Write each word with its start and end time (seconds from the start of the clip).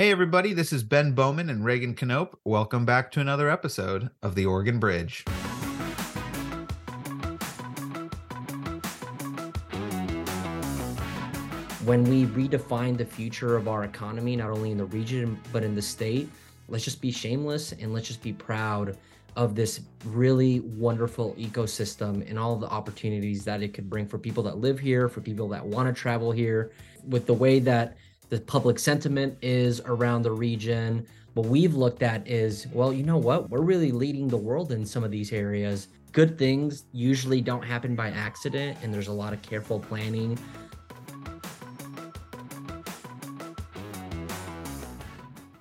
Hey, 0.00 0.10
everybody, 0.10 0.54
this 0.54 0.72
is 0.72 0.82
Ben 0.82 1.12
Bowman 1.12 1.50
and 1.50 1.62
Reagan 1.62 1.94
Knopp. 1.94 2.40
Welcome 2.42 2.86
back 2.86 3.12
to 3.12 3.20
another 3.20 3.50
episode 3.50 4.08
of 4.22 4.34
The 4.34 4.46
Oregon 4.46 4.78
Bridge. 4.78 5.24
When 11.84 12.02
we 12.04 12.24
redefine 12.24 12.96
the 12.96 13.04
future 13.04 13.58
of 13.58 13.68
our 13.68 13.84
economy, 13.84 14.36
not 14.36 14.48
only 14.48 14.70
in 14.70 14.78
the 14.78 14.86
region, 14.86 15.38
but 15.52 15.62
in 15.62 15.74
the 15.74 15.82
state, 15.82 16.30
let's 16.68 16.82
just 16.82 17.02
be 17.02 17.12
shameless 17.12 17.72
and 17.72 17.92
let's 17.92 18.06
just 18.06 18.22
be 18.22 18.32
proud 18.32 18.96
of 19.36 19.54
this 19.54 19.82
really 20.06 20.60
wonderful 20.60 21.34
ecosystem 21.34 22.26
and 22.26 22.38
all 22.38 22.56
the 22.56 22.68
opportunities 22.68 23.44
that 23.44 23.62
it 23.62 23.74
could 23.74 23.90
bring 23.90 24.06
for 24.06 24.16
people 24.16 24.42
that 24.44 24.56
live 24.56 24.78
here, 24.78 25.10
for 25.10 25.20
people 25.20 25.46
that 25.48 25.62
want 25.62 25.94
to 25.94 26.00
travel 26.00 26.32
here, 26.32 26.72
with 27.06 27.26
the 27.26 27.34
way 27.34 27.58
that 27.58 27.98
the 28.30 28.40
public 28.40 28.78
sentiment 28.78 29.36
is 29.42 29.80
around 29.84 30.22
the 30.22 30.30
region. 30.30 31.04
What 31.34 31.46
we've 31.46 31.74
looked 31.74 32.02
at 32.02 32.26
is, 32.28 32.66
well, 32.72 32.92
you 32.92 33.02
know 33.02 33.18
what? 33.18 33.50
We're 33.50 33.60
really 33.60 33.90
leading 33.90 34.28
the 34.28 34.36
world 34.36 34.70
in 34.70 34.86
some 34.86 35.02
of 35.02 35.10
these 35.10 35.32
areas. 35.32 35.88
Good 36.12 36.38
things 36.38 36.84
usually 36.92 37.40
don't 37.40 37.62
happen 37.62 37.96
by 37.96 38.10
accident, 38.10 38.78
and 38.82 38.94
there's 38.94 39.08
a 39.08 39.12
lot 39.12 39.32
of 39.32 39.42
careful 39.42 39.80
planning. 39.80 40.38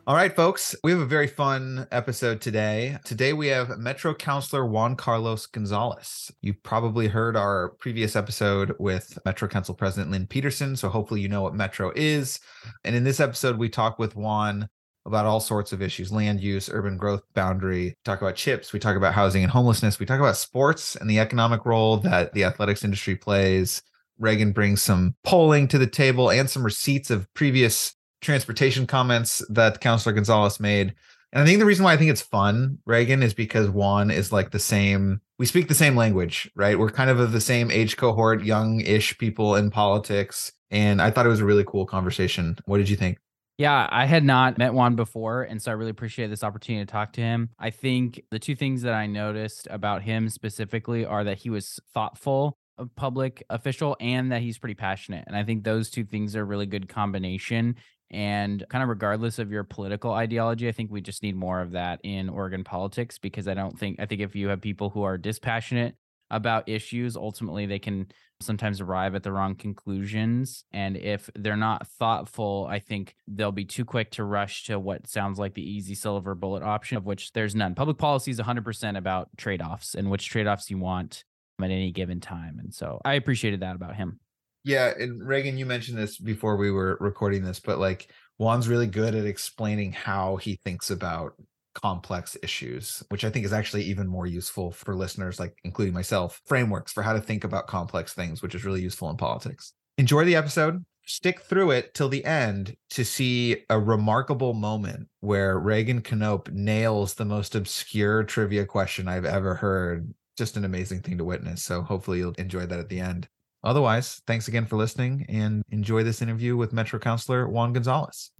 All 0.10 0.16
right, 0.16 0.36
folks, 0.36 0.76
we 0.84 0.90
have 0.90 1.02
a 1.02 1.06
very 1.06 1.28
fun 1.28 1.86
episode 1.92 2.42
today. 2.42 2.98
Today 3.06 3.32
we 3.32 3.46
have 3.50 3.78
Metro 3.78 4.12
Councilor 4.16 4.66
Juan 4.66 4.96
Carlos 4.96 5.46
Gonzalez. 5.46 6.32
You've 6.42 6.64
probably 6.64 7.08
heard 7.08 7.38
our 7.38 7.76
previous 7.78 8.16
episode 8.16 8.76
with 8.80 9.20
Metro 9.24 9.48
Council 9.48 9.76
President 9.76 10.10
Lynn 10.10 10.26
Peterson, 10.26 10.76
so 10.76 10.90
hopefully 10.90 11.22
you 11.22 11.30
know 11.30 11.44
what 11.44 11.54
Metro 11.54 11.92
is. 11.96 12.40
And 12.84 12.96
in 12.96 13.04
this 13.04 13.20
episode, 13.20 13.60
we 13.60 13.70
talk 13.70 14.00
with 14.00 14.16
Juan 14.16 14.68
about 15.06 15.28
all 15.28 15.40
sorts 15.40 15.74
of 15.74 15.82
issues 15.84 16.12
land 16.12 16.42
use, 16.42 16.72
urban 16.74 16.98
growth 16.98 17.22
boundary, 17.36 17.96
talk 18.04 18.20
about 18.20 18.36
chips, 18.36 18.74
we 18.74 18.80
talk 18.80 18.98
about 18.98 19.14
housing 19.14 19.44
and 19.44 19.52
homelessness, 19.52 20.00
we 20.00 20.08
talk 20.08 20.20
about 20.20 20.38
sports 20.38 20.96
and 20.96 21.08
the 21.08 21.20
economic 21.20 21.68
role 21.68 21.98
that 21.98 22.34
the 22.34 22.46
athletics 22.46 22.84
industry 22.84 23.16
plays. 23.16 23.84
Reagan 24.18 24.54
brings 24.54 24.82
some 24.82 25.16
polling 25.24 25.68
to 25.68 25.78
the 25.78 25.86
table 25.86 26.32
and 26.32 26.50
some 26.50 26.66
receipts 26.66 27.12
of 27.12 27.32
previous 27.36 27.94
transportation 28.22 28.88
comments 28.88 29.44
that 29.50 29.82
Councilor 29.82 30.14
Gonzalez 30.14 30.60
made. 30.60 30.94
And 31.32 31.44
I 31.44 31.46
think 31.46 31.60
the 31.60 31.66
reason 31.66 31.84
why 31.84 31.94
I 31.94 31.98
think 31.98 32.10
it's 32.10 32.22
fun, 32.22 32.80
Reagan, 32.86 33.22
is 33.22 33.34
because 33.34 33.70
Juan 33.70 34.10
is 34.10 34.32
like 34.32 34.52
the 34.52 34.60
same. 34.60 35.22
We 35.38 35.46
speak 35.46 35.68
the 35.68 35.76
same 35.76 35.96
language, 35.96 36.52
right? 36.56 36.78
We're 36.78 36.90
kind 36.90 37.10
of 37.10 37.20
of 37.20 37.32
the 37.32 37.42
same 37.42 37.70
age 37.70 37.98
cohort, 37.98 38.44
young-ish 38.44 39.18
people 39.20 39.56
in 39.56 39.70
politics. 39.70 40.52
And 40.72 41.02
I 41.02 41.12
thought 41.12 41.26
it 41.26 41.30
was 41.30 41.40
a 41.40 41.46
really 41.46 41.64
cool 41.66 41.86
conversation. 41.86 42.58
What 42.66 42.78
did 42.78 42.90
you 42.90 42.96
think? 42.96 43.20
Yeah, 43.58 43.88
I 43.92 44.06
had 44.06 44.24
not 44.24 44.58
met 44.58 44.74
Juan 44.74 44.96
before, 44.96 45.44
and 45.44 45.62
so 45.62 45.70
I 45.70 45.74
really 45.74 45.92
appreciate 45.92 46.28
this 46.28 46.46
opportunity 46.46 46.86
to 46.86 46.92
talk 46.92 47.12
to 47.14 47.22
him. 47.22 47.50
I 47.60 47.72
think 47.72 48.24
the 48.32 48.40
two 48.40 48.56
things 48.56 48.84
that 48.84 48.94
I 48.94 49.06
noticed 49.06 49.68
about 49.70 50.02
him 50.02 50.30
specifically 50.30 51.06
are 51.06 51.26
that 51.26 51.40
he 51.40 51.50
was 51.50 51.78
thoughtful 51.94 52.58
public 52.96 53.44
official 53.50 53.98
and 54.00 54.32
that 54.32 54.42
he's 54.42 54.58
pretty 54.58 54.76
passionate. 54.76 55.26
And 55.28 55.36
I 55.36 55.44
think 55.44 55.64
those 55.64 55.90
two 55.90 56.06
things 56.06 56.36
are 56.36 56.42
a 56.42 56.46
really 56.46 56.66
good 56.66 56.88
combination 56.88 57.76
and 58.12 58.64
kind 58.70 58.84
of 58.84 58.90
regardless 58.90 59.40
of 59.40 59.52
your 59.52 59.64
political 59.64 60.12
ideology, 60.12 60.68
I 60.68 60.72
think 60.72 60.92
we 60.92 61.02
just 61.02 61.24
need 61.24 61.36
more 61.36 61.62
of 61.62 61.72
that 61.72 62.00
in 62.04 62.30
Oregon 62.30 62.64
politics 62.64 63.18
because 63.20 63.48
I 63.48 63.54
don't 63.54 63.78
think, 63.78 64.00
I 64.00 64.06
think 64.06 64.22
if 64.22 64.36
you 64.36 64.50
have 64.50 64.62
people 64.62 64.90
who 64.90 65.04
are 65.04 65.18
dispassionate 65.18 65.96
about 66.32 66.70
issues, 66.70 67.16
ultimately 67.16 67.66
they 67.66 67.80
can 67.80 68.08
sometimes 68.40 68.82
arrive 68.82 69.16
at 69.16 69.24
the 69.24 69.32
wrong 69.32 69.56
conclusions. 69.56 70.64
And 70.72 70.96
if 70.96 71.30
they're 71.36 71.58
not 71.58 71.88
thoughtful, 71.88 72.68
I 72.70 72.80
think 72.80 73.16
they'll 73.28 73.52
be 73.52 73.66
too 73.66 73.86
quick 73.86 74.12
to 74.12 74.24
rush 74.24 74.66
to 74.66 74.80
what 74.80 75.08
sounds 75.08 75.40
like 75.40 75.54
the 75.56 75.68
easy 75.68 75.96
silver 75.96 76.36
bullet 76.36 76.64
option, 76.64 76.98
of 76.98 77.06
which 77.06 77.34
there's 77.34 77.56
none. 77.56 77.76
Public 77.76 77.98
policy 77.98 78.32
is 78.32 78.40
100% 78.40 78.98
about 78.98 79.30
trade 79.38 79.62
offs 79.62 79.96
and 79.96 80.10
which 80.10 80.30
trade 80.30 80.48
offs 80.48 80.70
you 80.70 80.78
want 80.78 81.24
at 81.60 81.66
any 81.66 81.92
given 81.92 82.20
time. 82.20 82.60
And 82.60 82.74
so 82.74 83.02
I 83.04 83.16
appreciated 83.16 83.60
that 83.62 83.76
about 83.76 83.96
him. 83.96 84.20
Yeah, 84.64 84.94
and 84.98 85.26
Reagan, 85.26 85.58
you 85.58 85.66
mentioned 85.66 85.98
this 85.98 86.18
before 86.18 86.58
we 86.58 86.72
were 86.72 86.98
recording 87.00 87.44
this, 87.44 87.60
but 87.60 87.80
like 87.80 88.12
Juan's 88.38 88.68
really 88.68 88.88
good 88.88 89.16
at 89.16 89.26
explaining 89.26 89.92
how 89.92 90.38
he 90.38 90.60
thinks 90.64 90.92
about 90.92 91.34
complex 91.74 92.36
issues, 92.44 93.04
which 93.10 93.24
I 93.24 93.30
think 93.30 93.46
is 93.46 93.54
actually 93.54 93.84
even 93.84 94.08
more 94.08 94.28
useful 94.28 94.72
for 94.72 94.96
listeners, 94.96 95.40
like 95.40 95.56
including 95.64 95.94
myself, 95.94 96.42
frameworks 96.46 96.92
for 96.92 97.04
how 97.04 97.14
to 97.14 97.22
think 97.22 97.44
about 97.44 97.68
complex 97.68 98.14
things, 98.14 98.42
which 98.42 98.56
is 98.56 98.66
really 98.66 98.82
useful 98.82 99.10
in 99.10 99.18
politics. 99.18 99.74
Enjoy 99.98 100.26
the 100.26 100.36
episode. 100.36 100.84
Stick 101.06 101.42
through 101.42 101.72
it 101.72 101.94
till 101.94 102.10
the 102.10 102.24
end 102.24 102.76
to 102.92 103.04
see 103.04 103.64
a 103.70 103.80
remarkable 103.80 104.54
moment 104.54 105.08
where 105.22 105.58
Reagan 105.58 106.04
Knopp 106.12 106.50
nails 106.50 107.16
the 107.16 107.26
most 107.26 107.56
obscure 107.56 108.24
trivia 108.24 108.66
question 108.66 109.08
I've 109.08 109.26
ever 109.26 109.56
heard. 109.56 110.14
Just 110.38 110.56
an 110.56 110.66
amazing 110.66 111.02
thing 111.02 111.18
to 111.18 111.26
witness. 111.26 111.64
So 111.64 111.82
hopefully 111.82 112.20
you'll 112.20 112.34
enjoy 112.34 112.68
that 112.68 112.80
at 112.80 112.90
the 112.90 113.00
end. 113.00 113.28
Otherwise, 113.64 114.22
thanks 114.26 114.48
again 114.48 114.66
for 114.66 114.78
listening 114.78 115.26
and 115.28 115.64
enjoy 115.70 116.04
this 116.04 116.22
interview 116.22 116.56
with 116.56 116.72
Metro 116.72 116.98
Councilor 116.98 117.48
Juan 117.48 117.74
Gonzalez. 117.74 118.32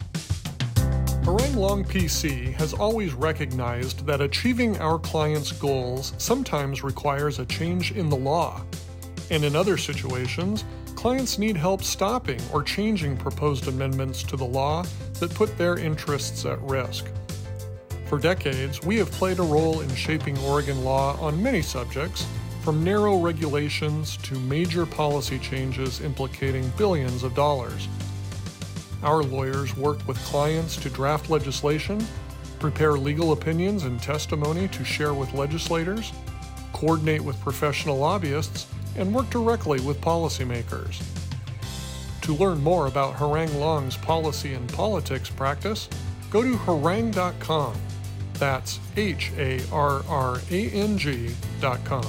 Harrang 1.22 1.56
Long 1.56 1.84
PC 1.84 2.54
has 2.54 2.72
always 2.72 3.12
recognized 3.12 4.06
that 4.06 4.22
achieving 4.22 4.78
our 4.78 4.98
clients' 4.98 5.52
goals 5.52 6.14
sometimes 6.16 6.82
requires 6.82 7.38
a 7.38 7.44
change 7.44 7.92
in 7.92 8.08
the 8.08 8.16
law. 8.16 8.62
And 9.30 9.44
in 9.44 9.54
other 9.54 9.76
situations, 9.76 10.64
clients 10.96 11.38
need 11.38 11.56
help 11.56 11.82
stopping 11.82 12.40
or 12.52 12.62
changing 12.62 13.18
proposed 13.18 13.68
amendments 13.68 14.22
to 14.24 14.36
the 14.36 14.46
law 14.46 14.84
that 15.20 15.34
put 15.34 15.56
their 15.58 15.78
interests 15.78 16.46
at 16.46 16.60
risk. 16.62 17.06
For 18.06 18.18
decades, 18.18 18.82
we 18.82 18.96
have 18.96 19.10
played 19.12 19.38
a 19.38 19.42
role 19.42 19.82
in 19.82 19.94
shaping 19.94 20.36
Oregon 20.38 20.82
law 20.82 21.16
on 21.20 21.40
many 21.40 21.60
subjects, 21.60 22.26
from 22.62 22.84
narrow 22.84 23.18
regulations 23.18 24.16
to 24.18 24.38
major 24.40 24.84
policy 24.84 25.38
changes 25.38 26.00
implicating 26.00 26.70
billions 26.76 27.22
of 27.22 27.34
dollars. 27.34 27.88
Our 29.02 29.22
lawyers 29.22 29.76
work 29.76 30.06
with 30.06 30.18
clients 30.18 30.76
to 30.76 30.90
draft 30.90 31.30
legislation, 31.30 32.06
prepare 32.58 32.92
legal 32.92 33.32
opinions 33.32 33.84
and 33.84 34.00
testimony 34.00 34.68
to 34.68 34.84
share 34.84 35.14
with 35.14 35.32
legislators, 35.32 36.12
coordinate 36.74 37.22
with 37.22 37.40
professional 37.40 37.96
lobbyists, 37.96 38.66
and 38.96 39.14
work 39.14 39.30
directly 39.30 39.80
with 39.80 40.00
policymakers. 40.00 41.02
To 42.22 42.34
learn 42.34 42.62
more 42.62 42.86
about 42.86 43.16
Harrang 43.16 43.58
Long's 43.58 43.96
policy 43.96 44.52
and 44.52 44.70
politics 44.72 45.30
practice, 45.30 45.88
go 46.30 46.42
to 46.42 46.52
harrang.com. 46.52 47.74
That's 48.34 48.78
H 48.96 49.32
A 49.38 49.60
R 49.72 50.02
R 50.08 50.40
A 50.50 50.70
N 50.70 50.98
G.com. 50.98 52.06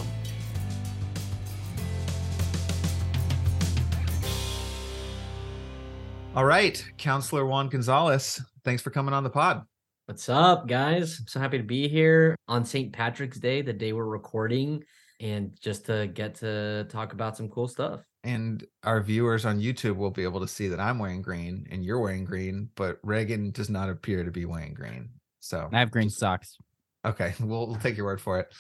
All 6.33 6.45
right, 6.45 6.81
Councilor 6.97 7.45
Juan 7.45 7.67
Gonzalez, 7.67 8.41
thanks 8.63 8.81
for 8.81 8.89
coming 8.89 9.13
on 9.13 9.25
the 9.25 9.29
pod. 9.29 9.63
What's 10.05 10.29
up, 10.29 10.65
guys? 10.65 11.19
I'm 11.19 11.27
so 11.27 11.41
happy 11.41 11.57
to 11.57 11.63
be 11.63 11.89
here 11.89 12.37
on 12.47 12.63
St. 12.63 12.93
Patrick's 12.93 13.37
Day, 13.37 13.61
the 13.61 13.73
day 13.73 13.91
we're 13.91 14.05
recording, 14.05 14.81
and 15.19 15.51
just 15.59 15.85
to 15.87 16.07
get 16.07 16.35
to 16.35 16.85
talk 16.85 17.11
about 17.11 17.35
some 17.35 17.49
cool 17.49 17.67
stuff. 17.67 17.99
And 18.23 18.65
our 18.83 19.01
viewers 19.01 19.45
on 19.45 19.59
YouTube 19.59 19.97
will 19.97 20.09
be 20.09 20.23
able 20.23 20.39
to 20.39 20.47
see 20.47 20.69
that 20.69 20.79
I'm 20.79 20.99
wearing 20.99 21.21
green 21.21 21.67
and 21.69 21.83
you're 21.83 21.99
wearing 21.99 22.23
green, 22.23 22.69
but 22.75 22.99
Reagan 23.03 23.51
does 23.51 23.69
not 23.69 23.89
appear 23.89 24.23
to 24.23 24.31
be 24.31 24.45
wearing 24.45 24.73
green. 24.73 25.09
So 25.41 25.67
I 25.73 25.79
have 25.79 25.91
green 25.91 26.09
socks. 26.09 26.57
Okay, 27.03 27.33
we'll, 27.39 27.67
we'll 27.67 27.77
take 27.77 27.97
your 27.97 28.05
word 28.05 28.21
for 28.21 28.39
it. 28.39 28.53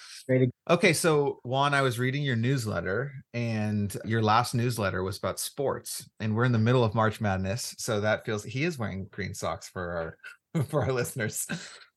Okay, 0.69 0.93
so 0.93 1.39
Juan, 1.43 1.73
I 1.73 1.81
was 1.81 1.99
reading 1.99 2.23
your 2.23 2.35
newsletter, 2.35 3.11
and 3.33 3.95
your 4.03 4.23
last 4.23 4.55
newsletter 4.55 5.03
was 5.03 5.17
about 5.17 5.39
sports, 5.39 6.09
and 6.19 6.35
we're 6.35 6.45
in 6.45 6.51
the 6.51 6.57
middle 6.59 6.83
of 6.83 6.95
March 6.95 7.21
Madness, 7.21 7.75
so 7.77 8.01
that 8.01 8.25
feels 8.25 8.43
he 8.43 8.63
is 8.63 8.79
wearing 8.79 9.07
green 9.11 9.33
socks 9.33 9.69
for 9.69 10.17
our 10.55 10.63
for 10.69 10.83
our 10.83 10.91
listeners. 10.91 11.45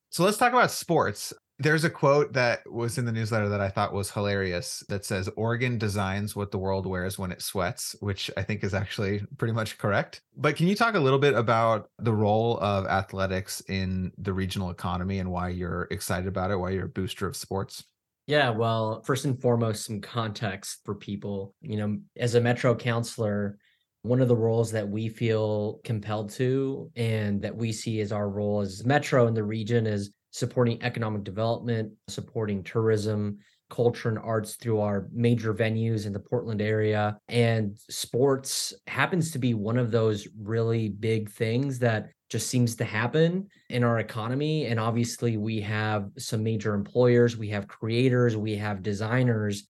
So 0.09 0.23
let's 0.23 0.37
talk 0.37 0.53
about 0.53 0.71
sports. 0.71 1.33
There's 1.57 1.85
a 1.85 1.89
quote 1.89 2.33
that 2.33 2.69
was 2.69 2.97
in 2.97 3.05
the 3.05 3.13
newsletter 3.13 3.47
that 3.47 3.61
I 3.61 3.69
thought 3.69 3.93
was 3.93 4.11
hilarious 4.11 4.83
that 4.89 5.05
says 5.05 5.29
Oregon 5.37 5.77
designs 5.77 6.35
what 6.35 6.51
the 6.51 6.57
world 6.57 6.85
wears 6.85 7.17
when 7.17 7.31
it 7.31 7.41
sweats, 7.41 7.95
which 8.01 8.29
I 8.35 8.43
think 8.43 8.61
is 8.61 8.73
actually 8.73 9.23
pretty 9.37 9.53
much 9.53 9.77
correct. 9.77 10.21
But 10.35 10.57
can 10.57 10.67
you 10.67 10.75
talk 10.75 10.95
a 10.95 10.99
little 10.99 11.19
bit 11.19 11.33
about 11.33 11.89
the 11.97 12.13
role 12.13 12.57
of 12.59 12.85
athletics 12.87 13.61
in 13.69 14.11
the 14.17 14.33
regional 14.33 14.69
economy 14.69 15.19
and 15.19 15.31
why 15.31 15.47
you're 15.47 15.87
excited 15.91 16.27
about 16.27 16.51
it, 16.51 16.57
why 16.57 16.71
you're 16.71 16.85
a 16.85 16.89
booster 16.89 17.25
of 17.25 17.37
sports? 17.37 17.85
Yeah, 18.27 18.49
well, 18.49 19.01
first 19.03 19.23
and 19.23 19.39
foremost, 19.39 19.85
some 19.85 20.01
context 20.01 20.81
for 20.83 20.93
people. 20.93 21.55
You 21.61 21.77
know, 21.77 21.99
as 22.17 22.35
a 22.35 22.41
Metro 22.41 22.75
councilor, 22.75 23.57
one 24.01 24.19
of 24.19 24.27
the 24.27 24.35
roles 24.35 24.71
that 24.71 24.87
we 24.87 25.07
feel 25.07 25.79
compelled 25.83 26.31
to 26.31 26.91
and 26.95 27.41
that 27.41 27.55
we 27.55 27.71
see 27.71 28.01
as 28.01 28.11
our 28.11 28.29
role 28.29 28.61
as 28.61 28.85
Metro 28.85 29.27
in 29.27 29.33
the 29.33 29.43
region 29.43 29.87
is 29.87 30.11
supporting 30.35 30.83
economic 30.83 31.23
development, 31.23 31.93
supporting 32.09 32.61
tourism, 32.61 33.37
culture, 33.69 34.09
and 34.09 34.19
arts 34.19 34.55
through 34.55 34.81
our 34.81 35.07
major 35.13 35.53
venues 35.53 36.05
in 36.05 36.11
the 36.11 36.19
Portland 36.19 36.61
area. 36.61 37.17
And 37.29 37.77
sports 37.89 38.73
happens 38.85 39.31
to 39.31 39.39
be 39.39 39.53
one 39.53 39.77
of 39.77 39.91
those 39.91 40.27
really 40.37 40.89
big 40.89 41.29
things 41.29 41.79
that 41.79 42.09
just 42.29 42.49
seems 42.49 42.75
to 42.75 42.83
happen 42.83 43.47
in 43.69 43.85
our 43.85 43.99
economy. 43.99 44.65
And 44.65 44.77
obviously, 44.77 45.37
we 45.37 45.61
have 45.61 46.09
some 46.17 46.43
major 46.43 46.73
employers, 46.73 47.37
we 47.37 47.47
have 47.49 47.69
creators, 47.69 48.35
we 48.35 48.57
have 48.57 48.83
designers. 48.83 49.69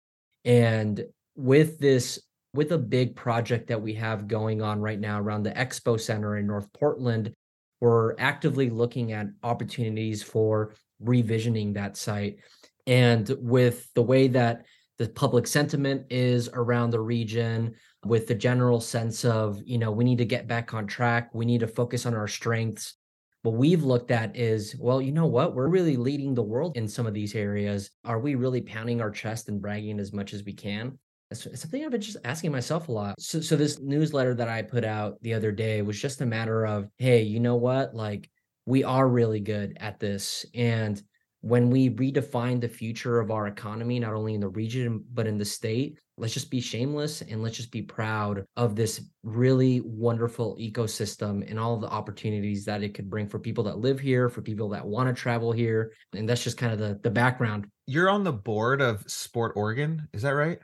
And 0.43 1.05
with 1.35 1.77
this, 1.77 2.19
with 2.55 2.71
a 2.71 2.79
big 2.79 3.15
project 3.15 3.67
that 3.67 3.79
we 3.79 3.93
have 3.93 4.27
going 4.27 4.63
on 4.63 4.81
right 4.81 4.99
now 4.99 5.21
around 5.21 5.43
the 5.43 5.51
Expo 5.51 6.01
Center 6.01 6.37
in 6.37 6.47
North 6.47 6.67
Portland, 6.73 7.31
we're 7.79 8.15
actively 8.19 8.69
looking 8.69 9.11
at 9.11 9.27
opportunities 9.43 10.23
for 10.23 10.73
revisioning 11.03 11.73
that 11.73 11.97
site. 11.97 12.39
And 12.85 13.29
with 13.39 13.93
the 13.93 14.01
way 14.01 14.27
that 14.29 14.65
the 14.97 15.09
public 15.09 15.45
sentiment 15.45 16.05
is 16.09 16.49
around 16.53 16.89
the 16.89 16.99
region, 16.99 17.75
with 18.05 18.27
the 18.27 18.35
general 18.35 18.79
sense 18.79 19.25
of, 19.25 19.61
you 19.65 19.77
know, 19.77 19.91
we 19.91 20.03
need 20.03 20.17
to 20.17 20.25
get 20.25 20.47
back 20.47 20.73
on 20.73 20.87
track, 20.87 21.29
we 21.33 21.45
need 21.45 21.59
to 21.59 21.67
focus 21.67 22.05
on 22.05 22.15
our 22.15 22.27
strengths. 22.27 22.95
What 23.43 23.55
we've 23.55 23.83
looked 23.83 24.11
at 24.11 24.35
is, 24.35 24.75
well, 24.79 25.01
you 25.01 25.11
know 25.11 25.27
what? 25.27 25.53
We're 25.53 25.67
really 25.67 25.97
leading 25.97 26.33
the 26.33 26.41
world 26.41 26.75
in 26.75 26.87
some 26.87 27.05
of 27.05 27.13
these 27.13 27.35
areas. 27.35 27.91
Are 28.03 28.19
we 28.19 28.35
really 28.35 28.61
pounding 28.61 29.01
our 29.01 29.11
chest 29.11 29.49
and 29.49 29.61
bragging 29.61 29.99
as 29.99 30.11
much 30.11 30.33
as 30.33 30.43
we 30.43 30.53
can? 30.53 30.97
It's, 31.29 31.43
something 31.59 31.83
I've 31.83 31.91
been 31.91 32.01
just 32.01 32.17
asking 32.23 32.51
myself 32.51 32.87
a 32.87 32.91
lot. 32.91 33.15
So, 33.19 33.41
so 33.41 33.55
this 33.55 33.79
newsletter 33.79 34.33
that 34.35 34.47
I 34.47 34.61
put 34.61 34.85
out 34.85 35.21
the 35.21 35.33
other 35.33 35.51
day 35.51 35.81
was 35.81 35.99
just 35.99 36.21
a 36.21 36.25
matter 36.25 36.65
of, 36.65 36.87
hey, 36.97 37.23
you 37.23 37.39
know 37.39 37.55
what? 37.55 37.93
Like, 37.93 38.29
we 38.65 38.83
are 38.83 39.07
really 39.07 39.39
good 39.39 39.77
at 39.79 39.99
this. 39.99 40.45
And 40.53 41.01
when 41.41 41.69
we 41.69 41.89
redefine 41.89 42.59
the 42.59 42.67
future 42.67 43.19
of 43.19 43.31
our 43.31 43.47
economy, 43.47 43.99
not 43.99 44.13
only 44.13 44.33
in 44.33 44.41
the 44.41 44.49
region, 44.49 45.03
but 45.13 45.27
in 45.27 45.37
the 45.37 45.45
state, 45.45 45.99
let's 46.17 46.33
just 46.33 46.49
be 46.49 46.59
shameless 46.59 47.21
and 47.21 47.43
let's 47.43 47.55
just 47.55 47.71
be 47.71 47.81
proud 47.81 48.43
of 48.55 48.75
this 48.75 49.01
really 49.23 49.81
wonderful 49.81 50.57
ecosystem 50.59 51.47
and 51.49 51.59
all 51.59 51.77
the 51.77 51.87
opportunities 51.87 52.65
that 52.65 52.83
it 52.83 52.93
could 52.93 53.09
bring 53.09 53.27
for 53.27 53.37
people 53.37 53.63
that 53.63 53.77
live 53.77 53.99
here, 53.99 54.29
for 54.29 54.41
people 54.41 54.69
that 54.69 54.85
want 54.85 55.07
to 55.07 55.13
travel 55.13 55.51
here. 55.51 55.93
And 56.13 56.27
that's 56.27 56.43
just 56.43 56.57
kind 56.57 56.73
of 56.73 56.79
the, 56.79 56.99
the 57.03 57.11
background. 57.11 57.67
You're 57.85 58.09
on 58.09 58.23
the 58.23 58.33
board 58.33 58.81
of 58.81 59.03
Sport 59.09 59.53
Oregon, 59.55 60.07
is 60.13 60.23
that 60.23 60.31
right? 60.31 60.59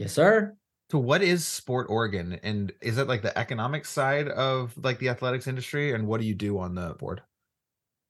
Yes, 0.00 0.14
sir. 0.14 0.56
So 0.90 0.98
what 0.98 1.22
is 1.22 1.46
Sport 1.46 1.88
Oregon? 1.90 2.40
And 2.42 2.72
is 2.80 2.96
it 2.96 3.06
like 3.06 3.20
the 3.20 3.36
economic 3.36 3.84
side 3.84 4.28
of 4.28 4.72
like 4.82 4.98
the 4.98 5.10
athletics 5.10 5.46
industry? 5.46 5.92
And 5.92 6.06
what 6.06 6.22
do 6.22 6.26
you 6.26 6.34
do 6.34 6.58
on 6.58 6.74
the 6.74 6.94
board? 6.98 7.20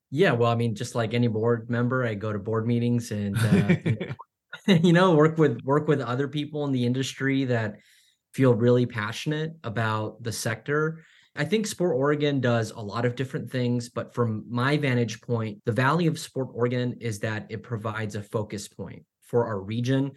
Yeah, 0.09 0.31
well, 0.31 0.53
I 0.53 0.55
mean, 0.55 0.77
just 0.77 0.95
like 0.95 1.15
any 1.15 1.27
board 1.27 1.69
member, 1.69 2.07
I 2.07 2.15
go 2.15 2.33
to 2.33 2.39
board 2.39 2.65
meetings 2.65 3.11
and 3.11 3.37
uh, 3.37 4.73
you 4.73 4.93
know 4.93 5.17
work 5.17 5.37
with 5.37 5.61
work 5.65 5.89
with 5.89 6.01
other 6.01 6.29
people 6.29 6.65
in 6.65 6.71
the 6.71 6.87
industry 6.87 7.45
that 7.47 7.75
feel 8.35 8.55
really 8.55 8.87
passionate 8.87 9.55
about 9.65 10.23
the 10.23 10.31
sector. 10.31 11.03
I 11.35 11.45
think 11.45 11.67
Sport 11.67 11.97
Oregon 11.97 12.41
does 12.41 12.71
a 12.71 12.81
lot 12.81 13.05
of 13.05 13.17
different 13.17 13.51
things, 13.51 13.89
but 13.89 14.15
from 14.15 14.45
my 14.49 14.77
vantage 14.77 15.21
point, 15.23 15.59
the 15.65 15.73
value 15.73 16.09
of 16.09 16.21
Sport 16.21 16.51
Oregon 16.55 16.99
is 17.01 17.19
that 17.19 17.47
it 17.51 17.65
provides 17.65 18.15
a 18.15 18.23
focus 18.23 18.69
point 18.69 19.05
for 19.23 19.45
our 19.45 19.61
region 19.61 20.13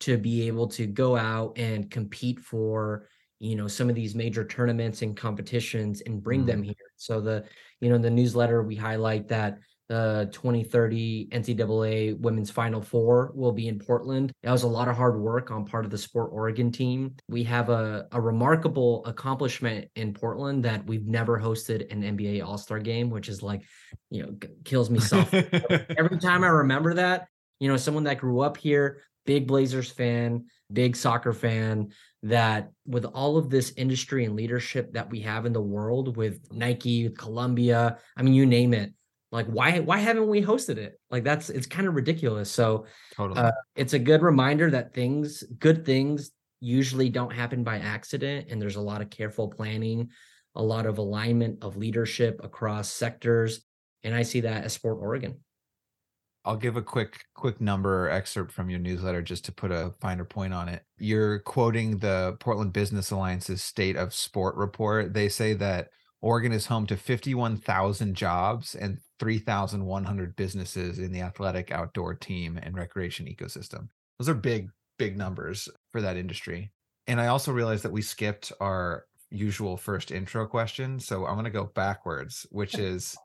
to 0.00 0.16
be 0.18 0.46
able 0.46 0.66
to 0.66 0.86
go 0.86 1.16
out 1.16 1.56
and 1.56 1.90
compete 1.90 2.40
for 2.40 3.08
you 3.38 3.56
know 3.56 3.66
some 3.66 3.88
of 3.88 3.94
these 3.94 4.14
major 4.14 4.44
tournaments 4.44 5.02
and 5.02 5.16
competitions 5.16 6.02
and 6.02 6.22
bring 6.22 6.42
mm. 6.42 6.46
them 6.46 6.62
here. 6.62 6.74
So 6.96 7.20
the 7.20 7.44
you 7.80 7.88
know 7.88 7.98
the 7.98 8.10
newsletter 8.10 8.62
we 8.62 8.76
highlight 8.76 9.28
that 9.28 9.58
the 9.88 10.28
2030 10.30 11.30
ncaa 11.32 12.16
women's 12.20 12.48
final 12.48 12.80
four 12.80 13.32
will 13.34 13.50
be 13.50 13.66
in 13.66 13.76
portland. 13.76 14.30
That 14.44 14.52
was 14.52 14.62
a 14.62 14.68
lot 14.68 14.86
of 14.86 14.96
hard 14.96 15.18
work 15.18 15.50
on 15.50 15.64
part 15.64 15.84
of 15.84 15.90
the 15.90 15.98
sport 15.98 16.30
oregon 16.32 16.70
team. 16.70 17.16
We 17.28 17.42
have 17.44 17.70
a, 17.70 18.06
a 18.12 18.20
remarkable 18.20 19.04
accomplishment 19.04 19.88
in 19.96 20.14
portland 20.14 20.64
that 20.64 20.86
we've 20.86 21.06
never 21.06 21.40
hosted 21.40 21.90
an 21.90 22.02
nba 22.02 22.44
all-star 22.46 22.78
game 22.78 23.10
which 23.10 23.28
is 23.28 23.42
like 23.42 23.62
you 24.10 24.22
know 24.22 24.36
kills 24.64 24.90
me 24.90 25.00
soft 25.10 25.34
every 25.34 26.18
time 26.18 26.44
i 26.44 26.48
remember 26.48 26.94
that 26.94 27.26
you 27.58 27.68
know 27.68 27.76
someone 27.76 28.04
that 28.04 28.18
grew 28.18 28.40
up 28.40 28.56
here 28.56 29.02
big 29.26 29.46
blazers 29.46 29.90
fan 29.90 30.44
big 30.72 30.96
soccer 30.96 31.32
fan 31.32 31.92
that 32.22 32.70
with 32.86 33.04
all 33.04 33.36
of 33.36 33.50
this 33.50 33.72
industry 33.76 34.24
and 34.24 34.36
leadership 34.36 34.92
that 34.92 35.10
we 35.10 35.20
have 35.20 35.46
in 35.46 35.52
the 35.52 35.60
world 35.60 36.16
with 36.16 36.40
Nike, 36.52 37.04
with 37.04 37.18
Columbia, 37.18 37.98
I 38.16 38.22
mean, 38.22 38.34
you 38.34 38.46
name 38.46 38.74
it. 38.74 38.92
Like, 39.32 39.46
why 39.46 39.78
why 39.78 39.98
haven't 39.98 40.28
we 40.28 40.42
hosted 40.42 40.76
it? 40.76 41.00
Like, 41.10 41.22
that's 41.22 41.50
it's 41.50 41.66
kind 41.66 41.86
of 41.86 41.94
ridiculous. 41.94 42.50
So, 42.50 42.86
totally, 43.14 43.40
uh, 43.40 43.52
it's 43.76 43.92
a 43.92 43.98
good 43.98 44.22
reminder 44.22 44.70
that 44.72 44.92
things, 44.92 45.44
good 45.58 45.86
things, 45.86 46.32
usually 46.60 47.08
don't 47.08 47.32
happen 47.32 47.62
by 47.62 47.78
accident, 47.78 48.48
and 48.50 48.60
there's 48.60 48.76
a 48.76 48.80
lot 48.80 49.02
of 49.02 49.08
careful 49.08 49.48
planning, 49.48 50.10
a 50.56 50.62
lot 50.62 50.84
of 50.84 50.98
alignment 50.98 51.62
of 51.62 51.76
leadership 51.76 52.40
across 52.42 52.90
sectors, 52.90 53.60
and 54.02 54.14
I 54.16 54.22
see 54.22 54.40
that 54.40 54.64
as 54.64 54.72
Sport 54.72 54.98
Oregon. 55.00 55.36
I'll 56.44 56.56
give 56.56 56.76
a 56.76 56.82
quick 56.82 57.24
quick 57.34 57.60
number 57.60 58.08
excerpt 58.08 58.52
from 58.52 58.70
your 58.70 58.78
newsletter 58.78 59.22
just 59.22 59.44
to 59.46 59.52
put 59.52 59.70
a 59.70 59.92
finer 60.00 60.24
point 60.24 60.54
on 60.54 60.68
it. 60.68 60.84
You're 60.98 61.40
quoting 61.40 61.98
the 61.98 62.36
Portland 62.40 62.72
Business 62.72 63.10
Alliance's 63.10 63.62
State 63.62 63.96
of 63.96 64.14
Sport 64.14 64.56
report. 64.56 65.12
They 65.12 65.28
say 65.28 65.52
that 65.54 65.88
Oregon 66.22 66.52
is 66.52 66.66
home 66.66 66.86
to 66.86 66.96
51,000 66.96 68.14
jobs 68.14 68.74
and 68.74 68.98
3,100 69.18 70.36
businesses 70.36 70.98
in 70.98 71.12
the 71.12 71.20
athletic 71.20 71.70
outdoor 71.70 72.14
team 72.14 72.58
and 72.62 72.74
recreation 72.74 73.26
ecosystem. 73.26 73.88
Those 74.18 74.28
are 74.28 74.34
big 74.34 74.70
big 74.98 75.16
numbers 75.16 75.68
for 75.92 76.02
that 76.02 76.16
industry. 76.18 76.70
And 77.06 77.20
I 77.20 77.28
also 77.28 77.52
realized 77.52 77.84
that 77.84 77.92
we 77.92 78.02
skipped 78.02 78.52
our 78.60 79.06
usual 79.30 79.76
first 79.76 80.10
intro 80.10 80.46
question, 80.46 81.00
so 81.00 81.26
I'm 81.26 81.34
going 81.34 81.44
to 81.44 81.50
go 81.50 81.70
backwards, 81.74 82.46
which 82.50 82.76
is 82.76 83.16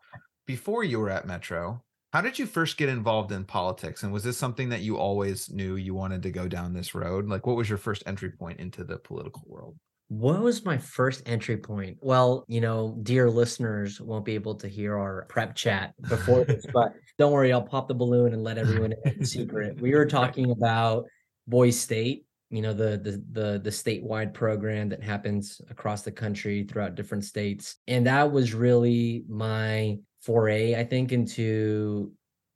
before 0.47 0.83
you 0.83 0.99
were 0.99 1.09
at 1.09 1.27
Metro, 1.27 1.83
how 2.15 2.21
did 2.21 2.39
you 2.39 2.45
first 2.45 2.77
get 2.77 2.87
involved 2.87 3.33
in 3.33 3.43
politics? 3.43 4.03
And 4.03 4.13
was 4.13 4.23
this 4.23 4.37
something 4.37 4.69
that 4.69 4.79
you 4.79 4.95
always 4.97 5.51
knew 5.51 5.75
you 5.75 5.93
wanted 5.93 6.23
to 6.23 6.31
go 6.31 6.47
down 6.47 6.71
this 6.71 6.95
road? 6.95 7.27
Like, 7.27 7.45
what 7.45 7.57
was 7.57 7.67
your 7.67 7.77
first 7.77 8.03
entry 8.05 8.31
point 8.31 8.61
into 8.61 8.85
the 8.85 8.97
political 8.97 9.41
world? 9.45 9.75
What 10.07 10.39
was 10.39 10.63
my 10.63 10.77
first 10.77 11.23
entry 11.25 11.57
point? 11.57 11.97
Well, 11.99 12.45
you 12.47 12.61
know, 12.61 12.97
dear 13.03 13.29
listeners 13.29 13.99
won't 13.99 14.23
be 14.23 14.33
able 14.35 14.55
to 14.55 14.69
hear 14.69 14.97
our 14.97 15.25
prep 15.27 15.55
chat 15.55 15.93
before 16.07 16.45
this, 16.45 16.65
but 16.73 16.93
don't 17.19 17.33
worry, 17.33 17.51
I'll 17.51 17.61
pop 17.61 17.89
the 17.89 17.93
balloon 17.93 18.31
and 18.31 18.45
let 18.45 18.57
everyone 18.57 18.93
in 19.03 19.25
secret. 19.25 19.81
We 19.81 19.93
were 19.93 20.05
talking 20.05 20.51
about 20.51 21.07
Boys 21.47 21.77
State, 21.77 22.25
you 22.49 22.61
know, 22.61 22.71
the 22.71 22.97
the 22.97 23.23
the 23.33 23.59
the 23.59 23.69
statewide 23.69 24.33
program 24.33 24.87
that 24.87 25.03
happens 25.03 25.59
across 25.69 26.03
the 26.03 26.13
country 26.13 26.63
throughout 26.63 26.95
different 26.95 27.25
states. 27.25 27.75
And 27.89 28.07
that 28.07 28.31
was 28.31 28.53
really 28.53 29.25
my 29.27 29.97
foray, 30.25 30.75
I 30.75 30.83
think, 30.83 31.11
into 31.11 32.11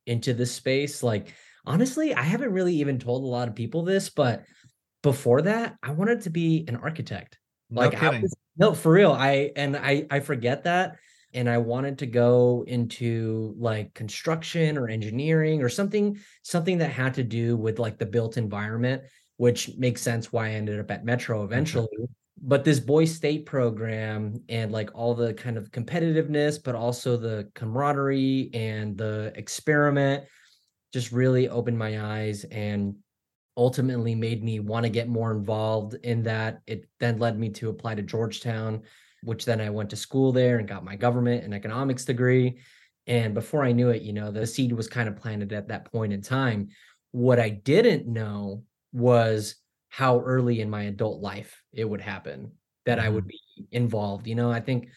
into 0.06 0.34
this 0.34 0.52
space. 0.52 1.02
Like 1.02 1.34
honestly, 1.64 2.14
I 2.14 2.22
haven't 2.22 2.52
really 2.52 2.74
even 2.76 2.98
told 2.98 3.22
a 3.22 3.26
lot 3.26 3.48
of 3.48 3.54
people 3.54 3.84
this, 3.84 4.10
but 4.10 4.44
before 5.02 5.42
that, 5.42 5.76
I 5.82 5.92
wanted 5.92 6.22
to 6.22 6.30
be 6.30 6.64
an 6.68 6.76
architect. 6.76 7.38
No 7.70 7.82
like 7.82 7.98
kidding. 7.98 8.22
Was, 8.22 8.36
no, 8.56 8.74
for 8.74 8.92
real. 8.92 9.12
I 9.12 9.52
and 9.56 9.76
I 9.76 10.06
I 10.10 10.20
forget 10.20 10.64
that. 10.64 10.96
And 11.32 11.48
I 11.48 11.58
wanted 11.58 11.98
to 11.98 12.06
go 12.06 12.64
into 12.66 13.54
like 13.56 13.94
construction 13.94 14.76
or 14.76 14.88
engineering 14.88 15.62
or 15.62 15.68
something, 15.68 16.18
something 16.42 16.78
that 16.78 16.90
had 16.90 17.14
to 17.14 17.22
do 17.22 17.56
with 17.56 17.78
like 17.78 17.98
the 17.98 18.06
built 18.06 18.36
environment, 18.36 19.04
which 19.36 19.76
makes 19.78 20.02
sense 20.02 20.32
why 20.32 20.48
I 20.48 20.52
ended 20.54 20.80
up 20.80 20.90
at 20.90 21.04
Metro 21.04 21.38
mm-hmm. 21.38 21.52
eventually 21.52 21.86
but 22.42 22.64
this 22.64 22.80
boys 22.80 23.14
state 23.14 23.44
program 23.44 24.42
and 24.48 24.72
like 24.72 24.90
all 24.94 25.14
the 25.14 25.34
kind 25.34 25.58
of 25.58 25.70
competitiveness 25.70 26.62
but 26.62 26.74
also 26.74 27.16
the 27.16 27.50
camaraderie 27.54 28.50
and 28.54 28.96
the 28.96 29.32
experiment 29.36 30.24
just 30.92 31.12
really 31.12 31.48
opened 31.48 31.78
my 31.78 32.00
eyes 32.00 32.44
and 32.44 32.96
ultimately 33.56 34.14
made 34.14 34.42
me 34.42 34.58
want 34.58 34.84
to 34.84 34.90
get 34.90 35.08
more 35.08 35.32
involved 35.32 35.94
in 36.02 36.22
that. 36.22 36.62
It 36.66 36.88
then 36.98 37.18
led 37.18 37.38
me 37.38 37.50
to 37.50 37.68
apply 37.68 37.96
to 37.96 38.02
georgetown 38.02 38.82
which 39.22 39.44
then 39.44 39.60
i 39.60 39.68
went 39.68 39.90
to 39.90 39.96
school 39.96 40.32
there 40.32 40.58
and 40.58 40.66
got 40.66 40.82
my 40.82 40.96
government 40.96 41.44
and 41.44 41.52
economics 41.52 42.06
degree. 42.06 42.58
And 43.06 43.34
before 43.34 43.64
i 43.64 43.72
knew 43.72 43.90
it 43.90 44.02
you 44.02 44.14
know 44.14 44.30
the 44.30 44.46
seed 44.46 44.72
was 44.72 44.88
kind 44.88 45.08
of 45.08 45.16
planted 45.16 45.52
at 45.52 45.68
that 45.68 45.92
point 45.92 46.14
in 46.14 46.22
time. 46.22 46.68
What 47.10 47.38
i 47.38 47.50
didn't 47.50 48.06
know 48.06 48.64
was 48.92 49.56
how 49.90 50.20
early 50.20 50.60
in 50.60 50.70
my 50.70 50.84
adult 50.84 51.20
life 51.20 51.62
it 51.72 51.84
would 51.84 52.00
happen 52.00 52.52
that. 52.86 52.98
I 52.98 53.08
would 53.08 53.24
mm-hmm. 53.24 53.62
be 53.62 53.76
involved. 53.76 54.26
You 54.26 54.34
know, 54.34 54.50
I 54.50 54.60
think 54.60 54.88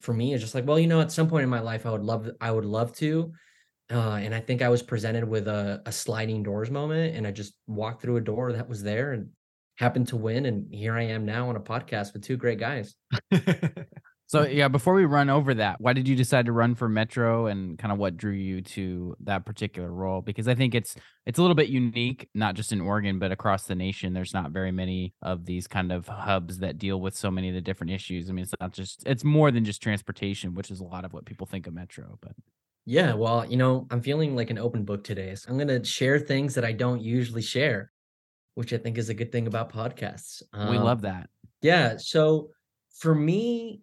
for 0.00 0.12
me, 0.12 0.34
it's 0.34 0.42
just 0.42 0.54
like, 0.54 0.66
well, 0.66 0.78
you 0.78 0.86
know, 0.86 1.00
at 1.00 1.12
some 1.12 1.28
point 1.28 1.44
in 1.44 1.50
my 1.50 1.60
life, 1.60 1.86
I 1.86 1.90
would 1.90 2.02
love, 2.02 2.28
I 2.40 2.50
would 2.50 2.64
love 2.64 2.94
to. 2.96 3.32
Uh, 3.90 4.14
and 4.22 4.34
I 4.34 4.40
think 4.40 4.62
I 4.62 4.68
was 4.68 4.82
presented 4.82 5.28
with 5.28 5.48
a, 5.48 5.82
a 5.84 5.92
sliding 5.92 6.42
doors 6.42 6.70
moment, 6.70 7.14
and 7.14 7.26
I 7.26 7.30
just 7.30 7.54
walked 7.66 8.00
through 8.00 8.16
a 8.16 8.22
door 8.22 8.52
that 8.52 8.68
was 8.68 8.82
there 8.82 9.12
and 9.12 9.28
happened 9.76 10.08
to 10.08 10.16
win. 10.16 10.46
And 10.46 10.72
here 10.72 10.94
I 10.94 11.02
am 11.02 11.26
now 11.26 11.48
on 11.48 11.56
a 11.56 11.60
podcast 11.60 12.12
with 12.12 12.22
two 12.22 12.36
great 12.36 12.58
guys. 12.58 12.94
So 14.32 14.44
yeah, 14.44 14.68
before 14.68 14.94
we 14.94 15.04
run 15.04 15.28
over 15.28 15.52
that, 15.52 15.78
why 15.78 15.92
did 15.92 16.08
you 16.08 16.16
decide 16.16 16.46
to 16.46 16.52
run 16.52 16.74
for 16.74 16.88
Metro 16.88 17.48
and 17.48 17.78
kind 17.78 17.92
of 17.92 17.98
what 17.98 18.16
drew 18.16 18.32
you 18.32 18.62
to 18.62 19.14
that 19.24 19.44
particular 19.44 19.92
role? 19.92 20.22
Because 20.22 20.48
I 20.48 20.54
think 20.54 20.74
it's 20.74 20.96
it's 21.26 21.38
a 21.38 21.42
little 21.42 21.54
bit 21.54 21.68
unique, 21.68 22.30
not 22.34 22.54
just 22.54 22.72
in 22.72 22.80
Oregon, 22.80 23.18
but 23.18 23.30
across 23.30 23.66
the 23.66 23.74
nation. 23.74 24.14
There's 24.14 24.32
not 24.32 24.50
very 24.50 24.72
many 24.72 25.12
of 25.20 25.44
these 25.44 25.66
kind 25.66 25.92
of 25.92 26.08
hubs 26.08 26.60
that 26.60 26.78
deal 26.78 26.98
with 26.98 27.14
so 27.14 27.30
many 27.30 27.50
of 27.50 27.54
the 27.54 27.60
different 27.60 27.92
issues. 27.92 28.30
I 28.30 28.32
mean, 28.32 28.44
it's 28.44 28.54
not 28.58 28.72
just 28.72 29.02
it's 29.04 29.22
more 29.22 29.50
than 29.50 29.66
just 29.66 29.82
transportation, 29.82 30.54
which 30.54 30.70
is 30.70 30.80
a 30.80 30.84
lot 30.84 31.04
of 31.04 31.12
what 31.12 31.26
people 31.26 31.46
think 31.46 31.66
of 31.66 31.74
Metro, 31.74 32.18
but 32.22 32.32
yeah, 32.86 33.12
well, 33.12 33.44
you 33.44 33.58
know, 33.58 33.86
I'm 33.90 34.00
feeling 34.00 34.34
like 34.34 34.48
an 34.48 34.56
open 34.56 34.86
book 34.86 35.04
today. 35.04 35.34
So 35.34 35.50
I'm 35.50 35.58
going 35.58 35.68
to 35.68 35.84
share 35.84 36.18
things 36.18 36.54
that 36.54 36.64
I 36.64 36.72
don't 36.72 37.02
usually 37.02 37.42
share, 37.42 37.92
which 38.54 38.72
I 38.72 38.78
think 38.78 38.96
is 38.96 39.10
a 39.10 39.14
good 39.14 39.30
thing 39.30 39.46
about 39.46 39.74
podcasts. 39.74 40.42
Um, 40.54 40.70
we 40.70 40.78
love 40.78 41.02
that. 41.02 41.28
Yeah. 41.60 41.96
So 41.98 42.48
for 42.96 43.14
me, 43.14 43.82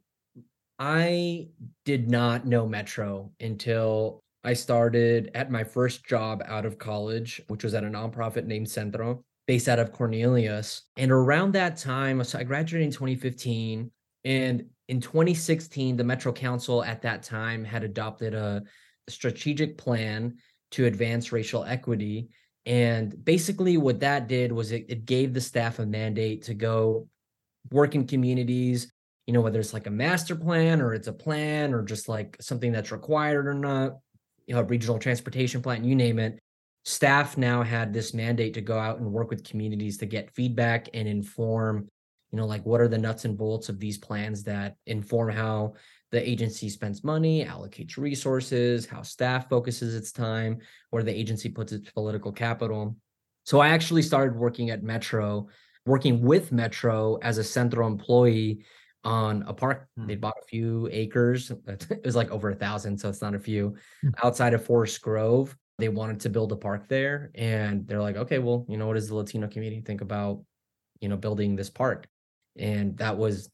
I 0.80 1.50
did 1.84 2.10
not 2.10 2.48
know 2.48 2.66
Metro 2.66 3.32
until 3.42 4.24
I 4.46 4.54
started 4.54 5.30
at 5.36 5.52
my 5.52 5.64
first 5.64 6.06
job 6.06 6.42
out 6.46 6.66
of 6.66 6.78
college, 6.78 7.42
which 7.48 7.66
was 7.66 7.74
at 7.74 7.84
a 7.84 7.88
nonprofit 7.88 8.46
named 8.46 8.70
Centro, 8.70 9.24
based 9.46 9.68
out 9.68 9.80
of 9.80 9.92
Cornelius. 9.92 10.84
And 10.96 11.12
around 11.12 11.52
that 11.54 11.76
time, 11.76 12.24
so 12.24 12.40
I 12.40 12.44
graduated 12.44 12.86
in 12.86 12.94
2015. 12.94 13.92
And 14.24 14.66
in 14.88 15.02
2016, 15.02 15.98
the 15.98 16.04
Metro 16.04 16.32
Council 16.32 16.84
at 16.84 17.02
that 17.02 17.24
time 17.24 17.66
had 17.66 17.84
adopted 17.84 18.34
a 18.34 18.64
strategic 19.10 19.78
plan 19.78 20.38
to 20.72 20.86
advance 20.86 21.34
racial 21.34 21.66
equity. 21.66 22.30
And 22.66 23.24
basically, 23.26 23.76
what 23.76 24.00
that 24.00 24.30
did 24.30 24.52
was 24.54 24.72
it, 24.72 24.86
it 24.88 25.06
gave 25.06 25.34
the 25.34 25.42
staff 25.42 25.80
a 25.80 25.86
mandate 25.86 26.44
to 26.44 26.54
go 26.54 27.08
work 27.72 27.96
in 27.96 28.08
communities, 28.08 28.92
you 29.30 29.34
know, 29.34 29.42
whether 29.42 29.60
it's 29.60 29.74
like 29.74 29.86
a 29.86 29.92
master 29.92 30.36
plan 30.36 30.82
or 30.82 30.96
it's 30.96 31.08
a 31.08 31.14
plan 31.14 31.72
or 31.72 31.84
just 31.84 32.10
like 32.10 32.36
something 32.42 32.72
that's 32.72 32.92
required 32.92 33.46
or 33.46 33.54
not, 33.54 34.00
you 34.48 34.56
know, 34.56 34.62
a 34.62 34.64
regional 34.64 34.98
transportation 34.98 35.62
plan, 35.62 35.84
you 35.84 35.96
name 35.96 36.18
it. 36.18 36.40
Staff 36.84 37.38
now 37.38 37.62
had 37.62 37.94
this 37.94 38.12
mandate 38.12 38.56
to 38.56 38.62
go 38.62 38.80
out 38.80 38.98
and 38.98 39.06
work 39.12 39.30
with 39.30 39.48
communities 39.48 40.00
to 40.00 40.08
get 40.08 40.34
feedback 40.34 40.88
and 40.96 41.08
inform, 41.08 41.88
you 42.32 42.38
know, 42.40 42.48
like 42.48 42.66
what 42.66 42.82
are 42.82 42.88
the 42.88 42.98
nuts 42.98 43.24
and 43.24 43.38
bolts 43.38 43.70
of 43.70 43.80
these 43.80 44.00
plans 44.00 44.42
that 44.46 44.78
inform 44.88 45.30
how 45.30 45.76
the 46.12 46.28
agency 46.28 46.68
spends 46.68 47.04
money, 47.04 47.46
allocates 47.46 47.98
resources, 47.98 48.88
how 48.88 49.04
staff 49.04 49.48
focuses 49.48 49.94
its 49.94 50.12
time, 50.12 50.58
where 50.90 51.04
the 51.04 51.16
agency 51.16 51.50
puts 51.50 51.72
its 51.72 51.92
political 51.92 52.32
capital. 52.32 52.96
So 53.44 53.60
I 53.60 53.68
actually 53.68 54.02
started 54.02 54.36
working 54.36 54.72
at 54.72 54.82
Metro, 54.82 55.50
working 55.86 56.24
with 56.24 56.52
Metro 56.52 57.20
as 57.22 57.38
a 57.38 57.44
Centro 57.44 57.86
employee 57.86 58.66
on 59.04 59.44
a 59.48 59.54
park. 59.54 59.88
Hmm. 59.98 60.08
They 60.08 60.16
bought 60.16 60.36
a 60.42 60.46
few 60.46 60.90
acres. 60.92 61.52
It 61.68 62.06
was 62.06 62.16
like 62.16 62.32
over 62.32 62.50
a 62.50 62.56
thousand, 62.56 62.98
so 62.98 63.10
it's 63.10 63.22
not 63.22 63.36
a 63.36 63.40
few. 63.40 63.76
Hmm. 64.02 64.10
Outside 64.24 64.54
of 64.54 64.66
Forest 64.66 65.02
Grove, 65.02 65.56
they 65.78 65.90
wanted 65.90 66.20
to 66.22 66.30
build 66.30 66.52
a 66.52 66.58
park 66.58 66.88
there, 66.88 67.32
and 67.36 67.88
they're 67.88 68.02
like, 68.02 68.18
okay, 68.18 68.40
well, 68.40 68.66
you 68.68 68.78
know, 68.78 68.88
what 68.88 68.96
does 68.96 69.08
the 69.08 69.16
Latino 69.16 69.48
community 69.48 69.82
think 69.82 70.02
about, 70.02 70.44
you 71.00 71.08
know, 71.08 71.18
building 71.18 71.56
this 71.56 71.70
park? 71.70 72.08
And 72.58 72.98
that 72.98 73.18
was 73.18 73.50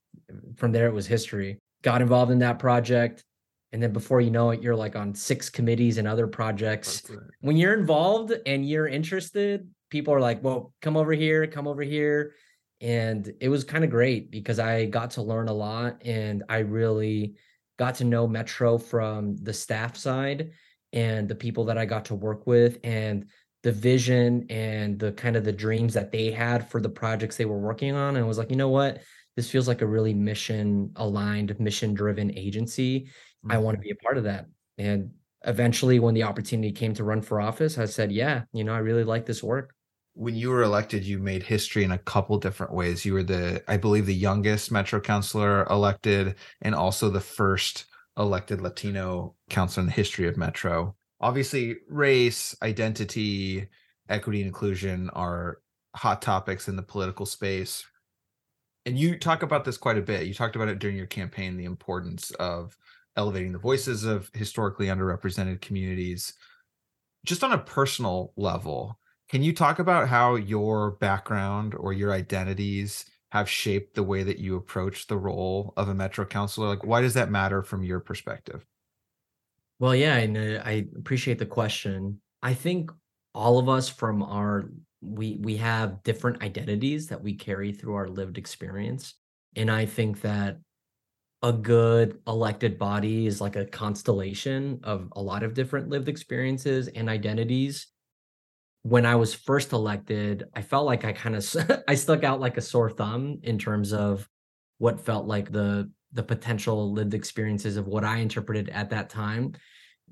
from 0.56 0.72
there. 0.72 0.88
It 0.88 0.94
was 0.94 1.06
history. 1.06 1.60
Got 1.84 2.02
involved 2.02 2.32
in 2.32 2.40
that 2.40 2.58
project, 2.58 3.24
and 3.72 3.84
then 3.84 3.94
before 3.94 4.22
you 4.22 4.32
know 4.32 4.50
it, 4.52 4.62
you're 4.62 4.76
like 4.76 4.96
on 4.96 5.14
six 5.14 5.50
committees 5.50 5.98
and 5.98 6.08
other 6.08 6.28
projects. 6.28 7.04
Right. 7.10 7.20
When 7.42 7.58
you're 7.58 7.78
involved 7.78 8.34
and 8.46 8.68
you're 8.68 8.88
interested, 8.88 9.68
people 9.92 10.14
are 10.14 10.22
like, 10.22 10.44
well, 10.44 10.74
come 10.82 10.98
over 10.98 11.14
here, 11.14 11.46
come 11.46 11.68
over 11.68 11.84
here 11.84 12.34
and 12.82 13.34
it 13.40 13.50
was 13.50 13.64
kind 13.64 13.84
of 13.84 13.90
great 13.90 14.32
because 14.32 14.60
I 14.60 14.86
got 14.86 15.12
to 15.12 15.22
learn 15.22 15.48
a 15.48 15.54
lot 15.54 16.02
and 16.04 16.44
I 16.50 16.60
really 16.60 17.36
got 17.78 17.96
to 17.96 18.04
know 18.04 18.28
Metro 18.28 18.78
from 18.78 19.38
the 19.38 19.54
staff 19.54 19.98
side 19.98 20.52
and 20.94 21.28
the 21.28 21.36
people 21.36 21.66
that 21.66 21.78
I 21.78 21.86
got 21.86 22.06
to 22.06 22.16
work 22.16 22.48
with 22.48 22.80
and 22.84 23.28
the 23.64 23.72
vision 23.72 24.46
and 24.50 25.00
the 25.00 25.12
kind 25.14 25.36
of 25.36 25.44
the 25.44 25.52
dreams 25.52 25.94
that 25.94 26.12
they 26.12 26.32
had 26.32 26.70
for 26.70 26.80
the 26.80 26.90
projects 26.90 27.36
they 27.36 27.46
were 27.46 27.60
working 27.60 27.96
on. 27.96 28.16
And 28.16 28.24
I 28.24 28.28
was 28.28 28.38
like, 28.38 28.50
you 28.50 28.56
know 28.56 28.70
what? 28.70 29.02
This 29.36 29.50
feels 29.50 29.68
like 29.68 29.82
a 29.82 29.88
really 29.88 30.14
mission 30.14 30.92
aligned, 30.96 31.60
mission 31.60 31.94
driven 31.94 32.32
agency. 32.38 33.02
Mm-hmm. 33.02 33.52
I 33.52 33.58
want 33.58 33.76
to 33.76 33.82
be 33.82 33.92
a 33.92 33.96
part 33.96 34.18
of 34.18 34.26
that. 34.26 34.46
And 34.78 35.12
eventually, 35.46 36.00
when 36.00 36.14
the 36.14 36.24
opportunity 36.24 36.72
came 36.72 36.94
to 36.94 37.04
run 37.04 37.22
for 37.22 37.42
office, 37.42 37.78
I 37.78 37.86
said, 37.86 38.12
yeah, 38.12 38.44
you 38.54 38.64
know, 38.64 38.74
I 38.74 38.80
really 38.80 39.04
like 39.04 39.26
this 39.26 39.44
work 39.44 39.75
when 40.16 40.34
you 40.34 40.50
were 40.50 40.64
elected, 40.64 41.04
you 41.04 41.20
made 41.20 41.44
history 41.44 41.84
in 41.84 41.92
a 41.92 41.98
couple 41.98 42.38
different 42.38 42.74
ways. 42.74 43.04
You 43.06 43.14
were 43.14 43.24
the, 43.24 43.62
I 43.68 43.76
believe, 43.76 44.06
the 44.06 44.16
youngest 44.16 44.72
Metro 44.72 45.00
councilor 45.00 45.66
elected, 45.70 46.36
and 46.62 46.74
also 46.74 47.10
the 47.10 47.20
first 47.20 47.86
elected 48.18 48.62
Latino 48.62 49.36
councilor 49.50 49.82
in 49.82 49.88
the 49.88 49.94
history 49.94 50.28
of 50.28 50.38
Metro. 50.38 50.96
Obviously, 51.20 51.76
race, 51.90 52.56
identity, 52.64 53.68
equity, 54.08 54.40
and 54.40 54.48
inclusion 54.48 55.10
are 55.12 55.60
hot 55.96 56.22
topics 56.22 56.70
in 56.70 56.78
the 56.78 56.82
political 56.82 57.26
space. 57.26 57.86
And 58.86 58.98
you 58.98 59.20
talk 59.20 59.44
about 59.44 59.66
this 59.66 59.78
quite 59.78 59.98
a 59.98 60.02
bit. 60.02 60.28
You 60.28 60.34
talked 60.34 60.56
about 60.56 60.70
it 60.70 60.80
during 60.80 60.96
your 60.96 61.08
campaign 61.08 61.58
the 61.58 61.66
importance 61.66 62.32
of 62.32 62.78
elevating 63.18 63.52
the 63.52 63.60
voices 63.60 64.06
of 64.06 64.30
historically 64.34 64.88
underrepresented 64.88 65.60
communities. 65.60 66.34
Just 67.26 67.44
on 67.44 67.52
a 67.52 67.58
personal 67.58 68.32
level, 68.38 68.98
can 69.30 69.42
you 69.42 69.54
talk 69.54 69.80
about 69.80 70.08
how 70.08 70.36
your 70.36 70.92
background 70.92 71.74
or 71.76 71.94
your 71.94 72.14
identities 72.14 73.06
have 73.32 73.50
shaped 73.50 73.96
the 73.96 74.04
way 74.04 74.24
that 74.24 74.40
you 74.40 74.56
approach 74.56 75.08
the 75.08 75.18
role 75.18 75.74
of 75.78 75.90
a 75.90 75.94
Metro 75.94 76.26
councilor? 76.26 76.68
Like, 76.68 76.86
why 76.86 77.02
does 77.02 77.16
that 77.16 77.32
matter 77.32 77.64
from 77.64 77.84
your 77.84 78.00
perspective? 78.00 78.66
Well, 79.80 79.96
yeah, 79.96 80.16
and 80.18 80.38
I 80.38 80.88
appreciate 80.98 81.40
the 81.40 81.46
question. 81.46 82.22
I 82.42 82.54
think 82.54 82.92
all 83.34 83.60
of 83.60 83.68
us 83.68 83.90
from 83.90 84.24
our 84.24 84.70
we 85.02 85.38
we 85.42 85.58
have 85.58 86.02
different 86.04 86.42
identities 86.42 87.08
that 87.08 87.22
we 87.22 87.34
carry 87.36 87.74
through 87.74 87.96
our 87.96 88.08
lived 88.08 88.38
experience, 88.38 89.16
and 89.56 89.70
I 89.70 89.86
think 89.86 90.22
that 90.22 90.60
a 91.44 91.52
good 91.52 92.22
elected 92.26 92.80
body 92.80 93.28
is 93.28 93.42
like 93.42 93.56
a 93.56 93.66
constellation 93.66 94.80
of 94.84 95.10
a 95.16 95.22
lot 95.22 95.44
of 95.44 95.54
different 95.54 95.90
lived 95.90 96.10
experiences 96.10 96.88
and 96.88 97.10
identities 97.10 97.88
when 98.86 99.04
I 99.04 99.16
was 99.16 99.34
first 99.34 99.74
elected, 99.74 100.44
I 100.54 100.62
felt 100.62 100.86
like 100.86 101.06
I 101.06 101.12
kind 101.12 101.36
of 101.36 101.84
I 101.88 101.96
stuck 101.96 102.24
out 102.24 102.40
like 102.40 102.58
a 102.58 102.62
sore 102.62 102.92
thumb 102.92 103.40
in 103.42 103.58
terms 103.58 103.92
of 103.92 104.30
what 104.78 105.04
felt 105.04 105.26
like 105.26 105.52
the 105.52 105.90
the 106.14 106.22
potential 106.22 106.94
lived 106.94 107.16
experiences 107.16 107.78
of 107.78 107.88
what 107.88 108.04
I 108.04 108.18
interpreted 108.18 108.70
at 108.70 108.92
that 108.92 109.10
time. 109.10 109.54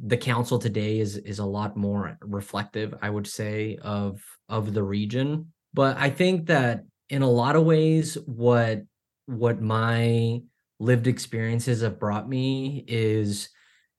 The 0.03 0.18
council 0.18 0.58
today 0.58 1.00
is 1.00 1.18
is 1.18 1.38
a 1.38 1.46
lot 1.46 1.77
more 1.77 2.18
reflective, 2.22 2.96
I 3.00 3.12
would 3.12 3.27
say, 3.27 3.77
of 3.80 4.24
of 4.50 4.74
the 4.74 4.82
region. 4.82 5.53
But 5.75 5.98
I 5.98 6.10
think 6.10 6.48
that 6.48 6.84
in 7.10 7.22
a 7.22 7.30
lot 7.30 7.56
of 7.56 7.65
ways, 7.65 8.18
what 8.25 8.82
what 9.27 9.62
my 9.62 10.42
lived 10.80 11.06
experiences 11.06 11.82
have 11.82 12.00
brought 12.00 12.27
me 12.27 12.84
is 12.88 13.50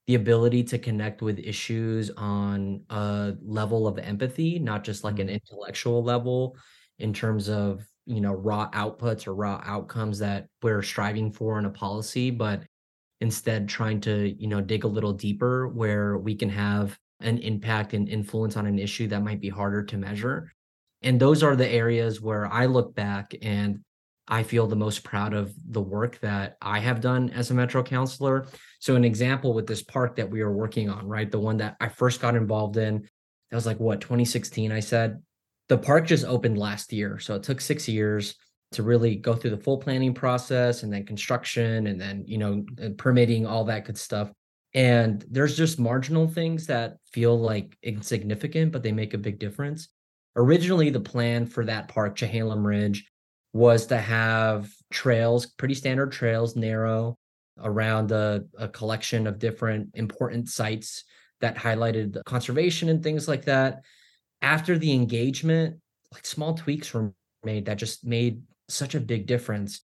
the 0.07 0.15
ability 0.17 0.63
to 0.65 0.79
connect 0.79 1.23
with 1.23 1.39
issues 1.39 2.11
on 2.17 2.83
a 2.91 3.35
level 3.43 3.87
of 3.87 3.99
empathy, 3.99 4.59
not 4.59 4.85
just 4.85 5.05
like 5.05 5.19
an 5.19 5.29
mm-hmm. 5.29 5.35
intellectual 5.37 6.03
level 6.03 6.57
in 6.99 7.13
terms 7.13 7.49
of, 7.49 7.87
you 8.07 8.21
know, 8.21 8.33
raw 8.33 8.71
outputs 8.71 9.27
or 9.27 9.35
raw 9.35 9.63
outcomes 9.65 10.19
that 10.19 10.47
we're 10.63 10.83
striving 10.83 11.33
for 11.33 11.59
in 11.59 11.65
a 11.65 11.71
policy, 11.71 12.31
but 12.31 12.63
instead 13.21 13.69
trying 13.69 14.01
to, 14.01 14.35
you 14.39 14.47
know, 14.47 14.61
dig 14.61 14.85
a 14.85 14.89
little 14.89 15.13
deeper 15.13 15.69
where 15.69 16.19
we 16.19 16.35
can 16.35 16.51
have 16.51 16.99
an 17.21 17.39
impact 17.39 17.95
and 17.95 18.09
influence 18.09 18.57
on 18.57 18.67
an 18.67 18.79
issue 18.79 19.09
that 19.09 19.23
might 19.23 19.41
be 19.41 19.49
harder 19.49 19.83
to 19.83 19.97
measure. 19.97 20.53
And 21.03 21.19
those 21.19 21.43
are 21.43 21.57
the 21.57 21.69
areas 21.69 22.21
where 22.21 22.47
I 22.53 22.67
look 22.67 22.95
back 22.95 23.35
and 23.41 23.81
I 24.27 24.43
feel 24.43 24.67
the 24.67 24.77
most 24.77 25.05
proud 25.05 25.35
of 25.35 25.55
the 25.69 25.81
work 25.81 26.19
that 26.21 26.57
I 26.63 26.79
have 26.79 27.01
done 27.01 27.31
as 27.31 27.51
a 27.51 27.55
Metro 27.55 27.83
councilor. 27.83 28.47
So, 28.81 28.97
an 28.97 29.05
example 29.05 29.53
with 29.53 29.67
this 29.67 29.83
park 29.83 30.17
that 30.17 30.31
we 30.31 30.41
are 30.41 30.53
working 30.53 30.89
on, 30.89 31.07
right? 31.07 31.31
The 31.31 31.41
one 31.41 31.59
that 31.59 31.77
I 31.81 31.89
first 31.89 32.21
got 32.21 32.37
involved 32.37 32.77
in, 32.77 33.03
that 33.51 33.57
was 33.57 33.67
like 33.67 33.81
what, 33.81 34.01
2016, 34.01 34.73
I 34.73 34.81
said. 34.81 35.23
The 35.69 35.79
park 35.79 36.07
just 36.07 36.25
opened 36.25 36.59
last 36.59 36.93
year. 36.93 37.19
So, 37.19 37.35
it 37.35 37.43
took 37.43 37.61
six 37.61 37.87
years 37.89 38.35
to 38.73 38.83
really 38.83 39.17
go 39.17 39.35
through 39.35 39.51
the 39.51 39.59
full 39.59 39.79
planning 39.79 40.15
process 40.15 40.83
and 40.83 40.93
then 40.93 41.07
construction 41.07 41.87
and 41.87 42.01
then, 42.01 42.25
you 42.27 42.39
know, 42.39 42.65
permitting, 42.97 43.47
all 43.47 43.65
that 43.65 43.85
good 43.85 43.99
stuff. 43.99 44.33
And 44.75 45.25
there's 45.31 45.57
just 45.57 45.79
marginal 45.79 46.27
things 46.27 46.67
that 46.67 46.97
feel 47.13 47.39
like 47.39 47.77
insignificant, 47.83 48.73
but 48.73 48.83
they 48.83 48.91
make 48.91 49.15
a 49.15 49.19
big 49.19 49.39
difference. 49.39 49.89
Originally, 50.35 50.91
the 50.91 50.99
plan 50.99 51.47
for 51.47 51.65
that 51.65 51.87
park, 51.87 52.17
Chehalem 52.17 52.65
Ridge, 52.65 53.09
was 53.55 53.87
to 53.87 53.97
have 53.97 54.69
trails, 54.91 55.47
pretty 55.47 55.75
standard 55.75 56.13
trails, 56.13 56.57
narrow 56.57 57.17
around 57.63 58.11
a, 58.11 58.45
a 58.59 58.69
collection 58.69 59.29
of 59.29 59.39
different 59.39 59.91
important 59.95 60.49
sites 60.49 61.05
that 61.41 61.57
highlighted 61.57 62.23
conservation 62.25 62.89
and 62.89 63.03
things 63.03 63.29
like 63.29 63.45
that. 63.45 63.83
After 64.43 64.77
the 64.77 64.93
engagement, 64.93 65.81
like 66.13 66.27
small 66.27 66.55
tweaks 66.55 66.93
were 66.93 67.15
made 67.45 67.67
that 67.67 67.79
just 67.79 68.05
made 68.05 68.43
such 68.69 68.97
a 68.97 69.01
big 69.01 69.27
difference. 69.27 69.83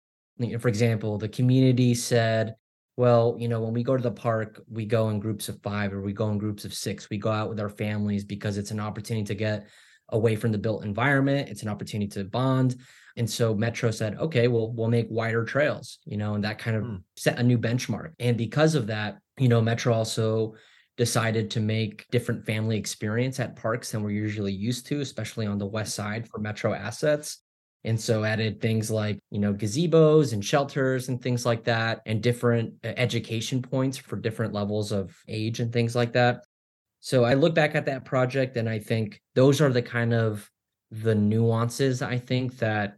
For 0.60 0.68
example, 0.68 1.18
the 1.18 1.28
community 1.28 1.94
said, 1.94 2.54
well, 2.96 3.36
you 3.38 3.48
know, 3.48 3.60
when 3.60 3.74
we 3.74 3.82
go 3.82 3.96
to 3.96 4.02
the 4.02 4.10
park, 4.10 4.62
we 4.68 4.86
go 4.86 5.10
in 5.10 5.20
groups 5.20 5.48
of 5.48 5.60
five 5.62 5.92
or 5.92 6.00
we 6.00 6.14
go 6.14 6.30
in 6.30 6.38
groups 6.38 6.64
of 6.64 6.72
six. 6.72 7.10
We 7.10 7.18
go 7.18 7.30
out 7.30 7.50
with 7.50 7.60
our 7.60 7.68
families 7.68 8.24
because 8.24 8.56
it's 8.56 8.70
an 8.70 8.80
opportunity 8.80 9.26
to 9.26 9.34
get 9.34 9.66
away 10.10 10.36
from 10.36 10.52
the 10.52 10.58
built 10.58 10.84
environment. 10.84 11.48
It's 11.48 11.62
an 11.62 11.68
opportunity 11.68 12.08
to 12.10 12.24
bond. 12.24 12.76
And 13.16 13.28
so 13.28 13.54
Metro 13.54 13.90
said, 13.90 14.16
okay, 14.16 14.46
well, 14.48 14.70
we'll 14.72 14.88
make 14.88 15.08
wider 15.10 15.44
trails, 15.44 15.98
you 16.04 16.16
know, 16.16 16.34
and 16.34 16.44
that 16.44 16.58
kind 16.58 16.76
of 16.76 16.84
mm. 16.84 17.02
set 17.16 17.38
a 17.38 17.42
new 17.42 17.58
benchmark. 17.58 18.12
And 18.20 18.36
because 18.36 18.74
of 18.74 18.86
that, 18.86 19.18
you 19.38 19.48
know, 19.48 19.60
Metro 19.60 19.92
also 19.92 20.54
decided 20.96 21.50
to 21.52 21.60
make 21.60 22.06
different 22.10 22.44
family 22.44 22.76
experience 22.76 23.40
at 23.40 23.56
parks 23.56 23.90
than 23.90 24.02
we're 24.02 24.10
usually 24.10 24.52
used 24.52 24.86
to, 24.86 25.00
especially 25.00 25.46
on 25.46 25.58
the 25.58 25.66
west 25.66 25.94
side 25.94 26.28
for 26.28 26.38
Metro 26.38 26.72
assets. 26.72 27.42
And 27.84 28.00
so 28.00 28.24
added 28.24 28.60
things 28.60 28.90
like, 28.90 29.20
you 29.30 29.38
know, 29.38 29.54
gazebos 29.54 30.32
and 30.32 30.44
shelters 30.44 31.08
and 31.08 31.22
things 31.22 31.46
like 31.46 31.64
that, 31.64 32.00
and 32.06 32.20
different 32.20 32.74
uh, 32.84 32.88
education 32.96 33.62
points 33.62 33.96
for 33.96 34.16
different 34.16 34.52
levels 34.52 34.90
of 34.90 35.16
age 35.28 35.60
and 35.60 35.72
things 35.72 35.94
like 35.94 36.12
that. 36.14 36.42
So 37.00 37.24
I 37.24 37.34
look 37.34 37.54
back 37.54 37.74
at 37.74 37.86
that 37.86 38.04
project 38.04 38.56
and 38.56 38.68
I 38.68 38.78
think 38.78 39.20
those 39.34 39.60
are 39.60 39.72
the 39.72 39.82
kind 39.82 40.12
of 40.12 40.50
the 40.90 41.14
nuances 41.14 42.02
I 42.02 42.18
think 42.18 42.58
that, 42.58 42.96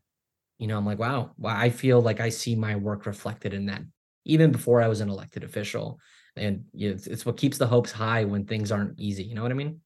you 0.58 0.66
know, 0.66 0.76
I'm 0.76 0.86
like, 0.86 0.98
wow, 0.98 1.32
I 1.44 1.70
feel 1.70 2.00
like 2.00 2.20
I 2.20 2.28
see 2.28 2.54
my 2.54 2.76
work 2.76 3.06
reflected 3.06 3.52
in 3.54 3.66
that 3.66 3.82
even 4.24 4.52
before 4.52 4.80
I 4.82 4.88
was 4.88 5.00
an 5.00 5.08
elected 5.08 5.44
official. 5.44 5.98
And 6.36 6.64
you 6.72 6.88
know, 6.88 6.94
it's, 6.94 7.06
it's 7.06 7.26
what 7.26 7.36
keeps 7.36 7.58
the 7.58 7.66
hopes 7.66 7.92
high 7.92 8.24
when 8.24 8.46
things 8.46 8.70
aren't 8.70 8.98
easy. 8.98 9.24
You 9.24 9.34
know 9.34 9.42
what 9.42 9.50
I 9.50 9.54
mean? 9.54 9.80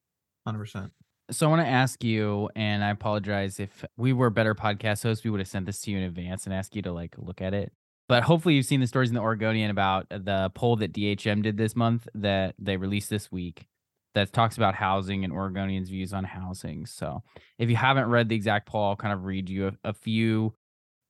100%. 0.47 0.91
So 1.31 1.47
I 1.47 1.51
want 1.51 1.63
to 1.63 1.69
ask 1.69 2.05
you, 2.05 2.51
and 2.55 2.85
I 2.85 2.91
apologize 2.91 3.59
if 3.59 3.85
we 3.97 4.13
were 4.13 4.29
better 4.29 4.55
podcast 4.55 5.03
hosts, 5.03 5.25
we 5.25 5.31
would 5.31 5.41
have 5.41 5.49
sent 5.49 5.65
this 5.65 5.81
to 5.83 5.91
you 5.91 5.97
in 5.97 6.03
advance 6.05 6.45
and 6.45 6.55
asked 6.55 6.77
you 6.77 6.83
to 6.83 6.93
like 6.93 7.15
look 7.17 7.41
at 7.41 7.55
it. 7.55 7.73
But 8.09 8.25
hopefully 8.25 8.55
you've 8.55 8.67
seen 8.67 8.81
the 8.81 8.87
stories 8.87 9.09
in 9.09 9.15
the 9.15 9.23
Oregonian 9.23 9.71
about 9.71 10.07
the 10.11 10.51
poll 10.55 10.77
that 10.77 10.93
DHM 10.93 11.43
did 11.43 11.57
this 11.57 11.75
month 11.75 12.07
that 12.15 12.55
they 12.59 12.77
released 12.77 13.09
this 13.09 13.33
week 13.33 13.67
that 14.15 14.33
talks 14.33 14.57
about 14.57 14.75
housing 14.75 15.25
and 15.25 15.33
Oregonians' 15.33 15.89
views 15.89 16.13
on 16.13 16.25
housing. 16.25 16.87
So 16.87 17.23
if 17.59 17.69
you 17.69 17.77
haven't 17.77 18.09
read 18.09 18.29
the 18.29 18.37
exact 18.37 18.67
poll, 18.67 18.89
I'll 18.91 18.97
kind 18.97 19.13
of 19.13 19.25
read 19.25 19.49
you 19.49 19.69
a, 19.69 19.91
a 19.91 19.93
few 19.93 20.55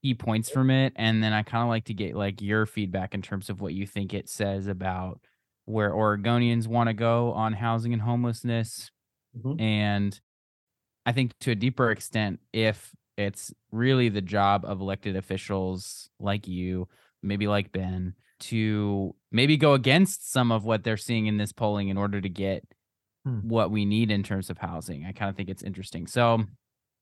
key 0.03 0.15
points 0.15 0.51
from 0.51 0.71
it. 0.71 0.93
And 0.97 1.23
then 1.23 1.33
I 1.33 1.43
kind 1.43 1.63
of 1.63 1.69
like 1.69 1.85
to 1.87 1.95
get 1.95 2.17
like 2.17 2.41
your 2.41 2.67
feedback 2.67 3.15
in 3.15 3.23
terms 3.23 3.51
of 3.51 3.61
what 3.61 3.75
you 3.75 3.87
think 3.87 4.15
it 4.15 4.29
says 4.29 4.67
about 4.67 5.21
where 5.67 5.93
Oregonians 5.93 6.67
want 6.67 6.89
to 6.89 6.95
go 6.95 7.33
on 7.33 7.55
housing 7.55 7.93
and 7.93 8.03
homelessness, 8.03 8.91
Mm-hmm. 9.37 9.61
And 9.61 10.21
I 11.07 11.13
think 11.13 11.39
to 11.41 11.51
a 11.51 11.57
deeper 11.57 11.91
extent, 11.91 12.41
if 12.53 12.95
it's 13.17 13.53
really 13.71 14.09
the 14.09 14.21
job 14.21 14.65
of 14.65 14.81
elected 14.81 15.17
officials 15.17 16.11
like 16.19 16.49
you, 16.49 16.89
maybe 17.23 17.47
like 17.47 17.73
Ben, 17.73 18.15
to 18.41 19.15
maybe 19.31 19.57
go 19.57 19.75
against 19.75 20.31
some 20.31 20.51
of 20.51 20.65
what 20.65 20.85
they're 20.85 20.97
seeing 20.97 21.27
in 21.27 21.37
this 21.37 21.53
polling 21.53 21.89
in 21.89 21.97
order 21.97 22.21
to 22.21 22.29
get 22.29 22.65
hmm. 23.25 23.41
what 23.49 23.71
we 23.71 23.85
need 23.85 24.11
in 24.11 24.23
terms 24.23 24.51
of 24.51 24.59
housing. 24.59 25.05
I 25.05 25.13
kind 25.13 25.31
of 25.31 25.37
think 25.37 25.49
it's 25.49 25.63
interesting. 25.63 26.07
So 26.07 26.45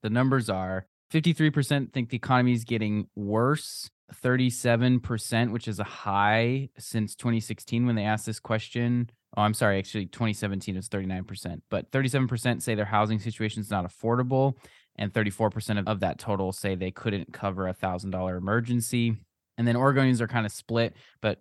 the 0.03 0.11
numbers 0.11 0.49
are 0.49 0.87
53% 1.13 1.93
think 1.93 2.09
the 2.09 2.17
economy 2.17 2.53
is 2.53 2.65
getting 2.65 3.09
worse 3.15 3.91
37%, 4.13 5.53
which 5.53 5.69
is 5.69 5.79
a 5.79 5.85
high 5.85 6.69
since 6.79 7.15
2016 7.15 7.87
when 7.87 7.97
they 7.97 8.05
asked 8.05 8.27
this 8.27 8.41
question. 8.41 9.11
Oh, 9.37 9.43
I'm 9.43 9.55
sorry, 9.55 9.79
actually 9.79 10.07
2017 10.07 10.77
was 10.77 10.89
39%, 10.89 11.63
but 11.71 11.91
37% 11.91 12.63
say 12.63 12.75
their 12.75 12.85
housing 12.85 13.19
situation 13.19 13.63
is 13.63 13.71
not 13.71 13.91
affordable, 13.91 14.55
and 14.97 15.13
34% 15.13 15.79
of, 15.79 15.89
of 15.89 16.01
that 16.01 16.19
total 16.19 16.53
say 16.53 16.75
they 16.75 16.91
couldn't 16.91 17.33
cover 17.33 17.67
a 17.67 17.73
thousand 17.73 18.11
dollar 18.11 18.37
emergency. 18.37 19.17
And 19.57 19.67
then 19.67 19.75
Oregonians 19.75 20.21
are 20.21 20.29
kind 20.29 20.47
of 20.47 20.53
split, 20.53 20.95
but 21.21 21.39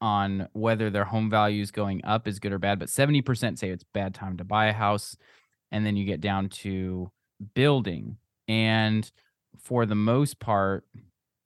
on 0.00 0.48
whether 0.52 0.90
their 0.90 1.04
home 1.04 1.30
value 1.30 1.62
is 1.62 1.70
going 1.70 2.04
up 2.04 2.26
is 2.26 2.38
good 2.38 2.52
or 2.52 2.58
bad. 2.58 2.78
But 2.78 2.88
70% 2.88 3.58
say 3.58 3.70
it's 3.70 3.84
bad 3.92 4.14
time 4.14 4.36
to 4.38 4.44
buy 4.44 4.66
a 4.66 4.72
house. 4.72 5.16
And 5.70 5.84
then 5.86 5.96
you 5.96 6.04
get 6.04 6.20
down 6.20 6.48
to 6.48 7.10
building. 7.54 8.16
And 8.48 9.10
for 9.58 9.86
the 9.86 9.94
most 9.94 10.40
part, 10.40 10.84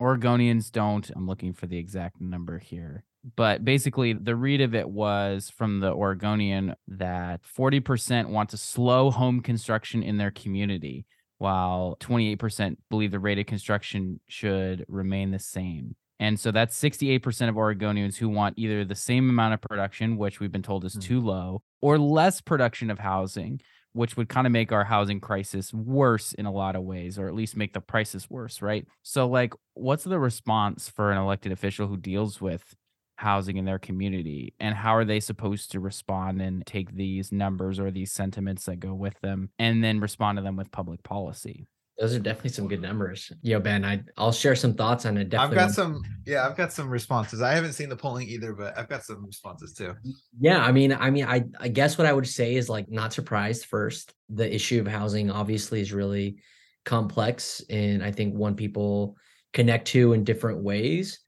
Oregonians 0.01 0.71
don't. 0.71 1.09
I'm 1.15 1.27
looking 1.27 1.53
for 1.53 1.67
the 1.67 1.79
exact 1.79 2.21
number 2.21 2.59
here. 2.59 3.05
But 3.37 3.65
basically, 3.65 4.13
the 4.13 4.37
read 4.37 4.61
of 4.61 4.75
it 4.75 4.89
was 4.89 5.51
from 5.51 5.81
the 5.81 5.93
Oregonian 5.93 6.75
that 6.89 7.41
40% 7.59 8.29
want 8.29 8.51
to 8.51 8.59
slow 8.59 9.11
home 9.11 9.41
construction 9.41 10.03
in 10.03 10.19
their 10.19 10.31
community, 10.31 11.07
while 11.39 11.97
28% 12.01 12.77
believe 12.91 13.13
the 13.13 13.19
rate 13.19 13.39
of 13.39 13.47
construction 13.47 14.21
should 14.29 14.85
remain 14.89 15.31
the 15.31 15.39
same. 15.39 15.97
And 16.21 16.39
so 16.39 16.51
that's 16.51 16.81
68% 16.81 17.49
of 17.49 17.57
Oregonians 17.57 18.17
who 18.17 18.29
want 18.29 18.59
either 18.59 18.85
the 18.85 18.95
same 18.95 19.29
amount 19.29 19.55
of 19.55 19.61
production, 19.61 20.17
which 20.17 20.41
we've 20.41 20.53
been 20.53 20.63
told 20.63 20.85
is 20.85 20.95
mm. 20.95 21.03
too 21.03 21.21
low, 21.21 21.63
or 21.83 21.99
less 21.99 22.41
production 22.41 22.91
of 22.91 22.99
housing, 22.99 23.61
which 23.93 24.17
would 24.17 24.29
kind 24.29 24.47
of 24.47 24.53
make 24.53 24.73
our 24.73 24.85
housing 24.85 25.21
crisis 25.21 25.73
worse 25.73 26.33
in 26.33 26.47
a 26.47 26.53
lot 26.53 26.77
of 26.77 26.83
ways, 26.83 27.19
or 27.19 27.29
at 27.29 27.35
least 27.35 27.57
make 27.57 27.73
the 27.73 27.81
prices 27.81 28.29
worse, 28.31 28.63
right? 28.63 28.87
So, 29.03 29.27
like, 29.27 29.55
what's 29.75 30.05
the 30.05 30.19
response 30.19 30.89
for 30.89 31.11
an 31.11 31.19
elected 31.19 31.53
official 31.53 31.87
who 31.89 31.97
deals 31.97 32.41
with 32.41 32.75
housing 33.17 33.57
in 33.57 33.65
their 33.65 33.79
community? 33.79 34.55
And 34.61 34.75
how 34.75 34.97
are 34.97 35.05
they 35.05 35.21
supposed 35.21 35.73
to 35.73 35.81
respond 35.81 36.43
and 36.43 36.65
take 36.67 36.95
these 36.95 37.33
numbers 37.33 37.79
or 37.79 37.91
these 37.91 38.13
sentiments 38.13 38.65
that 38.67 38.81
go 38.81 38.95
with 38.95 39.19
them 39.21 39.51
and 39.59 39.83
then 39.83 40.01
respond 40.01 40.39
to 40.39 40.43
them 40.43 40.57
with 40.57 40.73
public 40.73 41.03
policy? 41.03 41.67
Those 41.99 42.15
are 42.15 42.19
definitely 42.19 42.51
some 42.51 42.67
good 42.67 42.83
numbers. 42.83 43.31
Yo, 43.43 43.61
Ben, 43.61 43.85
I 43.85 44.03
I'll 44.17 44.33
share 44.33 44.57
some 44.57 44.75
thoughts 44.75 45.07
on 45.07 45.17
it. 45.17 45.29
Definitely 45.29 45.59
I've 45.59 45.69
got 45.69 45.75
some, 45.75 46.03
yeah, 46.27 46.45
I've 46.45 46.57
got 46.57 46.73
some 46.73 46.91
responses. 46.91 47.41
I 47.41 47.53
haven't 47.53 47.75
seen 47.75 47.89
the 47.89 47.97
polling 47.97 48.29
either, 48.29 48.53
but 48.53 48.77
I've 48.77 48.89
got 48.89 49.05
some 49.05 49.25
responses 49.25 49.75
too. 49.75 49.95
Yeah, 50.41 50.59
I 50.59 50.73
mean, 50.73 50.93
I 50.93 51.11
mean, 51.11 51.25
I 51.25 51.45
I 51.61 51.69
guess 51.69 51.97
what 51.97 52.09
I 52.09 52.13
would 52.13 52.27
say 52.27 52.57
is 52.57 52.69
like 52.69 52.91
not 52.91 53.13
surprised 53.13 53.67
first. 53.67 54.13
The 54.29 54.53
issue 54.53 54.81
of 54.81 54.89
housing 54.89 55.31
obviously 55.31 55.81
is 55.81 55.93
really 55.93 56.39
complex, 56.85 57.63
and 57.71 58.03
I 58.03 58.11
think 58.11 58.35
one 58.35 58.57
people 58.57 59.17
connect 59.53 59.87
to 59.89 60.15
in 60.15 60.25
different 60.25 60.65
ways. 60.65 61.21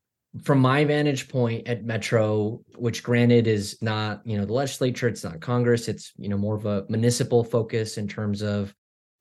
From 0.43 0.59
my 0.59 0.85
vantage 0.85 1.29
point 1.29 1.67
at 1.67 1.85
Metro, 1.85 2.61
which 2.75 3.03
granted 3.03 3.47
is 3.47 3.79
not, 3.81 4.21
you 4.27 4.37
know, 4.37 4.45
the 4.45 4.53
legislature, 4.53 5.09
it's 5.09 5.25
not 5.25 5.41
Congress, 5.41 5.89
it's, 5.89 6.13
you 6.19 6.29
know, 6.29 6.37
more 6.37 6.57
of 6.57 6.67
a 6.67 6.85
municipal 6.91 7.43
focus 7.43 7.97
in 7.97 8.07
terms 8.07 8.43
of 8.43 8.75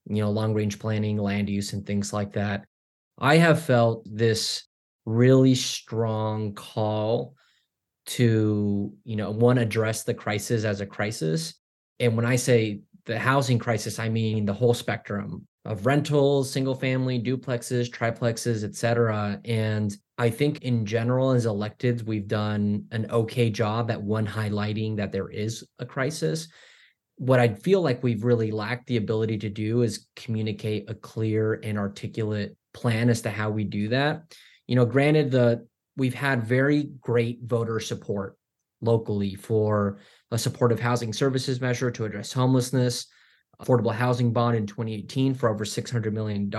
you 0.08 0.22
know, 0.22 0.32
long 0.32 0.54
range 0.54 0.80
planning, 0.80 1.18
land 1.18 1.50
use, 1.50 1.74
and 1.74 1.86
things 1.86 2.14
like 2.14 2.34
that. 2.34 2.66
I 3.18 3.38
have 3.38 3.64
felt 3.64 4.06
this 4.06 4.64
really 5.06 5.56
strong 5.56 6.54
call 6.54 7.36
to, 8.08 8.94
you 9.04 9.16
know, 9.16 9.32
one, 9.32 9.58
address 9.58 10.04
the 10.04 10.14
crisis 10.14 10.64
as 10.64 10.82
a 10.82 10.86
crisis. 10.86 11.56
And 12.00 12.16
when 12.16 12.26
I 12.26 12.36
say 12.36 12.82
the 13.06 13.18
housing 13.18 13.60
crisis, 13.60 14.00
I 14.00 14.10
mean 14.10 14.46
the 14.46 14.54
whole 14.54 14.74
spectrum 14.74 15.48
of 15.64 15.86
rentals, 15.86 16.52
single 16.52 16.76
family, 16.76 17.20
duplexes, 17.20 17.90
triplexes, 17.90 18.64
et 18.64 18.76
cetera. 18.76 19.40
And 19.46 19.96
I 20.18 20.30
think 20.30 20.62
in 20.62 20.86
general, 20.86 21.32
as 21.32 21.46
electeds, 21.46 22.04
we've 22.04 22.28
done 22.28 22.86
an 22.92 23.10
okay 23.10 23.50
job 23.50 23.90
at 23.90 24.02
one 24.02 24.28
highlighting 24.28 24.98
that 24.98 25.12
there 25.12 25.30
is 25.30 25.64
a 25.80 25.86
crisis 25.86 26.48
what 27.18 27.40
I 27.40 27.50
feel 27.50 27.82
like 27.82 28.04
we've 28.04 28.24
really 28.24 28.52
lacked 28.52 28.88
the 28.88 28.98
ability 28.98 29.38
to 29.40 29.50
do 29.50 29.84
is 29.84 30.08
communicate 30.16 30.90
a 30.90 30.96
clear 30.96 31.60
and 31.64 31.78
articulate 31.78 32.56
plan 32.74 33.10
as 33.10 33.22
to 33.22 33.30
how 33.30 33.50
we 33.50 33.64
do 33.64 33.90
that. 33.90 34.36
You 34.68 34.76
know, 34.76 34.86
granted, 34.86 35.32
the 35.32 35.66
we've 35.96 36.14
had 36.14 36.44
very 36.44 36.90
great 37.00 37.40
voter 37.44 37.80
support 37.80 38.38
locally 38.82 39.36
for 39.36 40.00
a 40.32 40.38
supportive 40.38 40.80
housing 40.80 41.14
services 41.14 41.62
measure 41.62 41.90
to 41.92 42.06
address 42.06 42.34
homelessness, 42.34 43.08
affordable 43.62 43.94
housing 43.94 44.34
bond 44.34 44.58
in 44.58 44.68
2018 44.68 45.34
for 45.34 45.50
over 45.50 45.64
$600 45.64 46.12
million. 46.12 46.52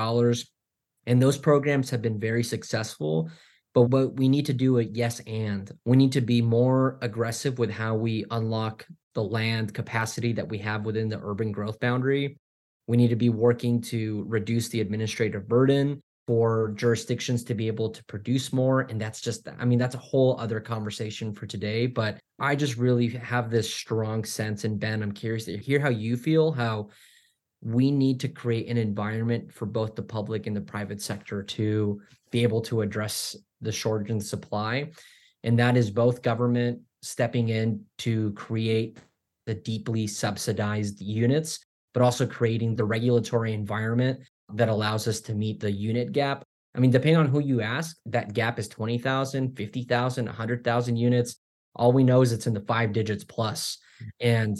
And 1.07 1.23
those 1.23 1.37
programs 1.37 1.91
have 1.91 2.01
been 2.01 2.19
very 2.19 2.43
successful. 2.43 3.31
But 3.77 3.91
what 3.91 4.15
we 4.15 4.31
need 4.31 4.47
to 4.47 4.55
do 4.55 4.79
it, 4.79 4.93
yes, 4.95 5.21
and 5.27 5.71
we 5.85 5.99
need 5.99 6.13
to 6.13 6.23
be 6.23 6.41
more 6.41 6.97
aggressive 7.03 7.59
with 7.59 7.71
how 7.71 7.95
we 7.95 8.25
unlock 8.31 8.87
the 9.15 9.23
land 9.23 9.75
capacity 9.75 10.33
that 10.33 10.49
we 10.49 10.57
have 10.57 10.87
within 10.87 11.11
the 11.11 11.21
urban 11.23 11.53
growth 11.53 11.79
boundary. 11.79 12.39
We 12.87 12.97
need 12.97 13.11
to 13.11 13.17
be 13.17 13.29
working 13.29 13.83
to 13.83 14.25
reduce 14.29 14.71
the 14.71 14.81
administrative 14.81 15.47
burden 15.47 16.01
for 16.27 16.73
jurisdictions 16.75 17.45
to 17.45 17.55
be 17.55 17.67
able 17.67 17.91
to 17.91 18.03
produce 18.07 18.51
more. 18.51 18.81
And 18.81 18.99
that's 18.99 19.21
just, 19.21 19.47
I 19.59 19.67
mean, 19.67 19.79
that's 19.79 19.95
a 19.95 19.99
whole 19.99 20.41
other 20.41 20.59
conversation 20.59 21.35
for 21.35 21.45
today. 21.45 21.87
But 21.87 22.19
I 22.39 22.57
just 22.57 22.79
really 22.79 23.09
have 23.09 23.51
this 23.51 23.71
strong 23.71 24.25
sense. 24.25 24.65
And 24.65 24.81
Ben, 24.81 25.03
I'm 25.03 25.13
curious 25.13 25.45
to 25.45 25.59
hear 25.59 25.81
how 25.81 25.91
you 25.91 26.17
feel, 26.17 26.51
how 26.51 26.89
we 27.61 27.91
need 27.91 28.21
to 28.21 28.29
create 28.29 28.69
an 28.69 28.79
environment 28.79 29.53
for 29.53 29.67
both 29.67 29.97
the 29.97 30.03
public 30.03 30.47
and 30.47 30.57
the 30.57 30.63
private 30.63 31.03
sector 31.03 31.43
to 31.43 32.01
be 32.31 32.43
able 32.43 32.63
to 32.63 32.81
address 32.81 33.37
the 33.61 33.73
shortage 33.73 34.11
in 34.11 34.21
supply. 34.21 34.91
And 35.43 35.59
that 35.59 35.77
is 35.77 35.91
both 35.91 36.23
government 36.23 36.81
stepping 37.03 37.49
in 37.49 37.85
to 37.99 38.33
create 38.33 38.99
the 39.47 39.55
deeply 39.55 40.07
subsidized 40.07 41.01
units, 41.01 41.65
but 41.95 42.03
also 42.03 42.27
creating 42.27 42.75
the 42.75 42.85
regulatory 42.85 43.53
environment 43.53 44.21
that 44.55 44.69
allows 44.69 45.07
us 45.09 45.21
to 45.21 45.35
meet 45.35 45.61
the 45.61 45.71
unit 45.71 46.13
gap. 46.13 46.43
I 46.75 46.79
mean, 46.79 46.91
depending 46.91 47.17
on 47.17 47.29
who 47.29 47.41
you 47.41 47.63
ask, 47.63 47.97
that 48.07 48.35
gap 48.35 48.59
is 48.59 48.69
20,000, 48.69 49.57
50,000, 49.57 50.27
100,000 50.27 50.97
units. 50.97 51.37
All 51.75 51.93
we 51.93 52.05
know 52.05 52.23
is 52.23 52.33
it's 52.33 52.47
in 52.47 52.55
the 52.55 52.61
five 52.61 52.93
digits 52.93 53.25
plus. 53.25 53.79
And 54.21 54.59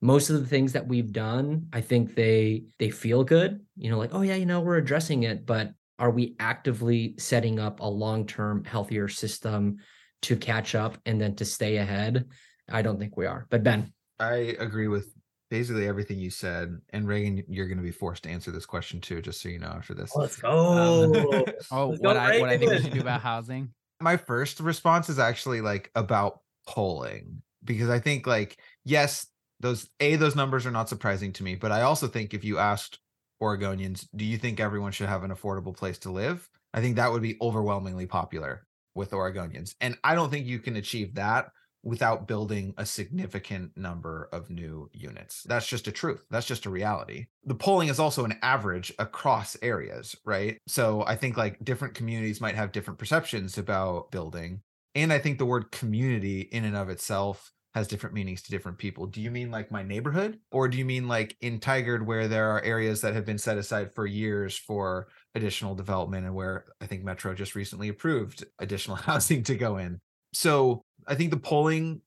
most 0.00 0.30
of 0.30 0.40
the 0.40 0.46
things 0.46 0.72
that 0.72 0.86
we've 0.86 1.12
done, 1.12 1.68
I 1.72 1.80
think 1.80 2.14
they 2.14 2.64
they 2.78 2.90
feel 2.90 3.24
good. 3.24 3.60
You 3.76 3.90
know, 3.90 3.98
like, 3.98 4.14
oh 4.14 4.22
yeah, 4.22 4.36
you 4.36 4.46
know, 4.46 4.60
we're 4.60 4.76
addressing 4.76 5.24
it, 5.24 5.44
but 5.44 5.72
are 5.98 6.10
we 6.10 6.36
actively 6.38 7.14
setting 7.18 7.58
up 7.58 7.80
a 7.80 7.86
long-term 7.86 8.64
healthier 8.64 9.08
system 9.08 9.78
to 10.22 10.36
catch 10.36 10.74
up 10.74 10.98
and 11.06 11.20
then 11.20 11.34
to 11.36 11.44
stay 11.44 11.76
ahead? 11.76 12.26
I 12.70 12.82
don't 12.82 12.98
think 12.98 13.16
we 13.16 13.26
are. 13.26 13.46
But 13.50 13.62
Ben. 13.62 13.92
I 14.20 14.56
agree 14.58 14.88
with 14.88 15.12
basically 15.50 15.88
everything 15.88 16.18
you 16.18 16.30
said. 16.30 16.78
And 16.90 17.06
Reagan, 17.06 17.42
you're 17.48 17.66
going 17.66 17.78
to 17.78 17.84
be 17.84 17.90
forced 17.90 18.24
to 18.24 18.28
answer 18.28 18.50
this 18.50 18.66
question 18.66 19.00
too, 19.00 19.22
just 19.22 19.40
so 19.40 19.48
you 19.48 19.58
know 19.58 19.68
after 19.68 19.94
this. 19.94 20.14
Let's 20.14 20.36
go. 20.36 20.50
Um, 20.50 21.12
oh, 21.70 21.88
Let's 21.88 22.00
what 22.00 22.14
go, 22.14 22.20
I 22.20 22.40
what 22.40 22.50
I 22.50 22.58
think 22.58 22.70
we 22.70 22.82
should 22.82 22.92
do 22.92 23.00
about 23.00 23.20
housing. 23.20 23.70
My 24.00 24.16
first 24.16 24.60
response 24.60 25.08
is 25.08 25.18
actually 25.18 25.60
like 25.60 25.90
about 25.94 26.40
polling 26.66 27.42
because 27.64 27.88
I 27.88 27.98
think 27.98 28.26
like 28.26 28.58
yes, 28.84 29.26
those 29.60 29.88
a 30.00 30.16
those 30.16 30.36
numbers 30.36 30.66
are 30.66 30.70
not 30.70 30.88
surprising 30.88 31.32
to 31.34 31.42
me, 31.42 31.54
but 31.54 31.72
I 31.72 31.82
also 31.82 32.06
think 32.06 32.34
if 32.34 32.44
you 32.44 32.58
asked 32.58 32.98
Oregonians, 33.42 34.06
do 34.14 34.24
you 34.24 34.38
think 34.38 34.60
everyone 34.60 34.92
should 34.92 35.08
have 35.08 35.24
an 35.24 35.30
affordable 35.30 35.76
place 35.76 35.98
to 35.98 36.10
live? 36.10 36.48
I 36.74 36.80
think 36.80 36.96
that 36.96 37.12
would 37.12 37.22
be 37.22 37.36
overwhelmingly 37.40 38.06
popular 38.06 38.66
with 38.94 39.10
Oregonians. 39.12 39.74
And 39.80 39.96
I 40.04 40.14
don't 40.14 40.30
think 40.30 40.46
you 40.46 40.58
can 40.58 40.76
achieve 40.76 41.14
that 41.14 41.50
without 41.84 42.26
building 42.26 42.74
a 42.76 42.84
significant 42.84 43.70
number 43.76 44.28
of 44.32 44.50
new 44.50 44.90
units. 44.92 45.44
That's 45.44 45.66
just 45.66 45.86
a 45.86 45.92
truth. 45.92 46.24
That's 46.30 46.46
just 46.46 46.66
a 46.66 46.70
reality. 46.70 47.26
The 47.44 47.54
polling 47.54 47.88
is 47.88 48.00
also 48.00 48.24
an 48.24 48.38
average 48.42 48.92
across 48.98 49.56
areas, 49.62 50.16
right? 50.24 50.58
So 50.66 51.04
I 51.06 51.14
think 51.14 51.36
like 51.36 51.64
different 51.64 51.94
communities 51.94 52.40
might 52.40 52.56
have 52.56 52.72
different 52.72 52.98
perceptions 52.98 53.58
about 53.58 54.10
building. 54.10 54.60
And 54.94 55.12
I 55.12 55.18
think 55.18 55.38
the 55.38 55.46
word 55.46 55.70
community 55.70 56.40
in 56.40 56.64
and 56.64 56.76
of 56.76 56.88
itself 56.88 57.52
has 57.74 57.86
different 57.86 58.14
meanings 58.14 58.42
to 58.42 58.50
different 58.50 58.78
people. 58.78 59.06
Do 59.06 59.20
you 59.20 59.30
mean 59.30 59.50
like 59.50 59.70
my 59.70 59.82
neighborhood? 59.82 60.38
Or 60.50 60.68
do 60.68 60.78
you 60.78 60.84
mean 60.84 61.06
like 61.06 61.36
in 61.40 61.60
Tigard 61.60 62.04
where 62.04 62.26
there 62.26 62.50
are 62.50 62.62
areas 62.62 63.00
that 63.02 63.14
have 63.14 63.26
been 63.26 63.38
set 63.38 63.58
aside 63.58 63.94
for 63.94 64.06
years 64.06 64.56
for 64.56 65.08
additional 65.34 65.74
development 65.74 66.24
and 66.26 66.34
where 66.34 66.64
I 66.80 66.86
think 66.86 67.04
Metro 67.04 67.34
just 67.34 67.54
recently 67.54 67.88
approved 67.88 68.44
additional 68.58 68.96
housing 69.08 69.42
to 69.44 69.54
go 69.54 69.76
in? 69.76 70.00
So 70.32 70.82
I 71.06 71.14
think 71.14 71.30
the 71.30 71.38
polling 71.38 72.00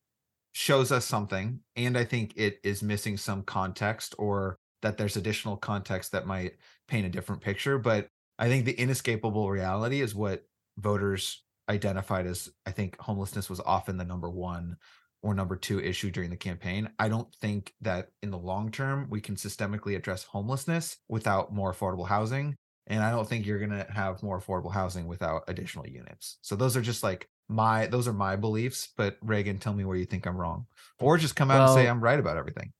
shows 0.54 0.92
us 0.92 1.06
something, 1.06 1.60
and 1.76 1.98
I 1.98 2.04
think 2.04 2.34
it 2.36 2.60
is 2.64 2.84
missing 2.84 3.18
some 3.18 3.44
context 3.44 4.16
or 4.18 4.58
that 4.82 4.98
there's 4.98 5.16
additional 5.16 5.58
context 5.58 6.12
that 6.12 6.28
might 6.28 6.54
paint 6.88 7.06
a 7.06 7.10
different 7.10 7.42
picture. 7.42 7.78
But 7.78 8.08
I 8.38 8.48
think 8.48 8.66
the 8.66 8.74
inescapable 8.74 9.50
reality 9.50 10.02
is 10.02 10.16
what 10.16 10.44
voters 10.78 11.44
identified 11.70 12.26
as 12.26 12.50
I 12.66 12.72
think 12.72 13.00
homelessness 13.00 13.50
was 13.50 13.62
often 13.62 13.98
the 13.98 14.04
number 14.04 14.30
one 14.30 14.78
or 15.24 15.34
number 15.34 15.56
two 15.56 15.80
issue 15.80 16.12
during 16.12 16.30
the 16.30 16.38
campaign. 16.38 16.90
I 16.98 17.10
don't 17.10 17.34
think 17.36 17.74
that 17.82 18.10
in 18.22 18.32
the 18.32 18.38
long 18.38 18.72
term 18.72 19.08
we 19.10 19.22
can 19.22 19.36
systemically 19.36 19.96
address 19.96 20.24
homelessness 20.24 20.98
without 21.08 21.54
more 21.54 21.74
affordable 21.74 22.08
housing. 22.08 22.56
And 22.88 23.04
I 23.04 23.12
don't 23.12 23.28
think 23.28 23.46
you're 23.46 23.60
going 23.60 23.72
to 23.72 23.88
have 23.92 24.24
more 24.24 24.40
affordable 24.40 24.74
housing 24.74 25.08
without 25.08 25.44
additional 25.48 25.88
units. 25.88 26.38
So 26.42 26.56
those 26.56 26.76
are 26.76 26.82
just 26.82 27.04
like 27.04 27.28
my 27.48 27.86
those 27.88 28.08
are 28.08 28.14
my 28.14 28.36
beliefs. 28.36 28.90
But 28.98 29.18
Reagan, 29.22 29.60
tell 29.60 29.74
me 29.74 29.86
where 29.86 29.98
you 29.98 30.06
think 30.06 30.26
I'm 30.26 30.38
wrong, 30.38 30.66
or 31.00 31.18
just 31.18 31.36
come 31.36 31.52
out 31.52 31.70
and 31.70 31.76
say 31.76 31.88
I'm 31.88 32.02
right 32.02 32.20
about 32.20 32.38
everything. 32.38 32.72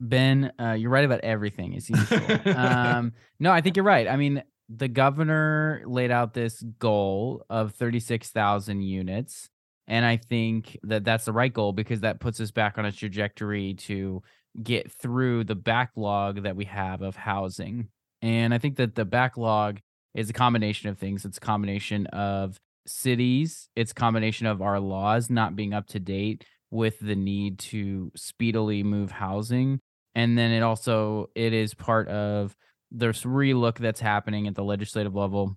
Ben, 0.00 0.52
uh, 0.60 0.72
you're 0.72 0.90
right 0.90 1.04
about 1.04 1.20
everything 1.20 1.74
as 1.76 1.90
usual. 1.90 2.20
um, 2.56 3.12
no, 3.40 3.50
I 3.50 3.60
think 3.60 3.76
you're 3.76 3.84
right. 3.84 4.06
I 4.06 4.16
mean, 4.16 4.44
the 4.68 4.88
governor 4.88 5.82
laid 5.86 6.10
out 6.10 6.34
this 6.34 6.62
goal 6.78 7.44
of 7.50 7.74
36,000 7.74 8.82
units. 8.82 9.50
And 9.88 10.04
I 10.04 10.18
think 10.18 10.78
that 10.84 11.04
that's 11.04 11.24
the 11.24 11.32
right 11.32 11.52
goal 11.52 11.72
because 11.72 12.00
that 12.00 12.20
puts 12.20 12.40
us 12.40 12.50
back 12.50 12.78
on 12.78 12.84
a 12.84 12.92
trajectory 12.92 13.74
to 13.74 14.22
get 14.62 14.92
through 14.92 15.44
the 15.44 15.54
backlog 15.54 16.42
that 16.42 16.56
we 16.56 16.66
have 16.66 17.02
of 17.02 17.16
housing. 17.16 17.88
And 18.22 18.54
I 18.54 18.58
think 18.58 18.76
that 18.76 18.94
the 18.94 19.04
backlog 19.04 19.80
is 20.14 20.30
a 20.30 20.34
combination 20.34 20.88
of 20.88 20.98
things. 20.98 21.24
It's 21.24 21.38
a 21.38 21.40
combination 21.40 22.06
of 22.08 22.60
cities, 22.86 23.68
it's 23.76 23.92
a 23.92 23.94
combination 23.94 24.46
of 24.46 24.62
our 24.62 24.80
laws 24.80 25.28
not 25.28 25.56
being 25.56 25.74
up 25.74 25.86
to 25.88 26.00
date 26.00 26.44
with 26.70 26.98
the 27.00 27.16
need 27.16 27.58
to 27.58 28.12
speedily 28.14 28.82
move 28.82 29.10
housing 29.10 29.80
and 30.18 30.36
then 30.36 30.50
it 30.50 30.62
also 30.62 31.30
it 31.36 31.52
is 31.52 31.74
part 31.74 32.08
of 32.08 32.56
this 32.90 33.22
relook 33.22 33.78
that's 33.78 34.00
happening 34.00 34.48
at 34.48 34.54
the 34.54 34.64
legislative 34.64 35.14
level 35.14 35.56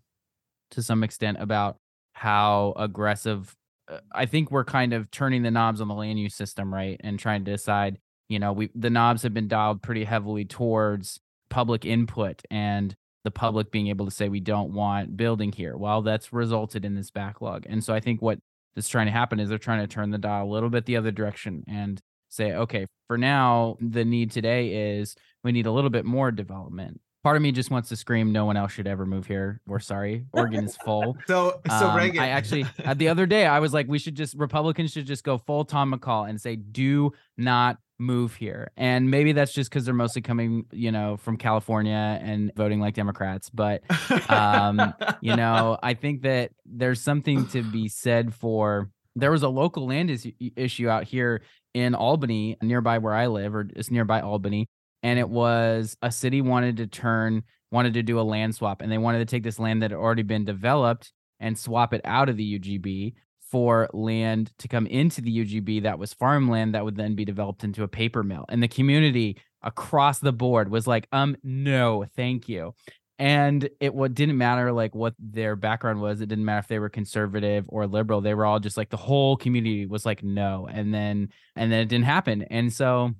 to 0.70 0.84
some 0.84 1.04
extent 1.04 1.38
about 1.40 1.78
how 2.14 2.74
aggressive 2.78 3.56
Uh, 3.88 4.00
i 4.12 4.26
think 4.26 4.52
we're 4.52 4.66
kind 4.66 4.94
of 4.94 5.10
turning 5.12 5.44
the 5.44 5.52
knobs 5.52 5.82
on 5.82 5.88
the 5.88 5.94
land 5.94 6.20
use 6.20 6.36
system 6.36 6.74
right 6.74 7.00
and 7.04 7.20
trying 7.20 7.44
to 7.44 7.52
decide 7.52 7.98
you 8.30 8.40
know 8.40 8.54
we 8.54 8.70
the 8.76 8.90
knobs 8.90 9.24
have 9.24 9.34
been 9.34 9.48
dialed 9.48 9.82
pretty 9.82 10.04
heavily 10.04 10.46
towards 10.46 11.20
public 11.50 11.86
input 11.86 12.42
and 12.50 12.96
the 13.24 13.32
public 13.32 13.72
being 13.72 13.88
able 13.88 14.06
to 14.06 14.12
say 14.12 14.30
we 14.30 14.40
don't 14.40 14.74
want 14.74 15.16
building 15.16 15.52
here 15.52 15.78
well 15.78 16.02
that's 16.02 16.34
resulted 16.34 16.86
in 16.86 16.96
this 16.96 17.12
backlog 17.12 17.66
and 17.68 17.84
so 17.84 17.94
i 17.94 18.00
think 18.00 18.22
what 18.22 18.40
is 18.76 18.88
trying 18.88 19.08
to 19.08 19.12
happen 19.12 19.40
is 19.40 19.50
they're 19.50 19.58
trying 19.58 19.82
to 19.82 19.94
turn 19.94 20.12
the 20.12 20.18
dial 20.18 20.46
a 20.46 20.52
little 20.52 20.70
bit 20.70 20.86
the 20.86 20.96
other 20.98 21.12
direction 21.12 21.64
and 21.68 22.02
say, 22.32 22.54
okay, 22.54 22.88
for 23.08 23.18
now, 23.18 23.78
the 23.82 24.06
need 24.06 24.32
today 24.32 24.98
is 24.98 25.16
we 25.44 25.52
need 25.52 25.66
a 25.66 25.72
little 25.72 25.90
bit 25.90 26.06
more 26.06 26.32
development. 26.32 27.02
Part 27.24 27.36
of 27.36 27.44
me 27.44 27.52
just 27.52 27.70
wants 27.70 27.90
to 27.90 27.96
scream, 27.96 28.32
no 28.32 28.46
one 28.46 28.58
else 28.58 28.72
should 28.72 28.88
ever 28.88 29.06
move 29.06 29.28
here. 29.28 29.62
We're 29.68 29.80
sorry. 29.80 30.26
Oregon 30.34 30.66
is 30.66 30.76
full. 30.78 31.18
So 31.28 31.62
so 31.68 31.90
Um, 31.90 31.96
Reagan, 31.98 32.20
I 32.22 32.30
actually 32.30 32.66
uh, 32.84 32.94
the 32.96 33.10
other 33.10 33.26
day 33.26 33.46
I 33.46 33.60
was 33.60 33.74
like, 33.74 33.88
we 33.88 34.00
should 34.00 34.16
just 34.16 34.36
Republicans 34.36 34.92
should 34.92 35.06
just 35.06 35.24
go 35.24 35.38
full 35.38 35.64
Tom 35.66 35.94
McCall 35.94 36.28
and 36.30 36.42
say, 36.42 36.56
do 36.56 37.12
not 37.38 37.78
move 38.00 38.34
here. 38.34 38.72
And 38.76 39.12
maybe 39.12 39.32
that's 39.32 39.54
just 39.54 39.70
because 39.70 39.86
they're 39.86 39.94
mostly 39.94 40.24
coming, 40.24 40.66
you 40.72 40.92
know, 40.92 41.18
from 41.18 41.38
California 41.38 42.20
and 42.24 42.52
voting 42.56 42.80
like 42.80 42.96
Democrats. 42.96 43.52
But 43.52 43.84
um, 44.32 44.94
you 45.22 45.36
know, 45.36 45.78
I 45.84 45.94
think 45.94 46.24
that 46.24 46.52
there's 46.66 47.02
something 47.02 47.46
to 47.50 47.62
be 47.62 47.88
said 47.88 48.34
for 48.34 48.90
there 49.16 49.30
was 49.30 49.44
a 49.44 49.50
local 49.50 49.86
land 49.88 50.10
is- 50.10 50.28
issue 50.56 50.90
out 50.90 51.04
here 51.04 51.42
in 51.76 51.94
Albany, 51.94 52.58
nearby 52.64 52.98
where 52.98 53.14
I 53.14 53.28
live, 53.28 53.54
or 53.56 53.68
it's 53.76 53.92
nearby 53.92 54.22
Albany, 54.22 54.68
and 55.04 55.20
it 55.20 55.30
was 55.30 55.98
a 56.02 56.12
city 56.12 56.42
wanted 56.42 56.78
to 56.78 56.88
turn 56.88 57.44
wanted 57.72 57.94
to 57.94 58.04
do 58.04 58.20
a 58.20 58.22
land 58.22 58.54
swap, 58.54 58.82
and 58.82 58.92
they 58.92 58.98
wanted 58.98 59.20
to 59.20 59.26
take 59.26 59.44
this 59.44 59.60
land 59.60 59.82
that 59.82 59.92
had 59.92 59.98
already 59.98 60.24
been 60.24 60.46
developed 60.46 61.14
and 61.40 61.58
swap 61.58 61.94
it 61.94 62.02
out 62.04 62.30
of 62.30 62.38
the 62.38 62.60
UGB 62.60 63.14
for 63.52 63.90
land 63.94 64.52
to 64.60 64.68
come 64.68 64.88
into 64.88 65.22
the 65.22 65.44
UGB 65.44 65.84
that 65.84 66.00
was 66.00 66.14
farmland 66.14 66.74
that 66.74 66.86
would 66.86 66.96
then 66.96 67.16
be 67.16 67.26
developed 67.26 67.64
into 67.64 67.84
a 67.84 67.88
paper 67.88 68.24
mill. 68.24 68.46
And 68.48 68.64
the 68.64 68.68
community 68.68 69.38
across 69.62 70.20
the 70.20 70.32
board 70.32 70.70
was 70.70 70.88
like, 70.88 71.08
um, 71.12 71.36
no, 71.44 72.06
thank 72.16 72.48
you. 72.48 72.74
And 73.20 73.70
it 73.80 73.94
what 73.94 74.16
didn't 74.16 74.38
matter 74.38 74.72
like 74.72 74.96
what 74.96 75.14
their 75.20 75.56
background 75.56 76.02
was. 76.02 76.22
It 76.22 76.28
didn't 76.28 76.46
matter 76.46 76.60
if 76.60 76.68
they 76.68 76.80
were 76.80 76.90
conservative 76.90 77.66
or 77.68 77.86
liberal. 77.86 78.22
They 78.22 78.34
were 78.34 78.46
all 78.46 78.60
just 78.60 78.78
like 78.78 78.90
the 78.90 78.98
whole 78.98 79.38
community 79.38 79.86
was 79.86 80.06
like 80.06 80.24
no. 80.24 80.68
And 80.72 80.94
then 80.94 81.30
and 81.56 81.72
then 81.72 81.82
it 81.82 81.90
didn't 81.90 82.06
happen. 82.06 82.44
And 82.44 82.74
so 82.74 83.12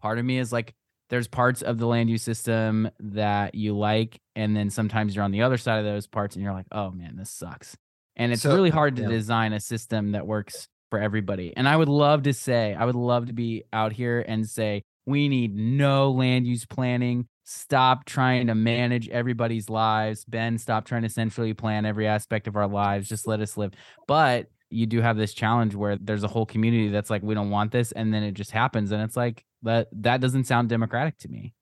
part 0.00 0.18
of 0.18 0.24
me 0.24 0.38
is 0.38 0.52
like 0.52 0.74
there's 1.10 1.28
parts 1.28 1.62
of 1.62 1.78
the 1.78 1.86
land 1.86 2.08
use 2.10 2.22
system 2.22 2.90
that 3.00 3.54
you 3.54 3.76
like 3.76 4.20
and 4.36 4.56
then 4.56 4.70
sometimes 4.70 5.14
you're 5.14 5.24
on 5.24 5.30
the 5.30 5.42
other 5.42 5.56
side 5.56 5.78
of 5.78 5.84
those 5.84 6.06
parts 6.06 6.34
and 6.36 6.42
you're 6.44 6.52
like 6.52 6.66
oh 6.72 6.90
man 6.90 7.16
this 7.16 7.30
sucks. 7.30 7.76
And 8.16 8.32
it's 8.32 8.42
So- 8.42 8.54
really 8.54 8.70
hard 8.70 8.96
to 8.96 9.02
yeah. 9.02 9.08
design 9.08 9.52
a 9.52 9.60
system 9.60 10.12
that 10.12 10.26
works 10.26 10.68
for 10.90 10.98
everybody 11.00 11.52
and 11.56 11.68
i 11.68 11.76
would 11.76 11.88
love 11.88 12.22
to 12.24 12.32
say 12.32 12.74
i 12.74 12.84
would 12.84 12.94
love 12.94 13.26
to 13.26 13.32
be 13.32 13.64
out 13.72 13.92
here 13.92 14.24
and 14.26 14.48
say 14.48 14.82
we 15.06 15.28
need 15.28 15.54
no 15.54 16.10
land 16.10 16.46
use 16.46 16.64
planning. 16.64 17.28
Stop 17.44 18.06
trying 18.06 18.46
to 18.46 18.54
manage 18.54 19.08
everybody's 19.10 19.68
lives. 19.68 20.24
Ben 20.24 20.56
stop 20.56 20.86
trying 20.86 21.02
to 21.02 21.10
centrally 21.10 21.52
plan 21.52 21.84
every 21.84 22.06
aspect 22.06 22.46
of 22.48 22.56
our 22.56 22.66
lives. 22.66 23.06
Just 23.08 23.26
let 23.26 23.40
us 23.40 23.56
live. 23.58 23.72
But 24.08 24.46
you 24.70 24.86
do 24.86 25.02
have 25.02 25.16
this 25.18 25.34
challenge 25.34 25.74
where 25.74 25.96
there's 25.96 26.24
a 26.24 26.28
whole 26.28 26.46
community 26.46 26.88
that's 26.88 27.10
like 27.10 27.22
we 27.22 27.34
don't 27.34 27.50
want 27.50 27.70
this 27.70 27.92
and 27.92 28.14
then 28.14 28.22
it 28.22 28.32
just 28.32 28.50
happens 28.50 28.92
and 28.92 29.02
it's 29.02 29.16
like 29.16 29.44
that 29.64 29.88
that 29.92 30.20
doesn't 30.20 30.44
sound 30.44 30.68
democratic 30.68 31.18
to 31.18 31.28
me. 31.28 31.54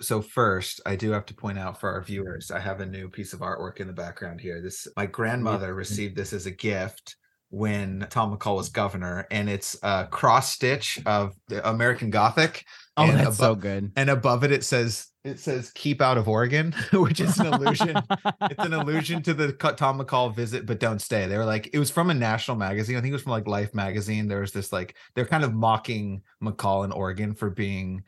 So 0.00 0.20
first 0.20 0.80
i 0.84 0.96
do 0.96 1.12
have 1.12 1.26
to 1.26 1.34
point 1.34 1.58
out 1.58 1.80
for 1.80 1.88
our 1.88 2.00
mm-hmm. 2.00 2.06
viewers 2.06 2.50
i 2.50 2.58
have 2.58 2.80
a 2.80 2.86
new 2.86 3.08
piece 3.08 3.32
of 3.32 3.40
artwork 3.40 3.80
in 3.80 3.86
the 3.86 3.92
background 3.92 4.40
here. 4.40 4.60
This 4.60 4.86
my 4.96 5.06
grandmother 5.06 5.74
received 5.74 6.16
this 6.16 6.32
as 6.32 6.46
a 6.46 6.50
gift 6.50 7.16
when 7.54 8.06
tom 8.10 8.36
mccall 8.36 8.56
was 8.56 8.68
governor 8.68 9.26
and 9.30 9.48
it's 9.48 9.76
a 9.82 10.06
cross 10.10 10.52
stitch 10.52 11.00
of 11.06 11.34
the 11.48 11.66
american 11.68 12.10
gothic 12.10 12.64
oh 12.96 13.04
and 13.04 13.18
that's 13.18 13.38
so 13.38 13.54
good. 13.54 13.92
and 13.96 14.10
above 14.10 14.44
it 14.44 14.52
it 14.52 14.64
says 14.64 15.06
it 15.24 15.40
says 15.40 15.70
keep 15.74 16.02
out 16.02 16.18
of 16.18 16.28
oregon 16.28 16.74
which 16.92 17.20
is 17.20 17.38
an 17.38 17.46
allusion. 17.46 17.96
it's 18.42 18.64
an 18.64 18.74
allusion 18.74 19.22
to 19.22 19.32
the 19.32 19.52
tom 19.76 19.98
mccall 19.98 20.34
visit 20.34 20.66
but 20.66 20.80
don't 20.80 21.00
stay. 21.00 21.26
They 21.26 21.38
were 21.38 21.44
like 21.44 21.70
it 21.72 21.78
was 21.78 21.90
from 21.90 22.10
a 22.10 22.14
national 22.14 22.56
magazine. 22.56 22.96
I 22.96 23.00
think 23.00 23.10
it 23.10 23.14
was 23.14 23.22
from 23.22 23.32
like 23.32 23.46
life 23.46 23.74
magazine. 23.74 24.28
There 24.28 24.40
was 24.40 24.52
this 24.52 24.72
like 24.72 24.96
they're 25.14 25.26
kind 25.26 25.44
of 25.44 25.54
mocking 25.54 26.22
mccall 26.42 26.84
in 26.84 26.92
oregon 26.92 27.34
for 27.34 27.50
being 27.50 28.04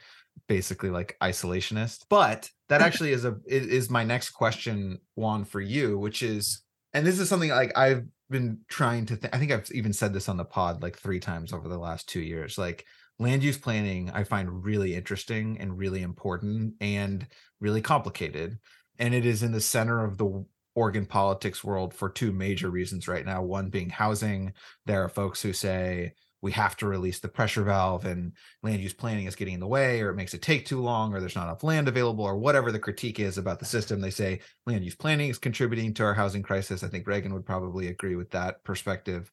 basically 0.46 0.90
like 0.90 1.16
isolationist. 1.22 2.04
But 2.08 2.50
that 2.68 2.82
actually 2.82 3.12
is 3.12 3.24
a 3.24 3.36
is 3.46 3.90
my 3.90 4.04
next 4.04 4.30
question 4.30 4.98
juan 5.14 5.44
for 5.44 5.60
you 5.60 5.98
which 5.98 6.22
is 6.22 6.62
and 6.92 7.06
this 7.06 7.18
is 7.18 7.28
something 7.28 7.50
like 7.50 7.76
i've 7.76 8.04
been 8.30 8.58
trying 8.68 9.06
to 9.06 9.16
think, 9.16 9.34
I 9.34 9.38
think 9.38 9.52
I've 9.52 9.70
even 9.72 9.92
said 9.92 10.12
this 10.12 10.28
on 10.28 10.36
the 10.36 10.44
pod 10.44 10.82
like 10.82 10.98
three 10.98 11.20
times 11.20 11.52
over 11.52 11.68
the 11.68 11.78
last 11.78 12.08
two 12.08 12.20
years. 12.20 12.58
Like 12.58 12.84
land 13.18 13.42
use 13.42 13.58
planning, 13.58 14.10
I 14.10 14.24
find 14.24 14.64
really 14.64 14.94
interesting 14.94 15.58
and 15.60 15.78
really 15.78 16.02
important 16.02 16.74
and 16.80 17.26
really 17.60 17.80
complicated. 17.80 18.58
And 18.98 19.14
it 19.14 19.26
is 19.26 19.42
in 19.42 19.52
the 19.52 19.60
center 19.60 20.04
of 20.04 20.18
the 20.18 20.44
Oregon 20.74 21.06
politics 21.06 21.64
world 21.64 21.94
for 21.94 22.10
two 22.10 22.32
major 22.32 22.70
reasons 22.70 23.08
right 23.08 23.24
now. 23.24 23.42
One 23.42 23.70
being 23.70 23.90
housing. 23.90 24.52
There 24.84 25.02
are 25.02 25.08
folks 25.08 25.40
who 25.40 25.52
say, 25.52 26.12
we 26.42 26.52
have 26.52 26.76
to 26.76 26.86
release 26.86 27.18
the 27.18 27.28
pressure 27.28 27.62
valve 27.62 28.04
and 28.04 28.32
land 28.62 28.82
use 28.82 28.92
planning 28.92 29.26
is 29.26 29.34
getting 29.34 29.54
in 29.54 29.60
the 29.60 29.66
way 29.66 30.00
or 30.00 30.10
it 30.10 30.16
makes 30.16 30.34
it 30.34 30.42
take 30.42 30.66
too 30.66 30.80
long 30.80 31.12
or 31.12 31.20
there's 31.20 31.34
not 31.34 31.44
enough 31.44 31.62
land 31.62 31.88
available 31.88 32.24
or 32.24 32.36
whatever 32.36 32.70
the 32.70 32.78
critique 32.78 33.18
is 33.18 33.38
about 33.38 33.58
the 33.58 33.64
system 33.64 34.00
they 34.00 34.10
say 34.10 34.40
land 34.66 34.84
use 34.84 34.94
planning 34.94 35.30
is 35.30 35.38
contributing 35.38 35.94
to 35.94 36.04
our 36.04 36.14
housing 36.14 36.42
crisis. 36.42 36.82
I 36.82 36.88
think 36.88 37.06
reagan 37.06 37.32
would 37.34 37.46
probably 37.46 37.88
agree 37.88 38.16
with 38.16 38.30
that 38.30 38.62
perspective. 38.64 39.30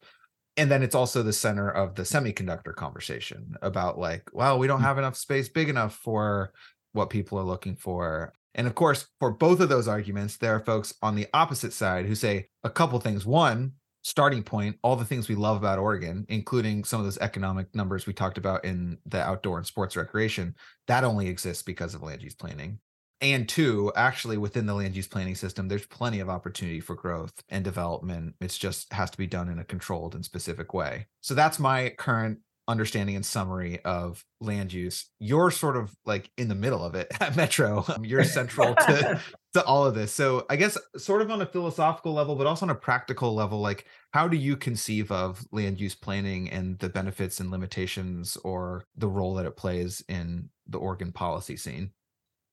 And 0.56 0.70
then 0.72 0.84
it's 0.84 0.96
also 0.96 1.24
the 1.24 1.34
center 1.34 1.70
of 1.70 1.96
the 1.96 2.04
semiconductor 2.04 2.76
conversation 2.76 3.56
about 3.62 3.98
like 3.98 4.30
well 4.34 4.58
we 4.58 4.68
don't 4.68 4.80
mm. 4.80 4.86
have 4.86 4.98
enough 4.98 5.18
space 5.18 5.50
big 5.50 5.70
enough 5.70 5.96
for 5.96 6.54
what 6.94 7.10
people 7.10 7.38
are 7.38 7.44
looking 7.44 7.76
for. 7.76 8.34
And 8.56 8.66
of 8.66 8.76
course 8.76 9.08
for 9.20 9.32
both 9.32 9.60
of 9.60 9.70
those 9.70 9.88
arguments 9.88 10.38
there 10.38 10.56
are 10.56 10.64
folks 10.64 10.94
on 11.02 11.16
the 11.16 11.28
opposite 11.34 11.74
side 11.74 12.06
who 12.06 12.16
say 12.16 12.48
a 12.64 12.70
couple 12.70 13.00
things. 13.00 13.26
One 13.26 13.74
starting 14.04 14.44
point, 14.44 14.78
all 14.84 14.96
the 14.96 15.06
things 15.06 15.28
we 15.28 15.36
love 15.36 15.58
about 15.58 15.80
Oregon, 15.80 16.26
including 16.30 16.84
some 16.84 17.00
of 17.00 17.06
those 17.06 17.18
economic 17.18 17.74
numbers 17.74 18.06
we 18.06 18.14
talked 18.14 18.38
about 18.38 18.64
in 18.64 18.98
the 19.06 19.22
outdoor 19.22 19.58
and 19.58 19.66
sports 19.66 19.96
recreation, 19.96 20.56
that 20.88 21.04
only 21.04 21.28
exists 21.28 21.64
because 21.64 21.96
of 21.96 22.04
land 22.04 22.22
use 22.22 22.36
planning. 22.36 22.80
And 23.22 23.48
two, 23.48 23.92
actually 23.96 24.38
within 24.38 24.66
the 24.66 24.74
land 24.74 24.96
use 24.98 25.08
planning 25.08 25.36
system, 25.36 25.70
there's 25.70 25.86
plenty 25.86 26.20
of 26.20 26.30
opportunity 26.30 26.82
for 26.82 26.94
growth 26.94 27.34
and 27.48 27.64
development. 27.64 28.36
It's 28.42 28.58
just 28.58 28.92
has 28.92 29.10
to 29.12 29.18
be 29.18 29.28
done 29.28 29.48
in 29.48 29.60
a 29.60 29.64
controlled 29.64 30.14
and 30.14 30.26
specific 30.26 30.74
way. 30.74 31.08
So 31.22 31.34
that's 31.34 31.58
my 31.58 31.90
current 31.98 32.40
understanding 32.68 33.16
and 33.16 33.26
summary 33.26 33.80
of 33.84 34.24
land 34.40 34.72
use 34.72 35.10
you're 35.20 35.52
sort 35.52 35.76
of 35.76 35.94
like 36.06 36.32
in 36.38 36.48
the 36.48 36.56
middle 36.56 36.84
of 36.84 36.96
it 36.96 37.08
at 37.20 37.36
metro 37.36 37.86
you're 38.02 38.24
central 38.24 38.74
to 38.76 39.20
to 39.54 39.64
all 39.66 39.86
of 39.86 39.94
this 39.96 40.12
so 40.12 40.46
i 40.50 40.56
guess 40.56 40.78
sort 40.98 41.22
of 41.22 41.30
on 41.30 41.42
a 41.42 41.46
philosophical 41.46 42.14
level 42.14 42.36
but 42.36 42.48
also 42.48 42.66
on 42.66 42.70
a 42.70 42.76
practical 42.76 43.34
level 43.34 43.60
like 43.60 43.86
how 44.12 44.28
do 44.28 44.38
you 44.38 44.56
conceive 44.58 45.12
of 45.12 45.46
land 45.52 45.80
use 45.80 45.96
planning 45.96 46.50
and 46.50 46.78
the 46.80 46.90
benefits 46.90 47.40
and 47.40 47.52
limitations 47.52 48.38
or 48.44 48.86
the 48.98 49.08
role 49.08 49.34
that 49.34 49.46
it 49.46 49.56
plays 49.56 50.04
in 50.10 50.50
the 50.68 50.78
oregon 50.78 51.12
policy 51.12 51.56
scene 51.58 51.92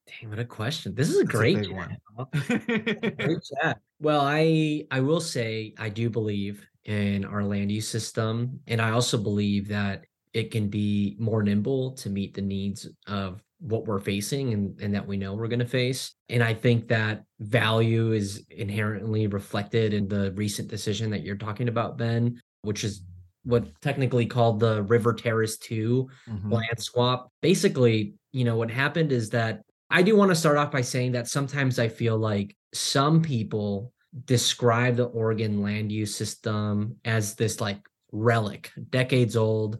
Dang, 0.07 0.31
what 0.31 0.41
a 0.41 0.45
question. 0.45 0.93
This 0.93 1.09
is 1.09 1.21
a 1.21 1.25
That's 1.25 1.37
great 1.37 1.67
a 1.67 1.73
one. 1.73 1.97
great 3.17 3.39
chat. 3.45 3.79
Well, 4.01 4.23
I 4.23 4.85
I 4.91 4.99
will 4.99 5.21
say 5.21 5.73
I 5.79 5.89
do 5.89 6.11
believe 6.11 6.67
in 6.85 7.25
our 7.25 7.45
land 7.45 7.71
use 7.71 7.89
system. 7.89 8.61
And 8.67 8.81
I 8.81 8.91
also 8.91 9.19
believe 9.19 9.69
that 9.69 10.05
it 10.33 10.51
can 10.51 10.69
be 10.69 11.17
more 11.19 11.43
nimble 11.43 11.93
to 11.93 12.11
meet 12.11 12.35
the 12.35 12.43
needs 12.43 12.87
of 13.07 13.43
what 13.61 13.87
we're 13.87 14.01
facing 14.01 14.55
and, 14.55 14.81
and 14.81 14.95
that 14.95 15.07
we 15.07 15.17
know 15.17 15.35
we're 15.35 15.49
going 15.49 15.59
to 15.59 15.67
face. 15.67 16.15
And 16.29 16.43
I 16.43 16.55
think 16.55 16.89
that 16.89 17.25
value 17.41 18.13
is 18.13 18.45
inherently 18.51 19.27
reflected 19.27 19.93
in 19.93 20.09
the 20.09 20.33
recent 20.33 20.69
decision 20.69 21.11
that 21.11 21.23
you're 21.23 21.37
talking 21.37 21.69
about, 21.69 21.99
Ben, 21.99 22.41
which 22.63 22.85
is 22.85 23.03
what 23.45 23.67
technically 23.81 24.27
called 24.27 24.61
the 24.61 24.83
River 24.85 25.13
Terrace 25.13 25.59
2 25.59 26.09
mm-hmm. 26.29 26.53
land 26.53 26.79
swap. 26.79 27.29
Basically, 27.43 28.15
you 28.33 28.45
know, 28.45 28.57
what 28.57 28.71
happened 28.71 29.13
is 29.13 29.31
that 29.31 29.63
I 29.91 30.03
do 30.03 30.17
want 30.17 30.31
to 30.31 30.37
start 30.37 30.57
off 30.57 30.71
by 30.71 30.83
saying 30.83 31.13
that 31.13 31.29
sometimes 31.29 31.79
I 31.79 31.89
feel 31.89 32.17
like 32.17 32.57
some 32.73 33.23
people 33.23 33.93
describe 34.25 34.97
the 34.97 35.07
Oregon 35.07 35.63
land 35.63 35.91
use 35.91 36.15
system 36.15 36.97
as 37.05 37.35
this 37.35 37.61
like 37.61 37.81
relic, 38.13 38.71
decades 38.91 39.37
old. 39.37 39.79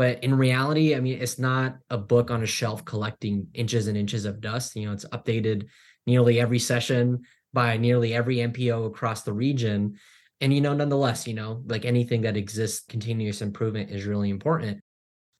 But 0.00 0.24
in 0.24 0.34
reality, 0.34 0.94
I 0.94 1.00
mean, 1.00 1.20
it's 1.20 1.38
not 1.38 1.76
a 1.90 1.98
book 1.98 2.30
on 2.30 2.42
a 2.42 2.46
shelf 2.46 2.86
collecting 2.86 3.48
inches 3.52 3.86
and 3.86 3.98
inches 3.98 4.24
of 4.24 4.40
dust. 4.40 4.74
You 4.74 4.86
know, 4.86 4.94
it's 4.94 5.04
updated 5.04 5.66
nearly 6.06 6.40
every 6.40 6.58
session 6.58 7.20
by 7.52 7.76
nearly 7.76 8.14
every 8.14 8.36
MPO 8.36 8.86
across 8.86 9.24
the 9.24 9.34
region. 9.34 9.98
And, 10.40 10.54
you 10.54 10.62
know, 10.62 10.72
nonetheless, 10.72 11.26
you 11.26 11.34
know, 11.34 11.62
like 11.66 11.84
anything 11.84 12.22
that 12.22 12.38
exists, 12.38 12.82
continuous 12.88 13.42
improvement 13.42 13.90
is 13.90 14.06
really 14.06 14.30
important. 14.30 14.80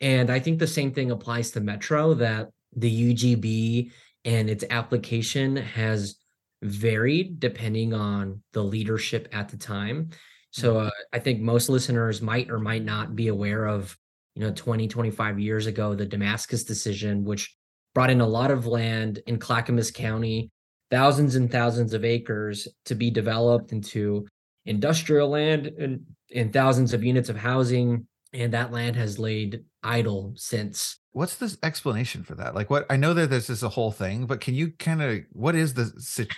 And 0.02 0.28
I 0.28 0.40
think 0.40 0.58
the 0.58 0.66
same 0.66 0.92
thing 0.92 1.10
applies 1.10 1.52
to 1.52 1.62
Metro 1.62 2.12
that 2.12 2.50
the 2.76 3.14
UGB 3.14 3.92
and 4.26 4.50
its 4.50 4.64
application 4.68 5.56
has 5.56 6.16
varied 6.60 7.40
depending 7.40 7.94
on 7.94 8.42
the 8.52 8.62
leadership 8.62 9.26
at 9.32 9.48
the 9.48 9.56
time. 9.56 10.10
So 10.50 10.74
mm-hmm. 10.74 10.86
uh, 10.88 10.90
I 11.14 11.18
think 11.18 11.40
most 11.40 11.70
listeners 11.70 12.20
might 12.20 12.50
or 12.50 12.58
might 12.58 12.84
not 12.84 13.16
be 13.16 13.28
aware 13.28 13.64
of, 13.64 13.96
you 14.40 14.46
know, 14.46 14.54
20, 14.54 14.88
25 14.88 15.38
years 15.38 15.66
ago, 15.66 15.94
the 15.94 16.06
Damascus 16.06 16.64
decision, 16.64 17.24
which 17.24 17.54
brought 17.94 18.08
in 18.08 18.22
a 18.22 18.26
lot 18.26 18.50
of 18.50 18.66
land 18.66 19.20
in 19.26 19.38
Clackamas 19.38 19.90
County, 19.90 20.50
thousands 20.90 21.34
and 21.34 21.52
thousands 21.52 21.92
of 21.92 22.06
acres 22.06 22.66
to 22.86 22.94
be 22.94 23.10
developed 23.10 23.72
into 23.72 24.26
industrial 24.64 25.28
land 25.28 25.66
and, 25.66 26.00
and 26.34 26.54
thousands 26.54 26.94
of 26.94 27.04
units 27.04 27.28
of 27.28 27.36
housing. 27.36 28.06
And 28.32 28.54
that 28.54 28.72
land 28.72 28.96
has 28.96 29.18
laid 29.18 29.62
idle 29.82 30.32
since. 30.36 30.96
What's 31.12 31.36
the 31.36 31.54
explanation 31.62 32.22
for 32.22 32.34
that? 32.36 32.54
Like 32.54 32.70
what 32.70 32.86
i 32.88 32.96
know 32.96 33.12
that 33.12 33.28
this 33.28 33.50
is 33.50 33.62
a 33.62 33.68
whole 33.68 33.90
thing 33.90 34.24
but 34.24 34.40
can 34.40 34.54
you 34.54 34.72
kind 34.78 35.02
of 35.02 35.20
what 35.32 35.54
is 35.54 35.74
the 35.74 35.92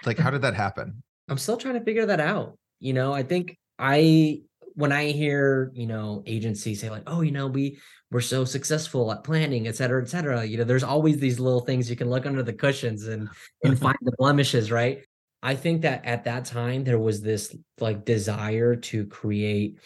like 0.05 0.19
how 0.19 0.31
did 0.31 0.43
that 0.43 0.55
happen? 0.55 1.05
I'm 1.29 1.39
still 1.39 1.57
trying 1.57 1.75
to 1.75 1.85
figure 1.85 2.07
that 2.07 2.21
out 2.21 2.57
you 2.81 2.95
know? 2.95 3.13
I 3.13 3.23
think 3.23 3.57
i 3.79 4.41
when 4.75 4.93
i 4.93 5.07
hear 5.07 5.71
you 5.75 5.87
know 5.87 6.23
agencies 6.27 6.81
say 6.81 6.91
like 6.91 7.03
oh 7.07 7.21
you 7.21 7.31
know 7.31 7.47
we 7.47 7.79
we're 8.11 8.21
so 8.21 8.45
successful 8.45 9.11
at 9.13 9.25
planning 9.25 9.67
et 9.67 9.77
cetera 9.77 10.03
et 10.03 10.09
cetera 10.09 10.45
you 10.45 10.57
know 10.59 10.65
there's 10.65 10.85
always 10.85 11.19
these 11.19 11.41
little 11.41 11.61
things 11.61 11.89
you 11.89 11.97
can 11.97 12.11
look 12.11 12.27
under 12.27 12.43
the 12.43 12.53
cushions 12.53 13.09
and 13.09 13.29
and 13.65 13.79
find 13.81 13.99
the 14.03 14.13
blemishes 14.19 14.71
right 14.71 15.05
i 15.43 15.55
think 15.55 15.83
that 15.83 16.05
at 16.05 16.25
that 16.25 16.45
time 16.45 16.85
there 16.85 16.99
was 16.99 17.21
this 17.21 17.57
like 17.81 18.05
desire 18.05 18.77
to 18.77 19.07
create 19.07 19.79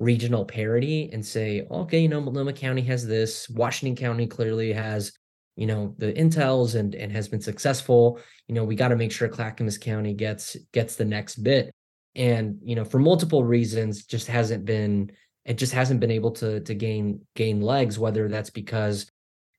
regional 0.00 0.46
parity 0.46 1.10
and 1.12 1.24
say, 1.24 1.66
okay, 1.70 2.00
you 2.00 2.08
know, 2.08 2.20
Multnomah 2.20 2.54
County 2.54 2.80
has 2.82 3.06
this, 3.06 3.48
Washington 3.50 3.94
County 4.02 4.26
clearly 4.26 4.72
has, 4.72 5.12
you 5.56 5.66
know, 5.66 5.94
the 5.98 6.12
intels 6.14 6.74
and 6.74 6.94
and 6.94 7.12
has 7.12 7.28
been 7.28 7.42
successful. 7.42 8.18
You 8.48 8.54
know, 8.54 8.64
we 8.64 8.74
got 8.74 8.88
to 8.88 8.96
make 8.96 9.12
sure 9.12 9.28
Clackamas 9.28 9.76
County 9.76 10.14
gets 10.14 10.56
gets 10.72 10.96
the 10.96 11.04
next 11.04 11.36
bit. 11.36 11.70
And 12.14 12.58
you 12.62 12.74
know, 12.74 12.84
for 12.84 12.98
multiple 12.98 13.44
reasons, 13.44 14.04
just 14.04 14.26
hasn't 14.26 14.64
been 14.64 15.12
it 15.44 15.58
just 15.58 15.72
hasn't 15.72 16.00
been 16.00 16.10
able 16.10 16.32
to 16.32 16.60
to 16.60 16.74
gain 16.74 17.20
gain 17.34 17.60
legs. 17.60 17.98
Whether 17.98 18.28
that's 18.28 18.50
because 18.50 19.10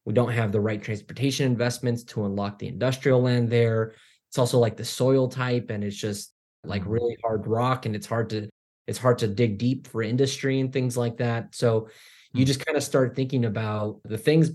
we 0.05 0.13
don't 0.13 0.31
have 0.31 0.51
the 0.51 0.61
right 0.61 0.81
transportation 0.81 1.45
investments 1.45 2.03
to 2.03 2.25
unlock 2.25 2.59
the 2.59 2.67
industrial 2.67 3.21
land 3.21 3.49
there. 3.49 3.93
It's 4.29 4.37
also 4.37 4.59
like 4.59 4.77
the 4.77 4.85
soil 4.85 5.27
type, 5.27 5.69
and 5.69 5.83
it's 5.83 5.95
just 5.95 6.33
like 6.63 6.81
mm-hmm. 6.81 6.91
really 6.91 7.17
hard 7.23 7.47
rock, 7.47 7.85
and 7.85 7.95
it's 7.95 8.07
hard 8.07 8.29
to 8.31 8.49
it's 8.87 8.97
hard 8.97 9.19
to 9.19 9.27
dig 9.27 9.57
deep 9.57 9.87
for 9.87 10.01
industry 10.01 10.59
and 10.59 10.73
things 10.73 10.97
like 10.97 11.17
that. 11.17 11.53
So 11.55 11.89
you 12.33 12.43
mm. 12.43 12.47
just 12.47 12.65
kind 12.65 12.77
of 12.77 12.83
start 12.83 13.15
thinking 13.15 13.45
about 13.45 13.99
the 14.03 14.17
things 14.17 14.51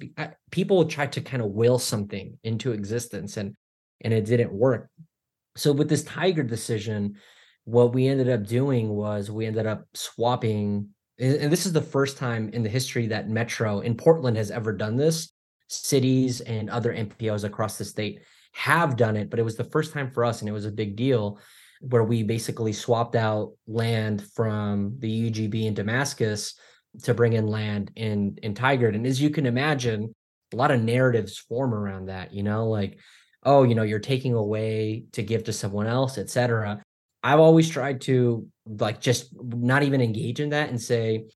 people 0.51 0.85
try 0.87 1.07
to 1.07 1.21
kind 1.21 1.43
of 1.43 1.51
will 1.51 1.79
something 1.79 2.39
into 2.43 2.73
existence 2.73 3.37
and 3.37 3.55
and 4.03 4.13
it 4.13 4.27
didn't 4.27 4.53
work. 4.53 4.91
So 5.57 5.73
with 5.73 5.89
this 5.89 6.05
Tigard 6.05 6.49
decision, 6.49 7.17
what 7.67 7.93
we 7.93 8.07
ended 8.07 8.31
up 8.31 8.47
doing 8.47 8.89
was 8.89 9.31
we 9.31 9.45
ended 9.45 9.67
up 9.67 9.87
swapping 9.93 10.89
and 11.19 11.51
this 11.51 11.65
is 11.65 11.73
the 11.73 11.81
first 11.81 12.19
time 12.19 12.51
in 12.51 12.63
the 12.63 12.69
history 12.69 13.07
that 13.07 13.29
Metro 13.29 13.81
in 13.81 13.97
Portland 13.97 14.37
has 14.37 14.51
ever 14.51 14.73
done 14.73 14.97
this. 14.97 15.33
Cities 15.69 16.43
and 16.43 16.69
other 16.69 16.93
MPOs 16.93 17.43
across 17.43 17.79
the 17.79 17.87
state 17.87 18.21
have 18.53 18.97
done 18.97 19.17
it, 19.17 19.31
but 19.31 19.39
it 19.39 19.43
was 19.43 19.57
the 19.57 19.65
first 19.65 19.95
time 19.95 20.11
for 20.11 20.25
us 20.27 20.41
and 20.41 20.49
it 20.49 20.53
was 20.53 20.67
a 20.67 20.71
big 20.71 20.95
deal 20.95 21.41
where 21.81 22.05
we 22.05 22.23
basically 22.23 22.73
swapped 22.73 23.17
out 23.17 23.53
land 23.67 24.23
from 24.35 24.95
the 24.99 25.31
UGB 25.31 25.65
in 25.65 25.75
Damascus 25.75 26.55
to 27.03 27.15
bring 27.15 27.33
in 27.33 27.47
land 27.47 27.91
in 27.97 28.39
in 28.43 28.55
Tigard. 28.55 28.95
And 28.95 29.07
as 29.07 29.21
you 29.21 29.31
can 29.31 29.47
imagine, 29.47 30.15
a 30.53 30.57
lot 30.57 30.71
of 30.71 30.83
narratives 30.83 31.39
form 31.39 31.75
around 31.75 32.07
that, 32.07 32.33
you 32.33 32.43
know, 32.43 32.69
like, 32.69 32.99
oh, 33.43 33.65
you 33.65 33.75
know, 33.75 33.83
you're 33.83 33.99
taking 33.99 34.35
away 34.35 35.07
to 35.13 35.23
give 35.23 35.45
to 35.45 35.53
someone 35.53 35.87
else, 35.87 36.19
etc. 36.19 36.83
I've 37.27 37.41
always 37.41 37.69
tried 37.69 38.01
to 38.03 38.47
like 38.67 39.01
just 39.01 39.31
not 39.43 39.83
even 39.83 40.01
engage 40.01 40.41
in 40.41 40.51
that 40.51 40.71
and 40.71 40.81
say, 40.81 41.27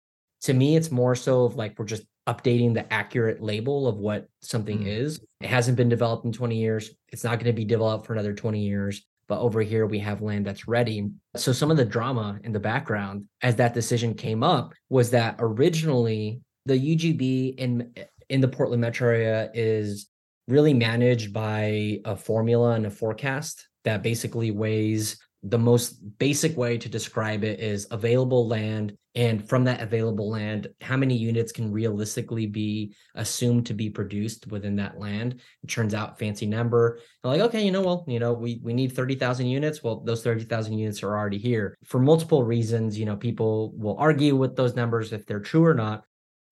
to 0.42 0.54
me, 0.54 0.76
it's 0.76 0.90
more 0.90 1.14
so 1.14 1.44
of 1.44 1.56
like 1.56 1.78
we're 1.78 1.84
just 1.84 2.04
updating 2.26 2.74
the 2.74 2.90
accurate 2.92 3.42
label 3.42 3.88
of 3.88 3.96
what 3.96 4.28
something 4.40 4.80
mm. 4.80 4.86
is. 4.86 5.20
It 5.40 5.48
hasn't 5.48 5.76
been 5.76 5.88
developed 5.88 6.24
in 6.24 6.32
20 6.32 6.56
years. 6.56 6.90
It's 7.08 7.24
not 7.24 7.38
going 7.38 7.46
to 7.46 7.52
be 7.52 7.64
developed 7.64 8.06
for 8.06 8.12
another 8.12 8.34
20 8.34 8.60
years 8.60 9.04
but 9.30 9.38
over 9.38 9.62
here 9.62 9.86
we 9.86 10.00
have 10.00 10.22
land 10.22 10.44
that's 10.44 10.66
ready. 10.66 11.08
So 11.36 11.52
some 11.52 11.70
of 11.70 11.76
the 11.76 11.84
drama 11.84 12.40
in 12.42 12.50
the 12.50 12.58
background 12.58 13.26
as 13.42 13.54
that 13.56 13.74
decision 13.74 14.12
came 14.12 14.42
up 14.42 14.74
was 14.88 15.12
that 15.12 15.36
originally 15.38 16.40
the 16.66 16.74
UGB 16.74 17.54
in 17.56 17.94
in 18.28 18.40
the 18.40 18.48
Portland 18.48 18.80
metro 18.80 19.08
area 19.08 19.48
is 19.54 20.08
really 20.48 20.74
managed 20.74 21.32
by 21.32 22.00
a 22.04 22.16
formula 22.16 22.72
and 22.72 22.86
a 22.86 22.90
forecast 22.90 23.68
that 23.84 24.02
basically 24.02 24.50
weighs 24.50 25.16
the 25.42 25.58
most 25.58 26.18
basic 26.18 26.56
way 26.56 26.76
to 26.76 26.88
describe 26.88 27.44
it 27.44 27.60
is 27.60 27.86
available 27.90 28.46
land 28.46 28.96
and 29.14 29.48
from 29.48 29.64
that 29.64 29.80
available 29.80 30.30
land 30.30 30.68
how 30.82 30.96
many 30.96 31.16
units 31.16 31.50
can 31.50 31.72
realistically 31.72 32.46
be 32.46 32.94
assumed 33.14 33.66
to 33.66 33.74
be 33.74 33.88
produced 33.88 34.46
within 34.48 34.76
that 34.76 34.98
land? 34.98 35.40
It 35.62 35.68
turns 35.68 35.94
out 35.94 36.18
fancy 36.18 36.46
number. 36.46 37.00
They're 37.22 37.32
like 37.32 37.40
okay 37.40 37.64
you 37.64 37.72
know 37.72 37.80
well 37.80 38.04
you 38.06 38.18
know 38.18 38.34
we 38.34 38.60
we 38.62 38.74
need 38.74 38.92
30,000 38.92 39.46
units. 39.46 39.82
Well 39.82 40.00
those 40.00 40.22
30,000 40.22 40.78
units 40.78 41.02
are 41.02 41.16
already 41.16 41.38
here. 41.38 41.76
For 41.84 41.98
multiple 41.98 42.44
reasons 42.44 42.98
you 42.98 43.06
know 43.06 43.16
people 43.16 43.72
will 43.76 43.96
argue 43.98 44.36
with 44.36 44.56
those 44.56 44.76
numbers 44.76 45.12
if 45.12 45.24
they're 45.26 45.40
true 45.40 45.64
or 45.64 45.74
not. 45.74 46.04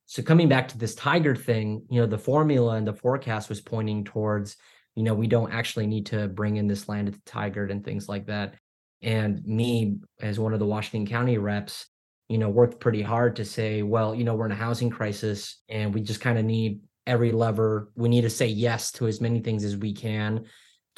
So 0.07 0.23
coming 0.23 0.49
back 0.49 0.69
to 0.69 0.79
this 0.79 0.95
tigard 0.95 1.45
thing 1.45 1.85
you 1.91 2.01
know 2.01 2.07
the 2.07 2.19
formula 2.19 2.77
and 2.77 2.87
the 2.87 2.95
forecast 2.95 3.51
was 3.51 3.61
pointing 3.61 4.05
towards 4.05 4.57
you 4.97 5.03
know 5.03 5.15
we 5.15 5.27
don't 5.27 5.53
actually 5.53 5.87
need 5.87 6.07
to 6.07 6.27
bring 6.27 6.57
in 6.57 6.67
this 6.67 6.89
land 6.89 7.09
at 7.09 7.15
the 7.15 7.31
tigard 7.31 7.71
and 7.71 7.85
things 7.85 8.09
like 8.09 8.27
that 8.27 8.55
and 9.03 9.45
me 9.45 9.99
as 10.21 10.39
one 10.39 10.53
of 10.53 10.59
the 10.59 10.67
washington 10.67 11.07
county 11.07 11.39
reps 11.39 11.87
you 12.29 12.39
know 12.39 12.49
worked 12.49 12.81
pretty 12.81 13.03
hard 13.03 13.37
to 13.37 13.45
say 13.45 13.83
well 13.83 14.15
you 14.15 14.25
know 14.25 14.35
we're 14.35 14.47
in 14.47 14.53
a 14.53 14.57
housing 14.57 14.91
crisis 14.91 15.63
and 15.69 15.95
we 15.95 16.01
just 16.01 16.21
kind 16.21 16.39
of 16.39 16.45
need 16.45 16.81
every 17.09 17.33
lever. 17.33 17.91
We 17.97 18.09
need 18.09 18.21
to 18.21 18.31
say 18.31 18.47
yes 18.47 18.93
to 18.93 19.09
as 19.09 19.21
many 19.21 19.41
things 19.41 19.65
as 19.65 19.77
we 19.77 19.95
can 19.95 20.45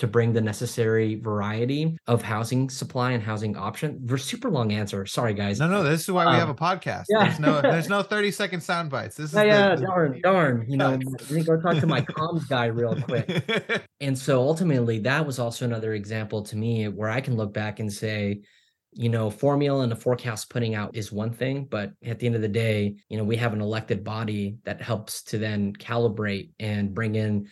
to 0.01 0.07
bring 0.07 0.33
the 0.33 0.41
necessary 0.41 1.17
variety 1.17 1.95
of 2.07 2.23
housing 2.23 2.71
supply 2.71 3.13
and 3.13 3.23
housing 3.23 3.55
option. 3.55 4.03
For 4.09 4.17
super 4.17 4.51
long 4.51 4.73
answer. 4.73 5.05
Sorry, 5.05 5.35
guys. 5.35 5.61
No, 5.61 5.69
no, 5.69 5.83
this 5.83 6.01
is 6.01 6.11
why 6.11 6.25
we 6.25 6.39
have 6.39 6.49
a 6.49 6.53
um, 6.53 6.57
podcast. 6.57 7.05
Yeah. 7.11 7.25
There's 7.25 7.39
no 7.39 7.61
there's 7.61 7.89
no 7.91 8.03
30 8.11 8.31
second 8.31 8.63
sound 8.63 8.89
bites. 8.89 9.17
This 9.17 9.31
is 9.31 9.37
yeah, 9.37 9.45
yeah 9.45 9.75
the, 9.77 9.83
darn, 9.83 10.13
the... 10.13 10.21
darn. 10.21 10.65
You 10.69 10.79
know, 10.79 10.93
let 10.93 11.31
me 11.31 11.43
go 11.43 11.61
talk 11.61 11.77
to 11.81 11.87
my 11.87 12.01
comms 12.17 12.49
guy 12.49 12.67
real 12.67 12.99
quick. 13.03 13.85
and 14.01 14.19
so 14.19 14.41
ultimately 14.41 15.01
that 15.01 15.27
was 15.27 15.39
also 15.39 15.67
another 15.67 15.93
example 15.93 16.43
to 16.45 16.57
me 16.57 16.89
where 16.89 17.11
I 17.11 17.21
can 17.21 17.37
look 17.37 17.53
back 17.53 17.79
and 17.79 17.93
say, 17.93 18.41
you 18.93 19.11
know, 19.11 19.29
formula 19.29 19.83
and 19.83 19.93
a 19.93 19.97
forecast 19.97 20.49
putting 20.49 20.75
out 20.75 20.97
is 20.97 21.13
one 21.13 21.31
thing, 21.31 21.67
but 21.71 21.93
at 22.03 22.19
the 22.19 22.27
end 22.27 22.37
of 22.37 22.41
the 22.41 22.49
day, 22.49 22.97
you 23.11 23.19
know, 23.19 23.25
we 23.25 23.37
have 23.37 23.53
an 23.53 23.61
elected 23.61 24.03
body 24.03 24.57
that 24.65 24.81
helps 24.81 25.23
to 25.25 25.37
then 25.37 25.75
calibrate 25.75 26.53
and 26.59 26.95
bring 26.95 27.17
in 27.17 27.49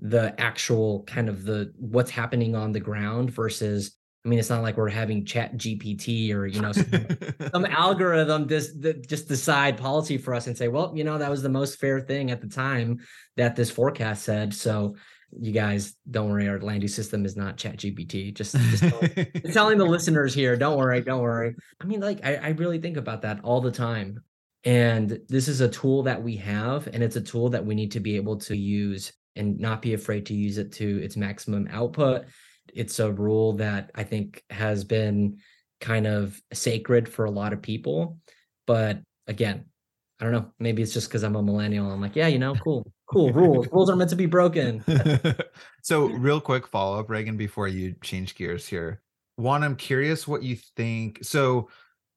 the 0.00 0.34
actual 0.40 1.02
kind 1.04 1.28
of 1.28 1.44
the 1.44 1.72
what's 1.76 2.10
happening 2.10 2.56
on 2.56 2.72
the 2.72 2.80
ground 2.80 3.30
versus 3.30 3.96
I 4.24 4.28
mean, 4.28 4.38
it's 4.38 4.50
not 4.50 4.62
like 4.62 4.76
we're 4.76 4.90
having 4.90 5.24
Chat 5.24 5.56
GPT 5.56 6.34
or 6.34 6.46
you 6.46 6.60
know 6.60 6.72
some, 6.72 7.06
some 7.52 7.64
algorithm 7.70 8.46
this 8.46 8.72
that 8.80 9.08
just 9.08 9.28
decide 9.28 9.78
policy 9.78 10.18
for 10.18 10.34
us 10.34 10.46
and 10.46 10.56
say, 10.56 10.68
well, 10.68 10.92
you 10.94 11.04
know, 11.04 11.16
that 11.16 11.30
was 11.30 11.42
the 11.42 11.48
most 11.48 11.78
fair 11.80 12.00
thing 12.00 12.30
at 12.30 12.42
the 12.42 12.46
time 12.46 12.98
that 13.36 13.56
this 13.56 13.70
forecast 13.70 14.22
said. 14.22 14.52
So 14.52 14.96
you 15.38 15.52
guys 15.52 15.94
don't 16.10 16.28
worry, 16.28 16.48
our 16.48 16.60
land 16.60 16.82
use 16.82 16.94
system 16.94 17.24
is 17.24 17.36
not 17.36 17.56
Chat 17.56 17.78
GPT. 17.78 18.34
Just, 18.34 18.56
just 18.56 19.54
telling 19.54 19.78
the 19.78 19.84
listeners 19.86 20.34
here, 20.34 20.56
don't 20.56 20.76
worry, 20.76 21.00
don't 21.00 21.22
worry. 21.22 21.54
I 21.80 21.84
mean, 21.84 22.00
like 22.00 22.24
I, 22.24 22.36
I 22.36 22.48
really 22.50 22.78
think 22.78 22.98
about 22.98 23.22
that 23.22 23.40
all 23.42 23.60
the 23.60 23.70
time. 23.70 24.22
And 24.64 25.20
this 25.28 25.48
is 25.48 25.62
a 25.62 25.68
tool 25.68 26.02
that 26.02 26.22
we 26.22 26.36
have, 26.36 26.88
and 26.88 27.02
it's 27.02 27.16
a 27.16 27.22
tool 27.22 27.48
that 27.50 27.64
we 27.64 27.74
need 27.74 27.92
to 27.92 28.00
be 28.00 28.16
able 28.16 28.36
to 28.40 28.54
use 28.54 29.12
and 29.36 29.58
not 29.58 29.82
be 29.82 29.94
afraid 29.94 30.26
to 30.26 30.34
use 30.34 30.58
it 30.58 30.72
to 30.72 31.02
its 31.02 31.16
maximum 31.16 31.68
output. 31.70 32.26
It's 32.72 32.98
a 32.98 33.12
rule 33.12 33.54
that 33.54 33.90
I 33.94 34.04
think 34.04 34.42
has 34.50 34.84
been 34.84 35.38
kind 35.80 36.06
of 36.06 36.40
sacred 36.52 37.08
for 37.08 37.24
a 37.24 37.30
lot 37.30 37.52
of 37.52 37.62
people. 37.62 38.18
But 38.66 39.00
again, 39.26 39.64
I 40.20 40.24
don't 40.24 40.32
know. 40.32 40.52
Maybe 40.58 40.82
it's 40.82 40.92
just 40.92 41.08
because 41.08 41.22
I'm 41.22 41.36
a 41.36 41.42
millennial. 41.42 41.90
I'm 41.90 42.00
like, 42.00 42.14
yeah, 42.14 42.26
you 42.26 42.38
know, 42.38 42.54
cool, 42.54 42.92
cool 43.06 43.32
rules. 43.32 43.66
rules 43.72 43.88
are 43.88 43.96
meant 43.96 44.10
to 44.10 44.16
be 44.16 44.26
broken. 44.26 44.84
so, 45.82 46.06
real 46.06 46.40
quick 46.40 46.66
follow 46.66 47.00
up, 47.00 47.08
Reagan, 47.08 47.38
before 47.38 47.68
you 47.68 47.94
change 48.02 48.34
gears 48.34 48.68
here. 48.68 49.00
One, 49.36 49.64
I'm 49.64 49.76
curious 49.76 50.28
what 50.28 50.42
you 50.42 50.56
think. 50.76 51.20
So, 51.22 51.70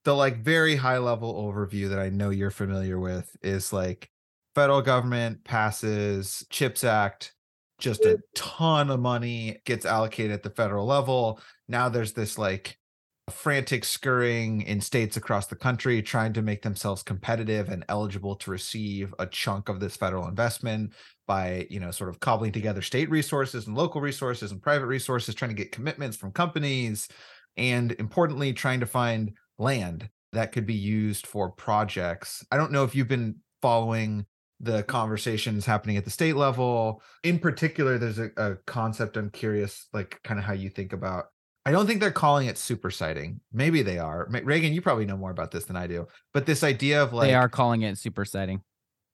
the 0.04 0.14
like 0.14 0.44
very 0.44 0.76
high 0.76 0.98
level 0.98 1.34
overview 1.34 1.88
that 1.88 1.98
I 1.98 2.10
know 2.10 2.28
you're 2.28 2.50
familiar 2.50 3.00
with 3.00 3.34
is 3.42 3.72
like 3.72 4.10
federal 4.54 4.82
government 4.82 5.44
passes 5.44 6.46
chips 6.50 6.84
act 6.84 7.34
just 7.78 8.04
a 8.04 8.14
mm. 8.14 8.20
ton 8.34 8.90
of 8.90 9.00
money 9.00 9.60
gets 9.64 9.84
allocated 9.84 10.32
at 10.32 10.42
the 10.42 10.50
federal 10.50 10.86
level. 10.86 11.40
Now 11.68 11.88
there's 11.88 12.12
this 12.12 12.38
like 12.38 12.78
frantic 13.30 13.84
scurrying 13.84 14.60
in 14.62 14.80
states 14.80 15.16
across 15.16 15.46
the 15.46 15.56
country 15.56 16.02
trying 16.02 16.34
to 16.34 16.42
make 16.42 16.60
themselves 16.60 17.02
competitive 17.02 17.70
and 17.70 17.84
eligible 17.88 18.36
to 18.36 18.50
receive 18.50 19.14
a 19.18 19.26
chunk 19.26 19.70
of 19.70 19.80
this 19.80 19.96
federal 19.96 20.28
investment 20.28 20.92
by 21.26 21.66
you 21.70 21.80
know 21.80 21.90
sort 21.90 22.10
of 22.10 22.20
cobbling 22.20 22.52
together 22.52 22.82
state 22.82 23.08
resources 23.08 23.66
and 23.66 23.76
local 23.76 24.00
resources 24.00 24.52
and 24.52 24.62
private 24.62 24.86
resources 24.86 25.34
trying 25.34 25.48
to 25.48 25.54
get 25.54 25.72
commitments 25.72 26.18
from 26.18 26.32
companies 26.32 27.08
and 27.56 27.92
importantly 27.92 28.52
trying 28.52 28.80
to 28.80 28.86
find 28.86 29.32
land 29.58 30.08
that 30.32 30.52
could 30.52 30.66
be 30.66 30.74
used 30.74 31.26
for 31.26 31.50
projects. 31.50 32.44
I 32.50 32.56
don't 32.56 32.72
know 32.72 32.84
if 32.84 32.94
you've 32.94 33.08
been 33.08 33.36
following 33.62 34.26
the 34.64 34.82
conversations 34.84 35.66
happening 35.66 35.96
at 35.96 36.04
the 36.04 36.10
state 36.10 36.36
level. 36.36 37.02
In 37.22 37.38
particular, 37.38 37.98
there's 37.98 38.18
a, 38.18 38.30
a 38.36 38.56
concept 38.66 39.16
I'm 39.16 39.30
curious, 39.30 39.86
like 39.92 40.20
kind 40.24 40.38
of 40.38 40.44
how 40.46 40.52
you 40.52 40.70
think 40.70 40.92
about. 40.92 41.26
I 41.66 41.72
don't 41.72 41.86
think 41.86 42.00
they're 42.00 42.10
calling 42.10 42.46
it 42.48 42.58
super 42.58 42.90
siting. 42.90 43.40
Maybe 43.52 43.82
they 43.82 43.98
are. 43.98 44.28
Reagan, 44.30 44.74
you 44.74 44.82
probably 44.82 45.06
know 45.06 45.16
more 45.16 45.30
about 45.30 45.50
this 45.50 45.64
than 45.64 45.76
I 45.76 45.86
do. 45.86 46.06
But 46.34 46.46
this 46.46 46.62
idea 46.62 47.02
of 47.02 47.12
like 47.12 47.28
they 47.28 47.34
are 47.34 47.48
calling 47.48 47.82
it 47.82 47.98
super 47.98 48.24
siting. 48.24 48.62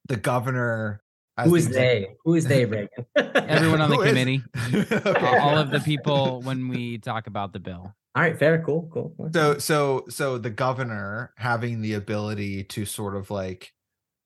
The 0.09 0.17
governor. 0.17 1.03
Who 1.45 1.55
is 1.55 1.69
they? 1.69 2.09
Who 2.25 2.35
is 2.35 2.45
they, 2.45 2.65
Reagan? 2.67 3.07
Everyone 3.17 3.81
on 3.81 3.91
the 3.91 3.97
committee. 3.97 4.43
okay. 4.75 5.39
All 5.39 5.57
of 5.57 5.71
the 5.71 5.81
people 5.81 6.43
when 6.43 6.69
we 6.69 6.99
talk 6.99 7.27
about 7.27 7.53
the 7.53 7.61
bill. 7.61 7.95
All 8.17 8.23
right, 8.23 8.37
fair, 8.37 8.61
cool, 8.63 8.91
cool. 8.93 9.15
So, 9.33 9.59
so, 9.59 10.05
so 10.09 10.37
the 10.37 10.51
governor 10.51 11.33
having 11.37 11.81
the 11.81 11.95
ability 11.95 12.65
to 12.65 12.85
sort 12.85 13.15
of 13.15 13.31
like 13.31 13.73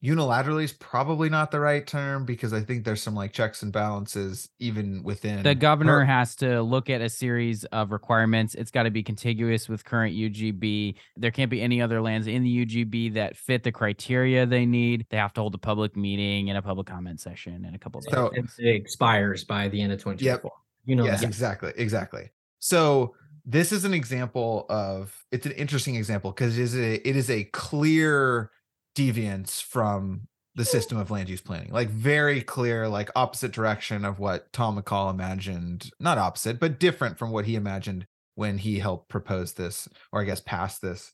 unilaterally 0.05 0.65
is 0.65 0.73
probably 0.73 1.31
not 1.31 1.51
the 1.51 1.59
right 1.59 1.87
term 1.87 2.27
because 2.27 2.53
I 2.53 2.61
think 2.61 2.85
there's 2.85 3.03
some 3.03 3.15
like 3.15 3.33
checks 3.33 3.63
and 3.63 3.73
balances 3.73 4.51
even 4.59 5.03
within 5.03 5.43
the 5.43 5.55
governor 5.55 6.01
her. 6.01 6.05
has 6.05 6.37
to 6.37 6.61
look 6.61 6.91
at 6.91 7.01
a 7.01 7.09
series 7.09 7.65
of 7.67 7.91
requirements. 7.91 8.55
It's 8.55 8.71
got 8.71 8.83
to 8.83 8.91
be 8.91 9.03
contiguous 9.03 9.67
with 9.69 9.85
current 9.85 10.15
UGB. 10.15 10.97
There 11.17 11.31
can't 11.31 11.51
be 11.51 11.63
any 11.63 11.81
other 11.81 12.03
lands 12.03 12.27
in 12.27 12.43
the 12.43 12.67
UGB 12.67 13.15
that 13.15 13.37
fit 13.37 13.63
the 13.63 13.73
criteria 13.73 14.45
they 14.45 14.67
need. 14.67 15.07
They 15.09 15.17
have 15.17 15.33
to 15.35 15.41
hold 15.41 15.55
a 15.55 15.59
public 15.59 15.97
meeting 15.97 16.51
and 16.51 16.59
a 16.59 16.63
public 16.63 16.87
comment 16.87 17.21
session 17.21 17.65
and 17.65 17.75
a 17.75 17.79
couple 17.79 18.01
of 18.01 18.05
so 18.05 18.27
it, 18.35 18.45
it 18.59 18.75
expires 18.75 19.45
by 19.45 19.69
the 19.69 19.81
end 19.81 19.93
of 19.93 19.99
2024. 20.01 20.43
Yep. 20.45 20.53
You 20.85 20.97
know, 20.97 21.07
yes, 21.07 21.21
that. 21.21 21.27
exactly, 21.27 21.73
exactly. 21.77 22.31
So 22.59 23.15
this 23.47 23.73
is 23.73 23.87
an 23.87 23.95
example 23.95 24.67
of 24.69 25.25
it's 25.33 25.47
an 25.47 25.53
interesting 25.53 25.97
example 25.97 26.31
because 26.31 26.59
it 26.59 26.63
is 26.63 26.77
a 26.77 27.09
it 27.09 27.17
is 27.17 27.31
a 27.31 27.45
clear 27.45 28.51
deviance 28.95 29.63
from 29.63 30.29
the 30.55 30.65
system 30.65 30.99
of 30.99 31.11
land 31.11 31.29
use 31.29 31.41
planning. 31.41 31.73
Like 31.73 31.89
very 31.89 32.41
clear 32.41 32.89
like 32.89 33.11
opposite 33.17 33.53
direction 33.53 34.05
of 34.05 34.19
what 34.19 34.53
tom 34.53 34.81
mccall 34.81 35.11
imagined 35.11 35.91
not 35.99 36.19
opposite 36.19 36.61
but 36.61 36.79
different 36.79 37.19
from 37.19 37.31
what 37.31 37.45
he 37.45 37.57
imagined 37.57 38.07
when 38.37 38.59
he 38.59 38.79
helped 38.79 39.09
propose 39.09 39.55
this 39.55 39.89
or 40.13 40.21
i 40.21 40.25
guess 40.25 40.41
pass 40.41 40.79
this 40.79 41.13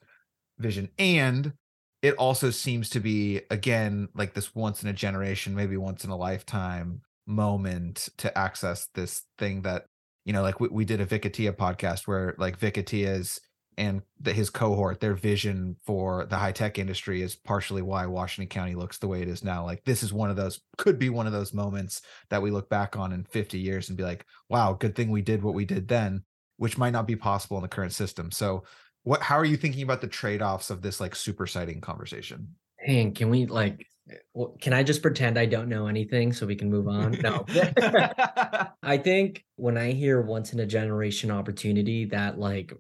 vision. 0.60 0.90
And 0.98 1.54
it 2.02 2.14
also 2.14 2.50
seems 2.50 2.88
to 2.90 3.00
be 3.00 3.42
again 3.50 4.08
like 4.14 4.34
this 4.34 4.54
once 4.54 4.82
in 4.82 4.88
a 4.88 4.92
generation 4.92 5.54
maybe 5.54 5.76
once 5.76 6.04
in 6.04 6.10
a 6.10 6.16
lifetime 6.16 7.02
moment 7.26 8.08
to 8.16 8.36
access 8.36 8.88
this 8.94 9.22
thing 9.38 9.62
that 9.62 9.84
you 10.24 10.32
know 10.32 10.42
like 10.42 10.60
we, 10.60 10.68
we 10.68 10.84
did 10.84 11.00
a 11.00 11.04
Vic 11.04 11.22
Atiyeh 11.22 11.56
podcast 11.56 12.06
where 12.06 12.34
like 12.38 12.58
Vic 12.58 12.74
Atiyeh's 12.74 13.40
and 13.80 14.02
the, 14.20 14.34
his 14.34 14.50
cohort, 14.50 15.00
their 15.00 15.14
vision 15.14 15.74
for 15.86 16.26
the 16.26 16.36
high 16.36 16.52
tech 16.52 16.78
industry 16.78 17.22
is 17.22 17.34
partially 17.34 17.80
why 17.80 18.04
Washington 18.04 18.50
County 18.50 18.74
looks 18.74 18.98
the 18.98 19.08
way 19.08 19.22
it 19.22 19.28
is 19.28 19.42
now. 19.42 19.64
Like 19.64 19.82
this 19.84 20.02
is 20.02 20.12
one 20.12 20.28
of 20.28 20.36
those 20.36 20.60
could 20.76 20.98
be 20.98 21.08
one 21.08 21.26
of 21.26 21.32
those 21.32 21.54
moments 21.54 22.02
that 22.28 22.42
we 22.42 22.50
look 22.50 22.68
back 22.68 22.94
on 22.94 23.10
in 23.10 23.24
50 23.24 23.58
years 23.58 23.88
and 23.88 23.96
be 23.96 24.04
like, 24.04 24.26
wow, 24.50 24.74
good 24.74 24.94
thing 24.94 25.10
we 25.10 25.22
did 25.22 25.42
what 25.42 25.54
we 25.54 25.64
did 25.64 25.88
then, 25.88 26.24
which 26.58 26.76
might 26.76 26.92
not 26.92 27.06
be 27.06 27.16
possible 27.16 27.56
in 27.56 27.62
the 27.62 27.68
current 27.68 27.94
system. 27.94 28.30
So 28.30 28.64
what 29.04 29.22
how 29.22 29.38
are 29.38 29.46
you 29.46 29.56
thinking 29.56 29.82
about 29.82 30.02
the 30.02 30.08
trade-offs 30.08 30.68
of 30.68 30.82
this 30.82 31.00
like 31.00 31.16
super 31.16 31.46
siting 31.46 31.80
conversation? 31.80 32.48
Hey, 32.78 33.10
can 33.12 33.30
we 33.30 33.46
like 33.46 33.86
well, 34.34 34.56
can 34.60 34.74
I 34.74 34.82
just 34.82 35.00
pretend 35.00 35.38
I 35.38 35.46
don't 35.46 35.70
know 35.70 35.86
anything 35.86 36.34
so 36.34 36.44
we 36.44 36.56
can 36.56 36.68
move 36.68 36.86
on? 36.86 37.12
No. 37.22 37.46
I 38.82 38.98
think 38.98 39.44
when 39.56 39.78
I 39.78 39.92
hear 39.92 40.20
once 40.20 40.52
in 40.52 40.60
a 40.60 40.66
generation 40.66 41.30
opportunity 41.30 42.04
that 42.06 42.38
like 42.38 42.74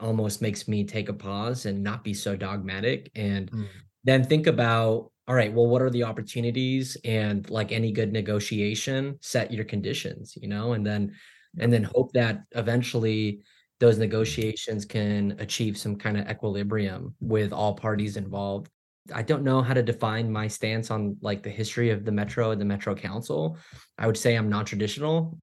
almost 0.00 0.42
makes 0.42 0.68
me 0.68 0.84
take 0.84 1.08
a 1.08 1.12
pause 1.12 1.66
and 1.66 1.82
not 1.82 2.04
be 2.04 2.14
so 2.14 2.36
dogmatic 2.36 3.10
and 3.14 3.50
mm. 3.50 3.66
then 4.04 4.24
think 4.24 4.46
about 4.46 5.10
all 5.28 5.34
right 5.34 5.52
well 5.52 5.66
what 5.66 5.82
are 5.82 5.90
the 5.90 6.02
opportunities 6.02 6.96
and 7.04 7.48
like 7.50 7.72
any 7.72 7.92
good 7.92 8.12
negotiation 8.12 9.16
set 9.20 9.52
your 9.52 9.64
conditions 9.64 10.36
you 10.40 10.48
know 10.48 10.72
and 10.72 10.86
then 10.86 11.12
and 11.58 11.72
then 11.72 11.82
hope 11.82 12.12
that 12.12 12.42
eventually 12.52 13.42
those 13.80 13.98
negotiations 13.98 14.84
can 14.84 15.34
achieve 15.38 15.76
some 15.76 15.96
kind 15.96 16.18
of 16.18 16.28
equilibrium 16.28 17.14
with 17.18 17.52
all 17.52 17.74
parties 17.74 18.16
involved. 18.18 18.68
I 19.12 19.22
don't 19.22 19.42
know 19.42 19.62
how 19.62 19.72
to 19.72 19.82
define 19.82 20.30
my 20.30 20.46
stance 20.46 20.90
on 20.90 21.16
like 21.22 21.42
the 21.42 21.50
history 21.50 21.90
of 21.90 22.04
the 22.04 22.12
metro 22.12 22.50
and 22.50 22.60
the 22.60 22.66
metro 22.66 22.94
council. 22.94 23.56
I 23.98 24.06
would 24.06 24.18
say 24.18 24.36
i'm 24.36 24.50
non-traditional 24.50 25.38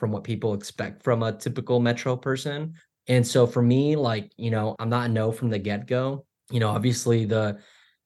from 0.00 0.10
what 0.10 0.24
people 0.24 0.54
expect 0.54 1.04
from 1.04 1.22
a 1.22 1.32
typical 1.32 1.78
metro 1.78 2.16
person 2.16 2.74
And 3.08 3.26
so 3.26 3.46
for 3.46 3.62
me, 3.62 3.96
like, 3.96 4.32
you 4.36 4.50
know, 4.50 4.76
I'm 4.78 4.88
not 4.88 5.10
a 5.10 5.12
no 5.12 5.32
from 5.32 5.50
the 5.50 5.58
get-go. 5.58 6.24
You 6.50 6.60
know, 6.60 6.68
obviously 6.68 7.24
the 7.24 7.58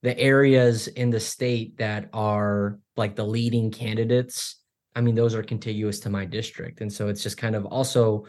the 0.02 0.18
areas 0.18 0.88
in 0.88 1.10
the 1.10 1.20
state 1.20 1.78
that 1.78 2.10
are 2.12 2.78
like 2.96 3.16
the 3.16 3.24
leading 3.24 3.70
candidates, 3.70 4.60
I 4.94 5.00
mean, 5.00 5.14
those 5.14 5.34
are 5.34 5.42
contiguous 5.42 6.00
to 6.00 6.10
my 6.10 6.24
district. 6.24 6.80
And 6.80 6.92
so 6.92 7.08
it's 7.08 7.22
just 7.22 7.36
kind 7.36 7.56
of 7.56 7.66
also 7.66 8.26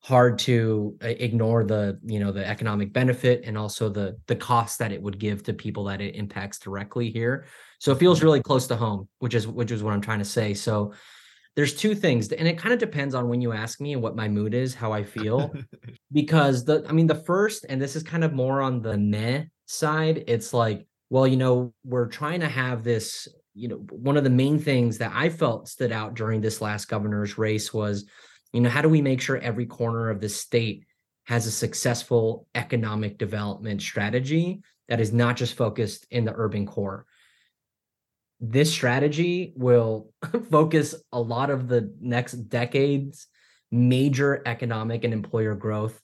hard 0.00 0.38
to 0.38 0.96
uh, 1.02 1.08
ignore 1.08 1.64
the 1.64 1.98
you 2.04 2.20
know 2.20 2.30
the 2.30 2.46
economic 2.46 2.92
benefit 2.92 3.42
and 3.44 3.58
also 3.58 3.88
the 3.88 4.16
the 4.26 4.36
cost 4.36 4.78
that 4.78 4.92
it 4.92 5.02
would 5.02 5.18
give 5.18 5.42
to 5.42 5.52
people 5.52 5.84
that 5.84 6.00
it 6.00 6.14
impacts 6.14 6.58
directly 6.58 7.10
here 7.10 7.46
so 7.80 7.90
it 7.90 7.98
feels 7.98 8.22
really 8.22 8.40
close 8.40 8.68
to 8.68 8.76
home 8.76 9.08
which 9.18 9.34
is 9.34 9.46
which 9.48 9.72
is 9.72 9.82
what 9.82 9.92
i'm 9.92 10.00
trying 10.00 10.20
to 10.20 10.24
say 10.24 10.54
so 10.54 10.92
there's 11.58 11.74
two 11.74 11.94
things 11.94 12.30
and 12.30 12.46
it 12.46 12.56
kind 12.56 12.72
of 12.72 12.78
depends 12.78 13.14
on 13.14 13.28
when 13.28 13.40
you 13.40 13.52
ask 13.52 13.80
me 13.80 13.92
and 13.92 14.00
what 14.00 14.14
my 14.14 14.28
mood 14.28 14.54
is 14.54 14.74
how 14.74 14.92
i 14.92 15.02
feel 15.02 15.52
because 16.12 16.64
the 16.64 16.84
i 16.88 16.92
mean 16.92 17.08
the 17.08 17.14
first 17.14 17.66
and 17.68 17.82
this 17.82 17.96
is 17.96 18.02
kind 18.02 18.22
of 18.22 18.32
more 18.32 18.62
on 18.62 18.80
the 18.80 18.96
meh 18.96 19.42
side 19.66 20.24
it's 20.28 20.54
like 20.54 20.86
well 21.10 21.26
you 21.26 21.36
know 21.36 21.74
we're 21.84 22.06
trying 22.06 22.40
to 22.40 22.48
have 22.48 22.84
this 22.84 23.26
you 23.54 23.66
know 23.66 23.76
one 23.90 24.16
of 24.16 24.22
the 24.24 24.30
main 24.30 24.58
things 24.58 24.98
that 24.98 25.10
i 25.14 25.28
felt 25.28 25.68
stood 25.68 25.90
out 25.90 26.14
during 26.14 26.40
this 26.40 26.60
last 26.60 26.86
governor's 26.86 27.36
race 27.36 27.74
was 27.74 28.06
you 28.52 28.60
know, 28.60 28.70
how 28.70 28.82
do 28.82 28.88
we 28.88 29.02
make 29.02 29.20
sure 29.20 29.36
every 29.38 29.66
corner 29.66 30.10
of 30.10 30.20
the 30.20 30.28
state 30.28 30.84
has 31.24 31.46
a 31.46 31.50
successful 31.50 32.46
economic 32.54 33.18
development 33.18 33.82
strategy 33.82 34.62
that 34.88 35.00
is 35.00 35.12
not 35.12 35.36
just 35.36 35.54
focused 35.54 36.06
in 36.10 36.24
the 36.24 36.32
urban 36.34 36.66
core? 36.66 37.04
This 38.40 38.70
strategy 38.70 39.52
will 39.56 40.12
focus 40.50 40.94
a 41.12 41.20
lot 41.20 41.50
of 41.50 41.68
the 41.68 41.92
next 42.00 42.34
decades 42.48 43.26
major 43.70 44.42
economic 44.46 45.04
and 45.04 45.12
employer 45.12 45.54
growth 45.54 46.00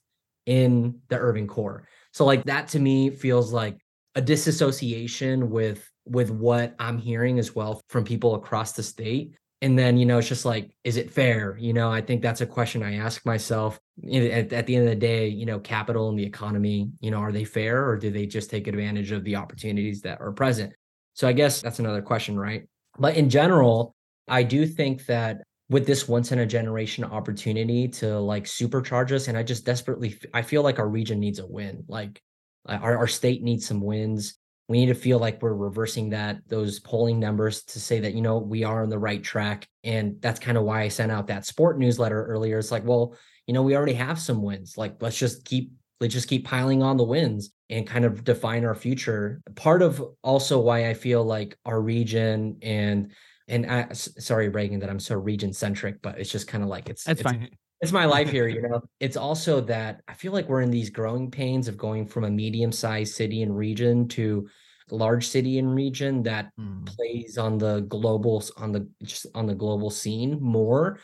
in 0.47 1.01
the 1.09 1.17
urban 1.17 1.47
core. 1.47 1.89
So 2.13 2.25
like 2.25 2.45
that 2.45 2.69
to 2.69 2.79
me 2.79 3.11
feels 3.11 3.53
like 3.53 3.79
a 4.15 4.21
disassociation 4.21 5.51
with 5.51 5.89
with 6.07 6.31
what 6.31 6.75
I'm 6.79 6.99
hearing 6.99 7.39
as 7.39 7.55
well 7.55 7.81
from 7.89 8.05
people 8.05 8.35
across 8.35 8.73
the 8.73 8.83
state. 8.83 9.37
And 9.63 9.79
then 9.79 9.97
you 9.97 10.05
know 10.05 10.19
it's 10.19 10.29
just 10.29 10.45
like 10.45 10.71
is 10.85 10.99
it 10.99 11.11
fair? 11.11 11.57
You 11.59 11.73
know 11.73 11.91
i 11.91 12.03
think 12.03 12.21
that's 12.21 12.43
a 12.43 12.47
question 12.47 12.83
i 12.83 12.97
ask 12.97 13.25
myself 13.25 13.81
at, 14.13 14.53
at, 14.53 14.67
the 14.67 14.77
end 14.77 14.85
of 14.85 14.91
the 14.91 14.97
day 14.97 15.29
you 15.29 15.47
know 15.47 15.59
capital 15.59 16.11
and 16.11 16.19
the 16.19 16.27
economy 16.27 16.91
you 17.01 17.11
know 17.11 17.19
are 17.19 17.33
they 17.33 17.45
fair 17.45 17.89
or 17.89 17.97
do 17.97 18.11
they 18.11 18.27
just 18.27 18.51
take 18.51 18.67
advantage 18.67 19.11
of 19.13 19.25
the 19.25 19.37
opportunities 19.37 20.03
that 20.03 20.21
are 20.21 20.33
present 20.33 20.75
so 21.15 21.27
i 21.27 21.33
guess 21.33 21.63
that's 21.63 21.79
another 21.79 22.03
question 22.03 22.39
right? 22.39 22.69
But 22.99 23.17
in 23.17 23.31
general 23.31 23.95
i 24.29 24.43
do 24.43 24.67
think 24.67 25.07
that 25.07 25.43
with 25.71 25.87
this 25.87 26.07
once 26.07 26.31
in 26.31 26.41
a 26.41 26.47
generation 26.47 27.05
opportunity 27.05 27.89
to 27.89 28.19
like 28.19 28.45
supercharge 28.45 29.13
us 29.13 29.29
and 29.29 29.37
i 29.37 29.43
just 29.43 29.65
desperately 29.65 30.19
i 30.35 30.43
feel 30.43 30.63
like 30.63 30.79
our 30.79 30.89
region 30.89 31.19
needs 31.19 31.39
a 31.39 31.47
win. 31.47 31.85
Like 31.89 32.21
uh, 32.69 32.79
our, 32.81 32.99
our 32.99 33.09
state 33.09 33.43
needs 33.43 33.67
some 33.67 33.81
wins. 33.81 34.39
We 34.69 34.79
need 34.79 34.87
to 34.87 34.95
feel 34.95 35.19
like 35.19 35.43
we're 35.43 35.53
reversing 35.53 36.11
that 36.11 36.39
those 36.49 36.81
polling 36.81 37.21
numbers 37.21 37.65
to 37.65 37.81
say 37.81 38.01
that 38.01 38.15
you 38.15 38.23
know 38.23 38.39
we 38.39 38.65
are 38.65 38.83
on 38.83 38.89
the 38.89 38.99
right 38.99 39.23
track. 39.23 39.67
And 39.83 40.17
that's 40.21 40.41
kind 40.41 40.57
of 40.57 40.65
why 40.65 40.83
i 40.83 40.89
sent 40.89 41.13
out 41.13 41.27
that 41.27 41.47
sport 41.47 41.79
newsletter 41.79 42.25
earlier. 42.25 42.59
It's 42.59 42.71
like 42.71 42.85
well 42.85 43.17
you 43.47 43.55
know 43.55 43.63
we 43.63 43.77
already 43.77 43.95
have 43.95 44.19
some 44.19 44.43
wins. 44.43 44.77
Like 44.77 44.97
let's 45.01 45.19
just 45.19 45.45
keep 45.45 45.73
let's 46.01 46.15
just 46.15 46.29
keep 46.29 46.47
piling 46.47 46.83
on 46.83 46.97
the 46.97 47.05
wins 47.05 47.51
and 47.71 47.87
kind 47.87 48.05
of 48.05 48.25
define 48.25 48.65
our 48.65 48.75
future. 48.75 49.41
Part 49.55 49.83
of 49.83 50.03
also 50.23 50.59
why 50.59 50.89
i 50.89 50.95
feel 50.95 51.25
like 51.25 51.57
our 51.65 51.81
region 51.81 52.59
and 52.63 53.13
and 53.49 53.67
I, 53.71 53.93
sorry 53.93 54.49
reagan 54.49 54.81
that 54.81 54.91
i'm 54.91 55.01
so 55.01 55.17
region 55.17 55.53
centric 55.53 56.01
but 56.03 56.19
it's 56.19 56.31
just 56.31 56.49
kind 56.49 56.63
of 56.63 56.71
like 56.71 56.89
it's 56.89 57.05
that's 57.05 57.21
it's, 57.21 57.31
fine. 57.31 57.51
it's 57.81 57.93
my 57.93 58.07
life 58.07 58.31
here 58.31 58.49
you 58.49 58.63
know? 58.69 58.83
It's 59.01 59.17
also 59.17 59.61
that 59.63 60.01
i 60.09 60.15
feel 60.15 60.33
like 60.33 60.49
we're 60.49 60.63
in 60.63 60.71
these 60.71 60.91
growing 60.91 61.31
pains 61.31 61.69
of 61.69 61.77
going 61.77 62.07
from 62.07 62.25
a 62.25 62.31
medium 62.31 62.73
sized 62.73 63.15
city 63.15 63.43
and 63.43 63.57
region 63.57 64.09
to 64.09 64.49
large 64.91 65.27
city 65.27 65.59
and 65.59 65.75
region 65.75 66.23
that 66.23 66.51
mm. 66.61 66.85
plays 66.87 67.39
on 67.39 67.59
the 67.59 67.81
global 67.83 68.43
on 68.57 68.73
the 68.73 68.89
just 69.03 69.27
on 69.35 69.47
the 69.47 69.55
global 69.55 69.91
scene 69.91 70.39
more 70.41 70.99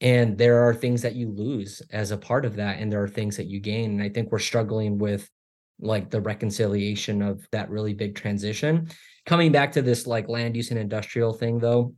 and 0.00 0.36
there 0.36 0.62
are 0.62 0.74
things 0.74 1.00
that 1.02 1.14
you 1.14 1.30
lose 1.30 1.80
as 1.90 2.10
a 2.10 2.16
part 2.16 2.44
of 2.44 2.56
that 2.56 2.78
and 2.78 2.92
there 2.92 3.02
are 3.02 3.08
things 3.08 3.36
that 3.36 3.46
you 3.46 3.58
gain 3.58 3.92
and 3.92 4.02
i 4.02 4.08
think 4.08 4.30
we're 4.30 4.38
struggling 4.38 4.98
with 4.98 5.30
like 5.80 6.10
the 6.10 6.20
reconciliation 6.20 7.22
of 7.22 7.46
that 7.52 7.70
really 7.70 7.94
big 7.94 8.14
transition 8.14 8.88
coming 9.26 9.52
back 9.52 9.72
to 9.72 9.82
this 9.82 10.06
like 10.06 10.28
land 10.28 10.56
use 10.56 10.70
and 10.70 10.78
industrial 10.78 11.32
thing 11.32 11.58
though 11.58 11.94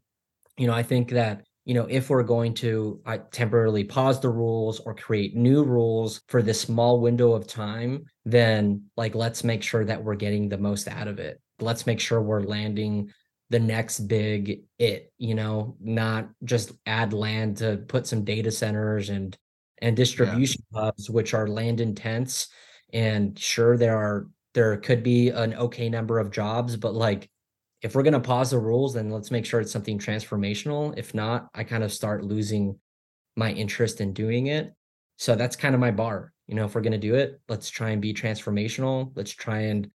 you 0.57 0.67
know 0.67 0.75
i 0.75 0.83
think 0.83 1.11
that 1.11 1.43
you 1.65 1.73
know, 1.73 1.87
if 1.89 2.11
we're 2.11 2.23
going 2.23 2.53
to 2.55 3.01
uh, 3.07 3.19
temporarily 3.33 3.85
pause 3.85 4.21
the 4.21 4.29
rules 4.29 4.81
or 4.81 4.95
create 4.95 5.35
new 5.35 5.65
rules 5.65 6.21
for 6.29 6.43
this 6.43 6.61
small 6.61 7.01
window 7.01 7.33
of 7.33 7.47
time, 7.47 8.05
then 8.27 8.85
like 8.97 9.15
let's 9.15 9.45
make 9.45 9.63
sure 9.63 9.85
that 9.85 10.03
we're 10.03 10.15
getting 10.15 10.49
the 10.49 10.59
most 10.59 10.89
out 10.89 11.09
of 11.09 11.19
it. 11.19 11.41
Let's 11.61 11.87
make 11.87 12.01
sure 12.01 12.21
we're 12.21 12.43
landing 12.43 13.11
the 13.49 13.61
next 13.61 14.01
big 14.01 14.65
it, 14.79 15.11
you 15.17 15.35
know, 15.35 15.77
not 15.81 16.29
just 16.45 16.73
add 16.85 17.13
land 17.15 17.59
to 17.59 17.79
put 17.89 18.07
some 18.07 18.25
data 18.25 18.51
centers 18.51 19.09
and 19.09 19.37
and 19.81 19.97
distribution 19.97 20.63
yeah. 20.73 20.83
hubs 20.83 21.11
which 21.11 21.35
are 21.35 21.49
land 21.49 21.81
intense 21.81 22.49
and 22.95 23.39
sure 23.39 23.77
there 23.77 23.97
are 23.97 24.29
there 24.55 24.77
could 24.79 25.03
be 25.03 25.29
an 25.29 25.53
okay 25.55 25.91
number 25.91 26.19
of 26.19 26.31
jobs 26.31 26.77
but 26.77 26.95
like 26.95 27.29
if 27.85 27.95
we're 27.95 28.03
going 28.03 28.15
to 28.15 28.21
pause 28.21 28.51
the 28.51 28.59
rules, 28.59 28.95
then 28.95 29.11
let's 29.11 29.31
make 29.31 29.45
sure 29.45 29.61
it's 29.61 29.71
something 29.71 29.99
transformational. 29.99 30.95
If 30.97 31.13
not, 31.13 31.49
I 31.55 31.65
kind 31.65 31.85
of 31.85 31.93
start 31.93 32.25
losing 32.25 32.79
my 33.37 33.53
interest 33.53 34.01
in 34.01 34.15
doing 34.15 34.47
it. 34.47 34.73
So 35.19 35.35
that's 35.35 35.55
kind 35.55 35.75
of 35.75 35.83
my 35.83 35.91
bar. 35.91 36.33
You 36.47 36.55
know, 36.55 36.65
if 36.65 36.75
we're 36.75 36.81
going 36.81 36.93
to 36.93 36.99
do 36.99 37.15
it, 37.15 37.43
let's 37.47 37.69
try 37.69 37.91
and 37.91 38.01
be 38.01 38.15
transformational. 38.15 39.13
Let's 39.15 39.33
try 39.33 39.61
and 39.61 39.91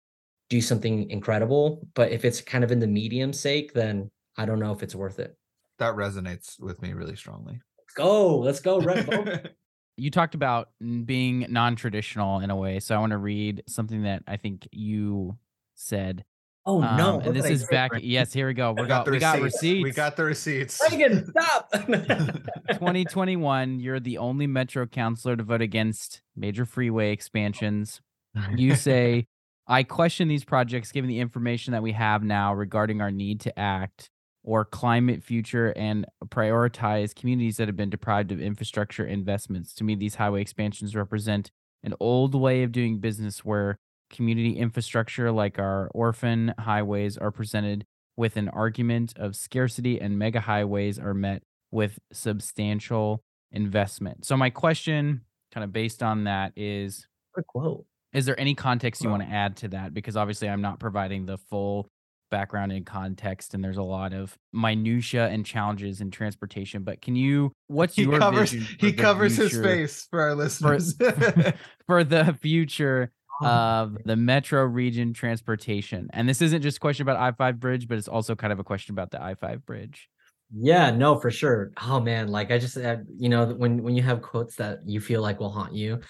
do 0.51 0.61
something 0.61 1.09
incredible. 1.11 1.87
But 1.95 2.11
if 2.11 2.25
it's 2.25 2.41
kind 2.41 2.65
of 2.65 2.73
in 2.73 2.81
the 2.81 2.89
medium 2.89 3.33
sake, 3.33 3.73
then 3.73 4.11
I 4.37 4.47
don't 4.47 4.59
know 4.59 4.73
if 4.73 4.83
it's 4.83 4.97
worth 4.97 5.21
it. 5.21 5.37
That 5.79 5.95
resonates 5.95 6.61
with 6.61 6.83
me 6.83 6.93
really 6.93 7.15
strongly. 7.15 7.61
Let's 7.79 7.95
go. 7.95 8.39
Let's 8.39 8.61
go, 8.61 8.81
Red 8.81 9.55
you 9.97 10.11
talked 10.11 10.35
about 10.35 10.71
being 11.05 11.47
non-traditional 11.49 12.41
in 12.41 12.51
a 12.51 12.57
way 12.57 12.81
so 12.81 12.95
i 12.95 12.99
want 12.99 13.11
to 13.11 13.19
read 13.19 13.63
something 13.67 14.03
that 14.03 14.23
i 14.27 14.37
think 14.37 14.69
you 14.73 15.37
said 15.75 16.25
Oh 16.69 16.81
no! 16.81 17.15
Um, 17.15 17.21
and 17.21 17.37
this 17.37 17.47
is 17.47 17.65
back. 17.69 17.93
Yes, 18.01 18.33
here 18.33 18.49
we 18.49 18.55
go. 18.55 18.73
We 18.73 18.89
got, 18.89 19.07
got 19.07 19.13
we 19.13 19.21
got 19.21 19.41
receipts. 19.41 19.85
We 19.85 19.93
got 19.93 20.17
the 20.17 20.25
receipts. 20.25 20.83
Reagan, 20.91 21.31
stop. 21.31 21.71
2021. 21.73 23.79
You're 23.79 24.01
the 24.01 24.19
only 24.19 24.49
Metro 24.49 24.85
councilor 24.85 25.37
to 25.37 25.45
vote 25.45 25.63
against 25.63 26.23
major 26.35 26.67
freeway 26.67 27.13
expansions. 27.13 28.01
You 28.55 28.75
say, 28.75 29.29
I 29.67 29.83
question 29.83 30.29
these 30.29 30.45
projects 30.45 30.93
given 30.93 31.09
the 31.09 31.21
information 31.21 31.73
that 31.73 31.83
we 31.83 31.93
have 31.93 32.23
now 32.23 32.53
regarding 32.53 33.01
our 33.01 33.11
need 33.11 33.41
to 33.43 33.59
act 33.59 34.11
or 34.47 34.65
climate 34.65 35.23
future 35.23 35.73
and 35.77 36.07
prioritize 36.27 37.15
communities 37.15 37.57
that 37.57 37.67
have 37.67 37.77
been 37.77 37.91
deprived 37.91 38.31
of 38.31 38.41
infrastructure 38.41 39.05
investments. 39.05 39.75
To 39.75 39.85
me, 39.85 39.97
these 39.97 40.15
highway 40.15 40.41
expansions 40.41 40.95
represent 40.95 41.51
an 41.83 41.95
old 42.01 42.35
way 42.35 42.63
of 42.63 42.73
doing 42.73 42.99
business 42.99 43.45
where 43.45 43.77
community 44.09 44.53
infrastructure 44.53 45.33
like 45.33 45.59
our 45.59 45.91
orphan 45.93 46.55
highways 46.61 47.19
are 47.19 47.33
presented 47.33 47.85
with 48.17 48.37
an 48.37 48.49
argument 48.49 49.13
of 49.17 49.35
scarcity 49.35 50.01
and 50.01 50.17
mega 50.19 50.41
highways 50.41 50.99
are 50.99 51.13
met 51.13 51.43
with 51.73 51.99
substantial 52.13 53.23
investment. 53.51 54.25
So 54.25 54.37
my 54.37 54.51
question 54.51 55.23
kind 55.53 55.65
of 55.65 55.73
based 55.73 56.03
on 56.03 56.25
that 56.25 56.53
is 56.57 57.07
quote. 57.49 57.85
Is 58.13 58.27
there 58.27 58.39
any 58.39 58.55
context 58.55 59.03
you 59.03 59.11
want 59.11 59.25
to 59.25 59.29
add 59.29 59.57
to 59.59 59.69
that 59.69 59.93
because 59.93 60.17
obviously 60.17 60.49
I'm 60.49 60.63
not 60.63 60.79
providing 60.79 61.27
the 61.27 61.37
full 61.37 61.89
background 62.31 62.73
and 62.73 62.87
context 62.87 63.55
and 63.55 63.63
there's 63.63 63.77
a 63.77 63.83
lot 63.83 64.13
of 64.13 64.37
minutia 64.53 65.29
and 65.29 65.47
challenges 65.47 66.01
in 66.01 66.11
transportation 66.11 66.83
but 66.83 67.01
can 67.01 67.15
you 67.15 67.53
what's 67.69 67.95
he 67.95 68.03
your 68.03 68.19
covers 68.19 68.51
he 68.51 68.93
covers 68.93 69.37
his 69.37 69.59
face 69.59 70.07
for 70.11 70.21
our 70.21 70.35
listeners 70.35 70.95
for, 70.97 71.55
for 71.87 72.05
the 72.05 72.37
future 72.41 73.13
of 73.43 73.97
the 74.05 74.17
metro 74.17 74.65
region 74.65 75.13
transportation. 75.13 76.09
And 76.13 76.29
this 76.29 76.41
isn't 76.41 76.63
just 76.63 76.79
a 76.79 76.81
question 76.81 77.03
about 77.03 77.17
I 77.17 77.33
5 77.33 77.61
bridge, 77.61 77.89
but 77.89 77.99
it's 77.99 78.09
also 78.09 78.35
kind 78.35 78.53
of 78.53 78.59
a 78.59 78.65
question 78.65 78.95
about 78.95 79.11
the 79.11 79.23
I 79.23 79.35
5 79.35 79.67
bridge. 79.67 80.09
Yeah, 80.55 80.91
no, 80.91 81.19
for 81.19 81.31
sure. 81.31 81.73
Oh 81.83 82.01
man, 82.01 82.29
like 82.29 82.51
I 82.51 82.59
just, 82.59 82.77
uh, 82.77 82.99
you 83.19 83.29
know, 83.29 83.47
when 83.47 83.83
when 83.83 83.97
you 83.97 84.03
have 84.03 84.23
quotes 84.23 84.57
that 84.57 84.79
you 84.87 85.01
feel 85.01 85.21
like 85.21 85.41
will 85.41 85.51
haunt 85.51 85.75
you. 85.75 86.01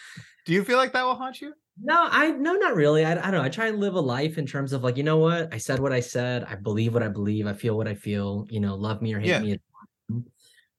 Do 0.44 0.52
you 0.52 0.62
feel 0.62 0.76
like 0.76 0.92
that 0.92 1.04
will 1.04 1.14
haunt 1.14 1.40
you? 1.40 1.54
No, 1.82 2.08
I 2.10 2.30
no, 2.30 2.54
not 2.54 2.74
really. 2.74 3.04
I, 3.04 3.12
I 3.12 3.14
don't 3.14 3.32
know. 3.32 3.42
I 3.42 3.48
try 3.48 3.66
and 3.66 3.78
live 3.78 3.94
a 3.94 4.00
life 4.00 4.38
in 4.38 4.46
terms 4.46 4.72
of 4.72 4.82
like, 4.82 4.96
you 4.96 5.02
know 5.02 5.18
what? 5.18 5.52
I 5.52 5.58
said 5.58 5.78
what 5.78 5.92
I 5.92 6.00
said. 6.00 6.44
I 6.44 6.54
believe 6.54 6.94
what 6.94 7.02
I 7.02 7.08
believe. 7.08 7.46
I 7.46 7.52
feel 7.52 7.76
what 7.76 7.86
I 7.86 7.94
feel. 7.94 8.46
You 8.48 8.60
know, 8.60 8.74
love 8.74 9.02
me 9.02 9.12
or 9.14 9.20
hate 9.20 9.28
yeah. 9.28 9.40
me. 9.40 9.58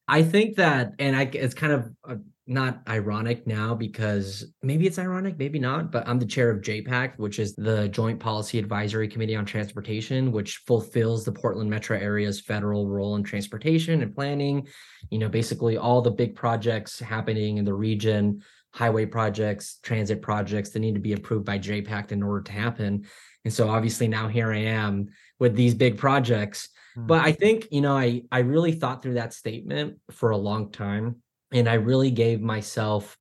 I 0.07 0.23
think 0.23 0.55
that, 0.55 0.93
and 0.99 1.15
I, 1.15 1.23
it's 1.23 1.53
kind 1.53 1.73
of 1.73 1.91
uh, 2.07 2.15
not 2.47 2.81
ironic 2.87 3.45
now 3.45 3.75
because 3.75 4.45
maybe 4.63 4.87
it's 4.87 4.97
ironic, 4.97 5.37
maybe 5.37 5.59
not, 5.59 5.91
but 5.91 6.07
I'm 6.07 6.17
the 6.17 6.25
chair 6.25 6.49
of 6.49 6.61
JPAC, 6.61 7.17
which 7.17 7.39
is 7.39 7.53
the 7.55 7.89
Joint 7.89 8.19
Policy 8.19 8.57
Advisory 8.57 9.09
Committee 9.09 9.35
on 9.35 9.45
Transportation, 9.45 10.31
which 10.31 10.63
fulfills 10.65 11.25
the 11.25 11.31
Portland 11.33 11.69
metro 11.69 11.97
area's 11.97 12.39
federal 12.39 12.87
role 12.87 13.17
in 13.17 13.23
transportation 13.23 14.01
and 14.01 14.15
planning. 14.15 14.65
You 15.11 15.19
know, 15.19 15.27
basically 15.27 15.77
all 15.77 16.01
the 16.01 16.11
big 16.11 16.35
projects 16.35 16.99
happening 16.99 17.57
in 17.57 17.65
the 17.65 17.73
region, 17.73 18.41
highway 18.77 19.05
projects, 19.05 19.79
transit 19.81 20.21
projects 20.21 20.69
that 20.69 20.79
need 20.79 20.93
to 20.93 21.01
be 21.01 21.13
approved 21.13 21.45
by 21.45 21.57
JPAC 21.57 22.11
in 22.11 22.23
order 22.23 22.43
to 22.43 22.51
happen. 22.51 23.05
And 23.43 23.53
so 23.53 23.69
obviously 23.69 24.07
now 24.07 24.27
here 24.27 24.51
I 24.51 24.59
am 24.59 25.07
with 25.39 25.55
these 25.55 25.73
big 25.73 25.97
projects 25.97 26.69
but 26.97 27.19
hmm. 27.19 27.25
I 27.27 27.31
think, 27.31 27.67
you 27.71 27.81
know, 27.81 27.95
I 27.95 28.23
I 28.31 28.39
really 28.39 28.71
thought 28.71 29.03
through 29.03 29.15
that 29.15 29.33
statement 29.33 29.99
for 30.11 30.31
a 30.31 30.37
long 30.37 30.71
time 30.71 31.17
and 31.51 31.69
I 31.69 31.75
really 31.75 32.09
gave 32.09 32.41
myself, 32.41 33.15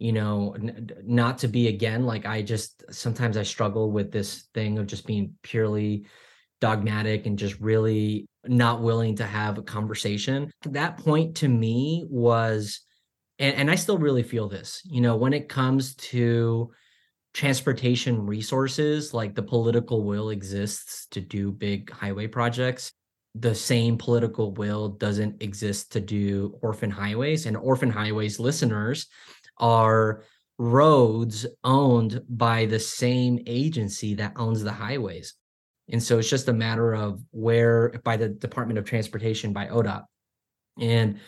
you 0.00 0.12
know, 0.12 0.56
n- 0.56 0.90
not 1.04 1.38
to 1.38 1.48
be 1.48 1.68
again 1.68 2.04
like 2.04 2.26
I 2.26 2.42
just 2.42 2.82
sometimes 2.90 3.36
I 3.36 3.44
struggle 3.44 3.92
with 3.92 4.10
this 4.10 4.48
thing 4.54 4.78
of 4.78 4.88
just 4.88 5.06
being 5.06 5.34
purely 5.42 6.06
dogmatic 6.60 7.26
and 7.26 7.38
just 7.38 7.60
really 7.60 8.26
not 8.44 8.82
willing 8.82 9.14
to 9.16 9.24
have 9.24 9.56
a 9.56 9.62
conversation. 9.62 10.50
That 10.64 10.96
point 10.96 11.36
to 11.36 11.48
me 11.48 12.04
was 12.08 12.80
and, 13.42 13.54
and 13.56 13.70
I 13.70 13.74
still 13.74 13.98
really 13.98 14.22
feel 14.22 14.48
this, 14.48 14.80
you 14.84 15.00
know, 15.00 15.16
when 15.16 15.34
it 15.34 15.48
comes 15.48 15.94
to 15.96 16.70
transportation 17.34 18.24
resources, 18.24 19.12
like 19.12 19.34
the 19.34 19.42
political 19.42 20.04
will 20.04 20.30
exists 20.30 21.06
to 21.10 21.20
do 21.20 21.52
big 21.52 21.90
highway 21.90 22.26
projects 22.26 22.92
the 23.34 23.54
same 23.54 23.96
political 23.96 24.52
will 24.52 24.90
doesn't 24.90 25.42
exist 25.42 25.92
to 25.92 26.00
do 26.00 26.58
orphan 26.60 26.90
highways 26.90 27.46
and 27.46 27.56
orphan 27.56 27.90
highways 27.90 28.38
listeners 28.38 29.06
are 29.58 30.24
roads 30.58 31.46
owned 31.64 32.20
by 32.28 32.66
the 32.66 32.78
same 32.78 33.38
agency 33.46 34.14
that 34.14 34.32
owns 34.36 34.62
the 34.62 34.72
highways. 34.72 35.34
And 35.90 36.02
so 36.02 36.18
it's 36.18 36.28
just 36.28 36.48
a 36.48 36.52
matter 36.52 36.94
of 36.94 37.20
where 37.30 37.90
by 38.04 38.16
the 38.16 38.28
department 38.28 38.78
of 38.78 38.84
transportation 38.84 39.52
by 39.52 39.66
odot 39.66 40.04
and 40.78 41.18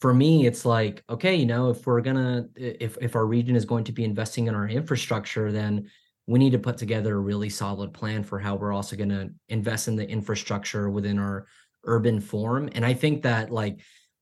for 0.00 0.14
me 0.14 0.46
it's 0.46 0.64
like 0.64 1.02
okay 1.10 1.34
you 1.34 1.46
know 1.46 1.70
if 1.70 1.86
we're 1.86 2.00
gonna 2.00 2.46
if 2.56 2.96
if 3.00 3.16
our 3.16 3.26
region 3.26 3.56
is 3.56 3.64
going 3.64 3.84
to 3.84 3.92
be 3.92 4.04
investing 4.04 4.46
in 4.46 4.54
our 4.54 4.68
infrastructure 4.68 5.50
then 5.52 5.88
we 6.28 6.38
need 6.38 6.52
to 6.52 6.58
put 6.58 6.76
together 6.76 7.16
a 7.16 7.20
really 7.20 7.48
solid 7.48 7.94
plan 7.94 8.22
for 8.22 8.38
how 8.38 8.54
we're 8.54 8.72
also 8.72 8.94
going 8.96 9.08
to 9.08 9.30
invest 9.48 9.88
in 9.88 9.96
the 9.96 10.06
infrastructure 10.06 10.90
within 10.90 11.18
our 11.18 11.46
urban 11.84 12.20
form. 12.20 12.68
And 12.72 12.84
I 12.84 12.92
think 12.92 13.22
that 13.22 13.50
like 13.50 13.80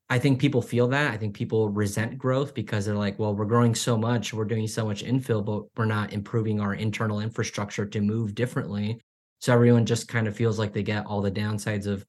I 0.09 0.21
think 0.21 0.41
people 0.41 0.63
feel 0.63 0.87
that. 0.89 1.13
I 1.13 1.17
think 1.17 1.35
people 1.35 1.69
resent 1.69 2.17
growth 2.17 2.55
because 2.55 2.87
they're 2.87 2.95
like, 2.95 3.19
well, 3.19 3.35
we're 3.35 3.45
growing 3.45 3.75
so 3.75 3.99
much, 3.99 4.33
we're 4.33 4.45
doing 4.45 4.69
so 4.69 4.87
much 4.87 5.03
infill, 5.03 5.45
but 5.45 5.65
we're 5.77 5.85
not 5.85 6.13
improving 6.13 6.61
our 6.61 6.75
internal 6.75 7.19
infrastructure 7.19 7.85
to 7.85 8.01
move 8.01 8.37
differently. 8.37 9.01
So 9.41 9.53
everyone 9.53 9.85
just 9.85 10.07
kind 10.07 10.29
of 10.29 10.37
feels 10.37 10.61
like 10.61 10.73
they 10.73 10.85
get 10.85 11.07
all 11.07 11.21
the 11.21 11.33
downsides 11.33 11.89
of 11.89 12.07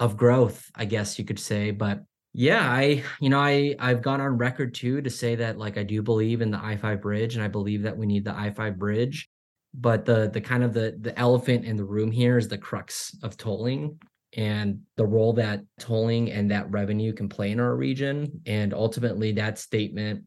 of 0.00 0.16
growth, 0.16 0.70
I 0.74 0.86
guess 0.86 1.18
you 1.18 1.26
could 1.26 1.38
say. 1.38 1.70
But 1.70 2.02
yeah, 2.34 2.68
I 2.68 3.02
you 3.20 3.30
know, 3.30 3.40
I 3.40 3.74
I've 3.78 4.02
gone 4.02 4.20
on 4.20 4.36
record 4.36 4.74
too 4.74 5.00
to 5.00 5.08
say 5.08 5.36
that 5.36 5.56
like 5.56 5.78
I 5.78 5.84
do 5.84 6.02
believe 6.02 6.42
in 6.42 6.50
the 6.50 6.58
I-5 6.58 7.00
bridge 7.00 7.36
and 7.36 7.44
I 7.44 7.48
believe 7.48 7.82
that 7.82 7.96
we 7.96 8.06
need 8.06 8.24
the 8.24 8.34
I-5 8.34 8.76
bridge 8.76 9.30
but 9.74 10.04
the 10.04 10.30
the 10.32 10.40
kind 10.40 10.62
of 10.62 10.72
the 10.72 10.96
the 11.00 11.18
elephant 11.18 11.64
in 11.64 11.76
the 11.76 11.84
room 11.84 12.10
here 12.10 12.38
is 12.38 12.48
the 12.48 12.56
crux 12.56 13.16
of 13.22 13.36
tolling 13.36 13.98
and 14.36 14.80
the 14.96 15.06
role 15.06 15.32
that 15.32 15.62
tolling 15.78 16.30
and 16.30 16.50
that 16.50 16.70
revenue 16.70 17.12
can 17.12 17.28
play 17.28 17.50
in 17.50 17.60
our 17.60 17.74
region 17.74 18.40
and 18.46 18.72
ultimately 18.72 19.32
that 19.32 19.58
statement 19.58 20.22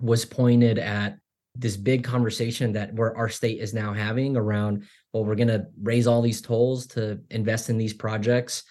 was 0.00 0.24
pointed 0.24 0.78
at 0.78 1.18
this 1.56 1.76
big 1.76 2.02
conversation 2.02 2.72
that 2.72 2.92
where 2.94 3.16
our 3.16 3.28
state 3.28 3.60
is 3.60 3.74
now 3.74 3.92
having 3.92 4.36
around 4.36 4.84
well 5.12 5.24
we're 5.24 5.34
going 5.34 5.48
to 5.48 5.66
raise 5.82 6.06
all 6.06 6.22
these 6.22 6.40
tolls 6.40 6.86
to 6.86 7.20
invest 7.30 7.70
in 7.70 7.78
these 7.78 7.94
projects 7.94 8.62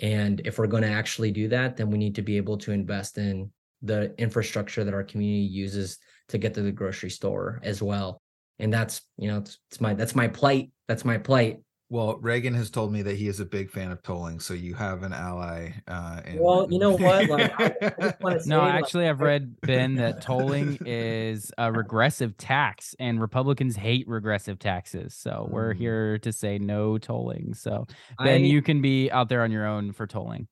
and 0.00 0.40
if 0.44 0.58
we're 0.58 0.66
going 0.66 0.82
to 0.82 0.88
actually 0.88 1.30
do 1.30 1.48
that 1.48 1.76
then 1.76 1.90
we 1.90 1.98
need 1.98 2.14
to 2.14 2.22
be 2.22 2.36
able 2.36 2.56
to 2.56 2.72
invest 2.72 3.18
in 3.18 3.50
the 3.82 4.14
infrastructure 4.18 4.84
that 4.84 4.94
our 4.94 5.04
community 5.04 5.44
uses 5.44 5.98
to 6.28 6.38
get 6.38 6.54
to 6.54 6.62
the 6.62 6.72
grocery 6.72 7.10
store 7.10 7.60
as 7.62 7.82
well. 7.82 8.20
And 8.58 8.72
that's 8.72 9.02
you 9.16 9.28
know 9.28 9.38
it's, 9.38 9.58
it's 9.70 9.80
my 9.80 9.94
that's 9.94 10.14
my 10.14 10.28
plight. 10.28 10.70
That's 10.86 11.04
my 11.04 11.18
plight 11.18 11.60
well, 11.90 12.18
Reagan 12.18 12.54
has 12.54 12.70
told 12.70 12.92
me 12.92 13.02
that 13.02 13.16
he 13.16 13.26
is 13.26 13.40
a 13.40 13.44
big 13.44 13.68
fan 13.68 13.90
of 13.90 14.00
tolling, 14.04 14.38
so 14.38 14.54
you 14.54 14.74
have 14.74 15.02
an 15.02 15.12
ally. 15.12 15.72
Uh, 15.88 16.20
in- 16.24 16.38
well, 16.38 16.68
you 16.70 16.78
know 16.78 16.92
what? 16.92 17.28
Like, 17.28 17.52
I, 17.60 17.74
I 18.22 18.38
say, 18.38 18.48
no, 18.48 18.60
actually, 18.62 19.06
like, 19.06 19.10
I've 19.10 19.20
read 19.20 19.60
Ben 19.62 19.96
that 19.96 20.22
tolling 20.22 20.78
is 20.86 21.50
a 21.58 21.72
regressive 21.72 22.36
tax, 22.36 22.94
and 23.00 23.20
Republicans 23.20 23.74
hate 23.74 24.06
regressive 24.06 24.60
taxes. 24.60 25.16
So 25.16 25.48
we're 25.50 25.74
mm. 25.74 25.78
here 25.78 26.18
to 26.18 26.32
say 26.32 26.58
no 26.58 26.96
tolling. 26.96 27.54
So 27.54 27.88
Ben, 28.18 28.42
I, 28.42 28.44
you 28.44 28.62
can 28.62 28.80
be 28.80 29.10
out 29.10 29.28
there 29.28 29.42
on 29.42 29.50
your 29.50 29.66
own 29.66 29.92
for 29.92 30.06
tolling. 30.06 30.46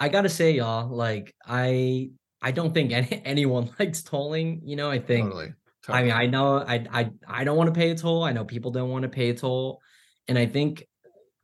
I 0.00 0.08
gotta 0.08 0.28
say, 0.28 0.50
y'all, 0.50 0.88
like 0.88 1.36
I, 1.46 2.10
I 2.42 2.50
don't 2.50 2.74
think 2.74 2.90
any, 2.90 3.22
anyone 3.24 3.70
likes 3.78 4.02
tolling. 4.02 4.62
You 4.64 4.74
know, 4.74 4.90
I 4.90 4.98
think. 4.98 5.26
Totally. 5.26 5.52
Totally. 5.84 5.98
I 5.98 6.02
mean, 6.02 6.12
I 6.12 6.26
know 6.26 6.58
I 6.58 6.84
I 6.92 7.10
I 7.28 7.44
don't 7.44 7.56
want 7.56 7.72
to 7.72 7.78
pay 7.78 7.90
a 7.90 7.94
toll. 7.94 8.24
I 8.24 8.32
know 8.32 8.44
people 8.44 8.72
don't 8.72 8.90
want 8.90 9.04
to 9.04 9.08
pay 9.08 9.30
a 9.30 9.34
toll 9.34 9.80
and 10.28 10.38
I 10.38 10.46
think 10.46 10.86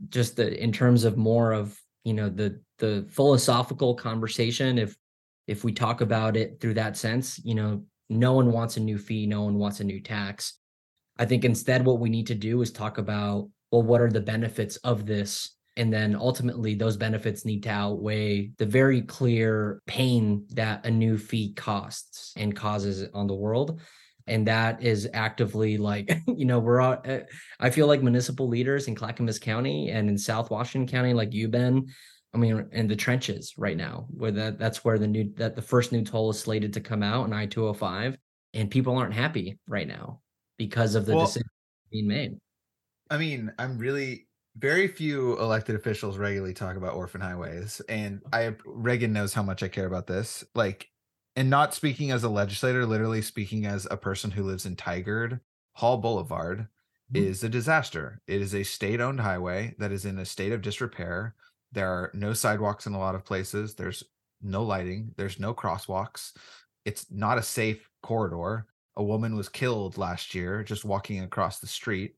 just 0.09 0.37
the, 0.37 0.62
in 0.62 0.72
terms 0.72 1.05
of 1.05 1.16
more 1.16 1.53
of 1.53 1.78
you 2.05 2.14
know 2.14 2.28
the 2.28 2.61
the 2.78 3.07
philosophical 3.11 3.95
conversation, 3.95 4.78
if 4.78 4.97
if 5.47 5.64
we 5.64 5.72
talk 5.72 6.01
about 6.01 6.37
it 6.37 6.61
through 6.61 6.74
that 6.74 6.97
sense, 6.97 7.41
you 7.45 7.55
know, 7.55 7.85
no 8.09 8.32
one 8.32 8.53
wants 8.53 8.76
a 8.76 8.80
new 8.80 8.99
fee, 8.99 9.26
no 9.26 9.43
one 9.43 9.55
wants 9.55 9.80
a 9.80 9.85
new 9.85 10.01
tax. 10.01 10.59
I 11.18 11.24
think 11.24 11.45
instead 11.45 11.85
what 11.85 12.01
we 12.01 12.11
need 12.11 12.26
to 12.28 12.35
do 12.35 12.61
is 12.62 12.70
talk 12.70 12.99
about 12.99 13.49
well, 13.70 13.82
what 13.82 14.01
are 14.01 14.11
the 14.11 14.20
benefits 14.20 14.76
of 14.78 15.07
this? 15.07 15.57
And 15.76 15.93
then 15.93 16.14
ultimately, 16.14 16.76
those 16.76 16.97
benefits 16.97 17.45
need 17.45 17.64
to 17.64 17.70
outweigh 17.70 18.53
the 18.59 18.66
very 18.66 19.03
clear 19.03 19.80
pain 19.87 20.47
that 20.51 20.87
a 20.87 20.91
new 20.91 21.18
fee 21.18 21.53
costs 21.55 22.32
and 22.37 22.55
causes 22.55 23.09
on 23.12 23.26
the 23.26 23.35
world 23.35 23.80
and 24.27 24.47
that 24.47 24.83
is 24.83 25.09
actively 25.12 25.77
like 25.77 26.11
you 26.27 26.45
know 26.45 26.59
we're 26.59 26.81
all, 26.81 27.01
eh, 27.05 27.20
i 27.61 27.70
feel 27.70 27.87
like 27.87 28.03
municipal 28.03 28.49
leaders 28.49 28.89
in 28.89 28.95
clackamas 28.95 29.39
county 29.39 29.91
and 29.91 30.09
in 30.09 30.16
south 30.16 30.51
washington 30.51 30.91
county 30.91 31.12
like 31.12 31.33
you 31.33 31.49
ben 31.49 31.85
i 32.33 32.39
mean 32.39 32.66
in 32.72 32.87
the 32.87 32.97
trenches 32.97 33.55
right 33.57 33.77
now 33.77 34.07
where 34.11 34.31
that 34.31 34.59
that's 34.59 34.85
where 34.85 34.99
the 34.99 35.07
new 35.07 35.33
that 35.37 35.55
the 35.55 35.62
first 35.62 35.93
new 35.93 36.03
toll 36.03 36.31
is 36.31 36.39
slated 36.39 36.72
to 36.72 36.81
come 36.81 37.03
out 37.03 37.27
in 37.27 37.33
i-205 37.33 38.16
and 38.55 38.70
people 38.70 38.97
aren't 38.97 39.14
happy 39.14 39.59
right 39.66 39.89
now 39.89 40.20
because 40.59 40.95
of 40.95 41.07
the 41.07 41.14
well, 41.14 41.27
decision 41.27 41.49
being 41.91 42.07
made. 42.07 42.37
I 43.11 43.18
mean 43.18 43.53
i'm 43.59 43.79
really 43.79 44.27
very 44.57 44.87
few 44.87 45.37
elected 45.39 45.75
officials 45.75 46.16
regularly 46.16 46.55
talk 46.55 46.77
about 46.77 46.95
orphan 46.95 47.20
highways 47.20 47.83
and 47.89 48.22
i 48.33 48.55
reagan 48.64 49.12
knows 49.12 49.35
how 49.35 49.43
much 49.43 49.62
i 49.62 49.68
care 49.68 49.87
about 49.87 50.07
this. 50.07 50.45
Like 50.55 50.89
and 51.37 51.51
not 51.51 51.74
speaking 51.74 52.11
as 52.11 52.24
a 52.24 52.28
legislator, 52.28 52.87
literally 52.87 53.22
speaking 53.22 53.66
as 53.66 53.87
a 53.91 53.97
person 53.97 54.30
who 54.30 54.45
lives 54.45 54.66
in 54.66 54.76
Tigard, 54.76 55.41
Hall 55.72 55.99
Boulevard 55.99 56.68
mm-hmm. 57.12 57.24
is 57.24 57.43
a 57.43 57.49
disaster. 57.49 58.20
It 58.26 58.41
is 58.41 58.55
a 58.55 58.62
state 58.62 59.01
owned 59.01 59.20
highway 59.20 59.74
that 59.78 59.93
is 59.93 60.05
in 60.05 60.18
a 60.18 60.24
state 60.24 60.53
of 60.53 60.62
disrepair. 60.62 61.35
There 61.72 61.89
are 61.89 62.11
no 62.14 62.32
sidewalks 62.32 62.87
in 62.87 62.95
a 62.95 62.99
lot 62.99 63.14
of 63.14 63.24
places. 63.24 63.74
There's 63.74 64.05
no 64.43 64.62
lighting. 64.62 65.12
There's 65.16 65.41
no 65.41 65.55
crosswalks. 65.55 66.32
It's 66.85 67.07
not 67.11 67.39
a 67.39 67.43
safe 67.43 67.89
corridor. 68.03 68.66
A 68.97 69.03
woman 69.03 69.35
was 69.35 69.49
killed 69.49 69.99
last 69.99 70.35
year 70.35 70.62
just 70.62 70.85
walking 70.85 71.20
across 71.24 71.59
the 71.59 71.66
street 71.66 72.14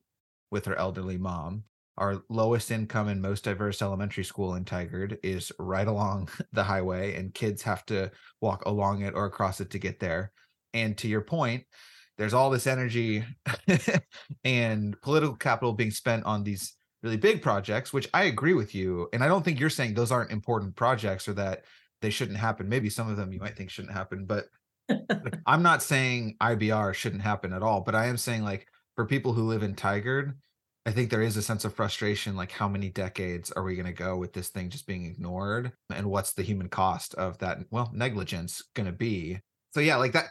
with 0.51 0.65
her 0.65 0.75
elderly 0.75 1.17
mom 1.17 1.63
our 1.97 2.21
lowest 2.29 2.71
income 2.71 3.07
and 3.07 3.21
most 3.21 3.43
diverse 3.43 3.81
elementary 3.81 4.23
school 4.23 4.55
in 4.55 4.65
Tigard 4.65 5.17
is 5.23 5.51
right 5.59 5.87
along 5.87 6.29
the 6.53 6.63
highway, 6.63 7.15
and 7.15 7.33
kids 7.33 7.61
have 7.63 7.85
to 7.87 8.11
walk 8.41 8.65
along 8.65 9.01
it 9.01 9.15
or 9.15 9.25
across 9.25 9.59
it 9.61 9.69
to 9.71 9.79
get 9.79 9.99
there. 9.99 10.31
And 10.73 10.97
to 10.99 11.07
your 11.07 11.21
point, 11.21 11.63
there's 12.17 12.33
all 12.33 12.49
this 12.49 12.67
energy 12.67 13.23
and 14.43 14.99
political 15.01 15.35
capital 15.35 15.73
being 15.73 15.91
spent 15.91 16.25
on 16.25 16.43
these 16.43 16.73
really 17.03 17.17
big 17.17 17.41
projects, 17.41 17.93
which 17.93 18.09
I 18.13 18.23
agree 18.23 18.53
with 18.53 18.73
you. 18.73 19.07
And 19.13 19.23
I 19.23 19.27
don't 19.27 19.45
think 19.45 19.59
you're 19.59 19.69
saying 19.69 19.93
those 19.93 20.11
aren't 20.11 20.31
important 20.31 20.75
projects 20.75 21.27
or 21.27 21.33
that 21.33 21.63
they 22.01 22.09
shouldn't 22.09 22.37
happen. 22.37 22.69
Maybe 22.69 22.89
some 22.89 23.09
of 23.09 23.17
them 23.17 23.31
you 23.31 23.39
might 23.39 23.55
think 23.55 23.69
shouldn't 23.69 23.93
happen, 23.93 24.25
but 24.25 24.45
I'm 25.45 25.63
not 25.63 25.83
saying 25.83 26.37
IBR 26.41 26.93
shouldn't 26.93 27.21
happen 27.21 27.53
at 27.53 27.63
all. 27.63 27.81
But 27.81 27.95
I 27.95 28.07
am 28.07 28.17
saying, 28.17 28.43
like, 28.43 28.67
for 28.95 29.05
people 29.05 29.33
who 29.33 29.43
live 29.43 29.63
in 29.63 29.75
Tigard, 29.75 30.33
I 30.87 30.91
think 30.91 31.09
there 31.09 31.21
is 31.21 31.35
a 31.35 31.41
sense 31.41 31.65
of 31.65 31.73
frustration 31.73 32.37
like 32.37 32.49
how 32.49 32.69
many 32.69 32.87
decades 32.87 33.51
are 33.51 33.63
we 33.63 33.75
going 33.75 33.87
to 33.87 33.91
go 33.91 34.15
with 34.15 34.31
this 34.31 34.47
thing 34.47 34.69
just 34.69 34.87
being 34.87 35.03
ignored? 35.03 35.73
And 35.93 36.09
what's 36.09 36.31
the 36.31 36.43
human 36.43 36.69
cost 36.69 37.13
of 37.15 37.37
that 37.39 37.57
well 37.71 37.91
negligence 37.93 38.63
going 38.73 38.85
to 38.85 38.93
be. 38.93 39.37
So 39.73 39.81
yeah, 39.81 39.97
like 39.97 40.13
that 40.13 40.27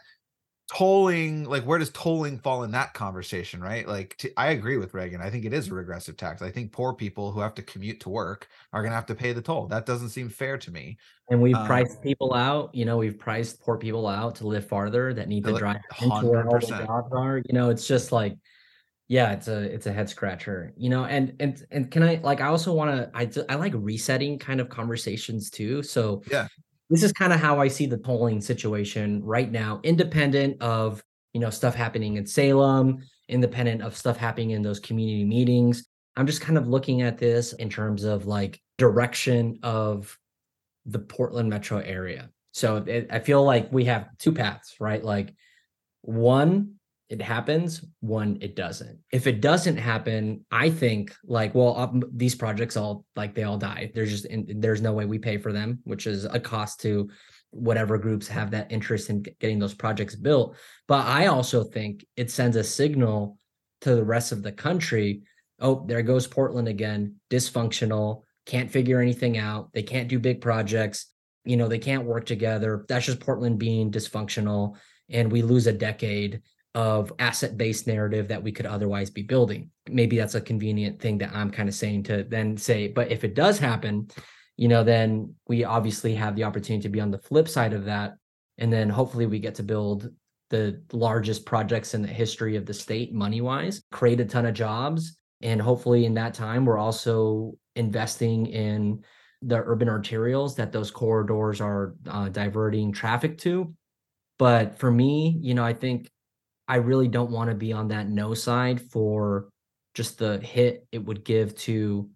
tolling 0.73 1.43
like 1.45 1.63
where 1.63 1.77
does 1.77 1.91
tolling 1.91 2.39
fall 2.39 2.63
in 2.63 2.71
that 2.71 2.95
conversation 2.95 3.61
right? 3.61 3.87
Like 3.87 4.17
t- 4.17 4.31
I 4.35 4.47
agree 4.47 4.77
with 4.77 4.95
reagan. 4.95 5.21
I 5.21 5.29
think 5.29 5.45
it 5.45 5.53
is 5.53 5.67
a 5.67 5.75
regressive 5.75 6.17
tax. 6.17 6.41
I 6.41 6.49
think 6.49 6.71
poor 6.71 6.91
people 6.91 7.31
who 7.31 7.39
have 7.39 7.53
to 7.53 7.61
commute 7.61 7.99
to 7.99 8.09
work 8.09 8.47
are 8.73 8.81
going 8.81 8.91
to 8.91 8.95
have 8.95 9.05
to 9.05 9.15
pay 9.15 9.33
the 9.33 9.43
toll. 9.43 9.67
That 9.67 9.85
doesn't 9.85 10.09
seem 10.09 10.27
fair 10.27 10.57
to 10.57 10.71
me. 10.71 10.97
And 11.29 11.39
we've 11.39 11.55
Um, 11.55 11.67
priced 11.67 12.01
people 12.01 12.33
out. 12.33 12.73
You 12.73 12.85
know, 12.85 12.97
we've 12.97 13.19
priced 13.19 13.61
poor 13.61 13.77
people 13.77 14.07
out 14.07 14.33
to 14.37 14.47
live 14.47 14.67
farther 14.67 15.13
that 15.13 15.27
need 15.27 15.43
to 15.43 15.51
Li- 15.51 15.59
drive 15.59 15.81
into 16.01 16.25
where 16.25 16.47
all 16.47 16.59
the 16.59 16.65
jobs 16.65 17.13
are. 17.13 17.37
You 17.45 17.53
know, 17.53 17.69
it's 17.69 17.87
just 17.87 18.11
like, 18.11 18.35
yeah, 19.07 19.31
it's 19.33 19.47
a 19.47 19.61
it's 19.73 19.85
a 19.87 19.93
head 19.93 20.09
scratcher. 20.09 20.73
You 20.77 20.89
know, 20.89 21.05
and 21.05 21.35
and 21.39 21.65
and 21.71 21.91
can 21.91 22.03
I 22.03 22.15
like 22.23 22.41
I 22.41 22.47
also 22.47 22.73
want 22.73 22.91
to 22.91 23.11
I 23.17 23.29
I 23.53 23.55
like 23.55 23.73
resetting 23.75 24.39
kind 24.39 24.59
of 24.59 24.69
conversations 24.69 25.49
too. 25.49 25.83
So 25.83 26.23
Yeah. 26.29 26.47
this 26.89 27.03
is 27.03 27.11
kind 27.13 27.33
of 27.33 27.39
how 27.39 27.59
I 27.59 27.67
see 27.69 27.85
the 27.85 27.97
polling 27.97 28.41
situation 28.41 29.23
right 29.23 29.51
now, 29.51 29.79
independent 29.83 30.61
of 30.61 31.03
you 31.33 31.39
know 31.41 31.49
stuff 31.49 31.75
happening 31.75 32.17
in 32.17 32.25
Salem, 32.25 32.99
independent 33.29 33.81
of 33.81 33.95
stuff 33.95 34.17
happening 34.17 34.51
in 34.51 34.61
those 34.61 34.79
community 34.79 35.23
meetings. 35.25 35.85
I'm 36.17 36.27
just 36.27 36.41
kind 36.41 36.57
of 36.57 36.67
looking 36.67 37.01
at 37.03 37.17
this 37.17 37.53
in 37.53 37.69
terms 37.69 38.03
of 38.03 38.25
like 38.25 38.61
direction 38.77 39.59
of 39.63 40.17
the 40.85 40.99
Portland 40.99 41.49
metro 41.49 41.79
area. 41.79 42.29
So 42.53 42.77
it, 42.77 43.07
I 43.11 43.19
feel 43.19 43.43
like 43.43 43.71
we 43.71 43.85
have 43.85 44.09
two 44.17 44.31
paths, 44.31 44.75
right? 44.79 45.03
Like 45.03 45.33
one, 46.01 46.76
it 47.09 47.21
happens, 47.21 47.85
one, 48.01 48.37
it 48.41 48.55
doesn't. 48.55 48.99
If 49.13 49.27
it 49.27 49.39
doesn't 49.39 49.77
happen, 49.77 50.45
I 50.51 50.69
think 50.69 51.15
like, 51.23 51.55
well, 51.55 51.77
um, 51.77 52.03
these 52.13 52.35
projects 52.35 52.75
all 52.75 53.05
like 53.15 53.33
they 53.33 53.43
all 53.43 53.57
die. 53.57 53.91
There's 53.93 54.11
just 54.11 54.25
in, 54.25 54.59
there's 54.59 54.81
no 54.81 54.91
way 54.91 55.05
we 55.05 55.17
pay 55.17 55.37
for 55.37 55.53
them, 55.53 55.79
which 55.85 56.05
is 56.05 56.25
a 56.25 56.39
cost 56.39 56.81
to 56.81 57.09
whatever 57.51 57.97
groups 57.97 58.27
have 58.27 58.51
that 58.51 58.71
interest 58.71 59.09
in 59.09 59.23
getting 59.39 59.57
those 59.57 59.73
projects 59.73 60.15
built. 60.15 60.57
But 60.87 61.05
I 61.05 61.27
also 61.27 61.63
think 61.63 62.05
it 62.17 62.29
sends 62.29 62.57
a 62.57 62.63
signal 62.63 63.37
to 63.81 63.95
the 63.95 64.03
rest 64.03 64.33
of 64.33 64.43
the 64.43 64.51
country. 64.51 65.23
Oh, 65.61 65.85
there 65.87 66.01
goes 66.01 66.27
Portland 66.27 66.67
again, 66.67 67.15
dysfunctional, 67.29 68.23
can't 68.45 68.71
figure 68.71 68.99
anything 68.99 69.37
out. 69.37 69.71
They 69.73 69.83
can't 69.83 70.09
do 70.09 70.19
big 70.19 70.41
projects. 70.41 71.07
You 71.45 71.55
know, 71.55 71.69
they 71.69 71.79
can't 71.79 72.05
work 72.05 72.25
together. 72.25 72.85
That's 72.89 73.05
just 73.05 73.21
Portland 73.21 73.59
being 73.59 73.91
dysfunctional. 73.91 74.75
And 75.09 75.31
we 75.31 75.41
lose 75.41 75.67
a 75.67 75.73
decade 75.73 76.41
of 76.77 77.11
asset 77.17 77.57
based 77.57 77.87
narrative 77.87 78.27
that 78.27 78.43
we 78.43 78.51
could 78.51 78.67
otherwise 78.67 79.09
be 79.09 79.23
building. 79.23 79.71
Maybe 79.89 80.15
that's 80.15 80.35
a 80.35 80.41
convenient 80.41 80.99
thing 80.99 81.17
that 81.17 81.33
I'm 81.33 81.49
kind 81.49 81.67
of 81.67 81.73
saying 81.73 82.03
to 82.03 82.23
then 82.23 82.55
say, 82.55 82.87
but 82.87 83.11
if 83.11 83.23
it 83.23 83.33
does 83.33 83.57
happen, 83.57 84.09
you 84.57 84.67
know, 84.67 84.83
then 84.83 85.33
we 85.47 85.63
obviously 85.63 86.13
have 86.13 86.35
the 86.35 86.43
opportunity 86.43 86.83
to 86.83 86.89
be 86.89 87.01
on 87.01 87.09
the 87.09 87.17
flip 87.17 87.49
side 87.49 87.73
of 87.73 87.85
that. 87.85 88.17
And 88.59 88.71
then 88.71 88.89
hopefully 88.89 89.25
we 89.25 89.39
get 89.39 89.55
to 89.55 89.63
build 89.63 90.11
the 90.51 90.79
largest 90.93 91.47
projects 91.47 91.95
in 91.95 92.03
the 92.03 92.07
history 92.07 92.55
of 92.55 92.67
the 92.67 92.75
state 92.75 93.11
money 93.11 93.41
wise, 93.41 93.81
create 93.91 94.19
a 94.19 94.25
ton 94.25 94.45
of 94.45 94.53
jobs. 94.53 95.17
And 95.41 95.59
hopefully 95.59 96.05
in 96.05 96.13
that 96.13 96.35
time, 96.35 96.63
we're 96.63 96.77
also 96.77 97.57
investing 97.75 98.45
in 98.45 99.03
the 99.41 99.57
urban 99.57 99.87
arterials 99.87 100.55
that 100.57 100.71
those 100.71 100.91
corridors 100.91 101.59
are 101.59 101.95
uh, 102.07 102.29
diverting 102.29 102.91
traffic 102.91 103.39
to. 103.39 103.73
But 104.37 104.77
for 104.77 104.91
me, 104.91 105.39
you 105.41 105.55
know, 105.55 105.63
I 105.63 105.73
think 105.73 106.11
I 106.67 106.75
really 106.77 107.07
don't 107.07 107.31
want 107.31 107.49
to 107.49 107.55
be 107.55 107.71
on 107.73 107.89
that 107.89 108.09
no 108.09 108.33
side 108.33 108.81
for 108.91 109.49
just 109.93 110.19
the 110.19 110.39
hit 110.39 110.85
it 110.91 111.03
would 111.03 111.23
give 111.23 111.55
to 111.55 112.09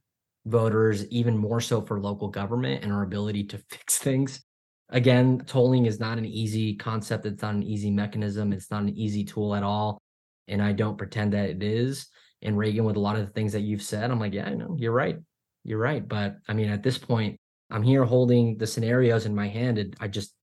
voters, 0.46 1.08
even 1.08 1.38
more 1.38 1.62
so 1.62 1.82
for 1.82 2.00
local 2.00 2.28
government 2.28 2.84
and 2.84 2.92
our 2.92 3.04
ability 3.04 3.46
to 3.46 3.58
fix 3.70 3.98
things. 3.98 4.42
Again, 4.90 5.44
tolling 5.48 5.86
is 5.86 6.00
not 6.00 6.18
an 6.18 6.26
easy 6.26 6.76
concept. 6.76 7.26
It's 7.26 7.42
not 7.42 7.56
an 7.56 7.64
easy 7.64 7.90
mechanism. 7.90 8.52
It's 8.52 8.70
not 8.70 8.84
an 8.84 8.98
easy 8.98 9.24
tool 9.24 9.56
at 9.56 9.64
all. 9.64 10.02
And 10.48 10.62
I 10.62 10.74
don't 10.74 10.98
pretend 10.98 11.32
that 11.34 11.50
it 11.50 11.64
is. 11.64 12.08
And 12.42 12.58
Reagan, 12.58 12.84
with 12.84 12.98
a 12.98 13.00
lot 13.00 13.16
of 13.16 13.26
the 13.26 13.32
things 13.32 13.54
that 13.54 13.62
you've 13.62 13.84
said, 13.84 14.12
I'm 14.12 14.20
like, 14.20 14.34
yeah, 14.34 14.48
I 14.48 14.54
know, 14.54 14.76
you're 14.78 14.92
right. 14.92 15.18
You're 15.64 15.80
right. 15.80 16.06
But 16.06 16.38
I 16.48 16.54
mean, 16.54 16.70
at 16.70 16.84
this 16.84 16.98
point, 16.98 17.40
I'm 17.70 17.84
here 17.84 18.04
holding 18.04 18.58
the 18.58 18.68
scenarios 18.68 19.26
in 19.26 19.34
my 19.34 19.48
hand. 19.48 19.78
And 19.78 19.96
I 20.00 20.08
just, 20.08 20.34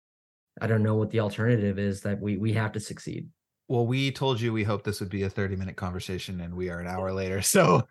I 0.59 0.65
don't 0.65 0.81
know 0.81 0.95
what 0.95 1.11
the 1.11 1.19
alternative 1.19 1.77
is 1.77 2.01
that 2.01 2.19
we 2.19 2.37
we 2.37 2.53
have 2.53 2.71
to 2.71 2.79
succeed. 2.79 3.27
Well, 3.69 3.85
we 3.85 4.11
told 4.11 4.41
you 4.41 4.51
we 4.51 4.63
hoped 4.63 4.83
this 4.83 4.99
would 4.99 5.09
be 5.09 5.23
a 5.23 5.29
30 5.29 5.55
minute 5.55 5.75
conversation 5.75 6.41
and 6.41 6.55
we 6.55 6.71
are 6.71 6.79
an 6.79 6.87
hour 6.87 7.13
later. 7.13 7.41
So, 7.49 7.87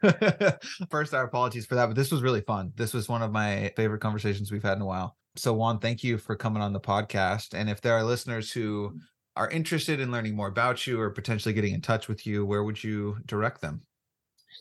first, 0.91 1.15
our 1.15 1.25
apologies 1.25 1.67
for 1.67 1.75
that, 1.77 1.87
but 1.87 1.97
this 1.97 2.11
was 2.11 2.23
really 2.23 2.41
fun. 2.41 2.73
This 2.75 2.93
was 2.93 3.09
one 3.09 3.23
of 3.23 3.33
my 3.33 3.73
favorite 3.77 4.01
conversations 4.01 4.51
we've 4.51 4.63
had 4.63 4.77
in 4.77 4.83
a 4.83 4.87
while. 4.87 5.17
So, 5.37 5.53
Juan, 5.53 5.79
thank 5.79 6.03
you 6.03 6.19
for 6.19 6.35
coming 6.37 6.63
on 6.63 6.73
the 6.73 6.81
podcast. 6.81 7.55
And 7.55 7.71
if 7.71 7.81
there 7.81 7.93
are 7.95 8.03
listeners 8.03 8.51
who 8.51 8.89
mm-hmm. 8.89 8.99
are 9.37 9.51
interested 9.51 10.01
in 10.01 10.11
learning 10.11 10.35
more 10.35 10.49
about 10.49 10.87
you 10.87 11.01
or 11.01 11.11
potentially 11.11 11.53
getting 11.53 11.75
in 11.75 11.81
touch 11.81 12.09
with 12.09 12.27
you, 12.27 12.45
where 12.45 12.65
would 12.65 12.83
you 12.83 13.19
direct 13.27 13.61
them? 13.61 13.83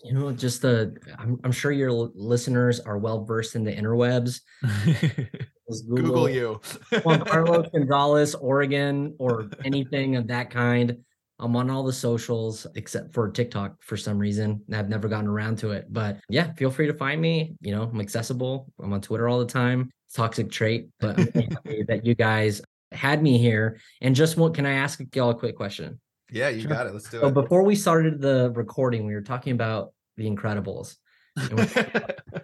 You 0.04 0.14
know, 0.14 0.32
just 0.32 0.62
the 0.62 0.96
I'm, 1.18 1.40
I'm 1.44 1.52
sure 1.52 1.72
your 1.72 1.92
listeners 1.92 2.80
are 2.80 2.98
well 2.98 3.24
versed 3.24 3.56
in 3.56 3.64
the 3.64 3.74
interwebs. 3.74 4.42
Just 5.70 5.90
Google 5.90 6.30
you. 6.30 6.62
Juan 7.04 7.26
Carlos 7.26 7.68
Gonzalez, 7.74 8.36
Oregon, 8.36 9.14
or 9.20 9.50
anything 9.66 10.16
of 10.16 10.28
that 10.28 10.50
kind. 10.50 10.98
I'm 11.40 11.56
on 11.56 11.70
all 11.70 11.84
the 11.84 11.94
socials 11.94 12.66
except 12.76 13.14
for 13.14 13.30
TikTok 13.30 13.76
for 13.84 13.96
some 13.96 14.18
reason. 14.18 14.62
I've 14.74 14.90
never 14.90 15.08
gotten 15.08 15.28
around 15.28 15.58
to 15.60 15.72
it. 15.72 15.86
But 15.90 16.18
yeah, 16.30 16.52
feel 16.54 16.72
free 16.72 16.88
to 16.88 16.94
find 16.94 17.22
me. 17.22 17.56
You 17.62 17.76
know, 17.76 17.84
I'm 17.84 18.02
accessible. 18.02 18.72
I'm 18.82 18.92
on 18.94 19.02
Twitter 19.02 19.28
all 19.30 19.38
the 19.40 19.46
time. 19.46 19.92
Toxic 20.14 20.50
trait, 20.50 20.90
but 21.00 21.20
I'm 21.20 21.28
happy 21.52 21.84
that 21.88 22.06
you 22.06 22.16
guys 22.16 22.62
had 22.92 23.22
me 23.22 23.38
here. 23.38 23.80
And 24.02 24.16
just 24.16 24.36
what 24.38 24.56
can 24.56 24.66
I 24.66 24.74
ask 24.74 25.00
y'all 25.14 25.30
a 25.30 25.36
quick 25.36 25.56
question? 25.56 26.00
yeah, 26.32 26.50
you 26.50 26.62
Sure. 26.62 26.72
got 26.72 26.88
it. 26.88 26.94
Let's 26.94 27.10
do 27.10 27.20
So 27.22 27.28
it. 27.28 27.34
before 27.34 27.64
we 27.64 27.76
started 27.76 28.20
the 28.20 28.52
recording, 28.56 29.06
we 29.06 29.14
were 29.14 29.22
talking 29.22 29.54
about 29.54 29.94
the 30.18 30.26
Incredibles. 30.30 30.96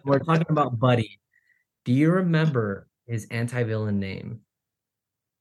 We're 0.05 0.19
talking 0.19 0.45
about 0.49 0.77
Buddy. 0.79 1.19
Do 1.85 1.91
you 1.93 2.11
remember 2.11 2.87
his 3.07 3.25
anti-villain 3.31 3.99
name 3.99 4.41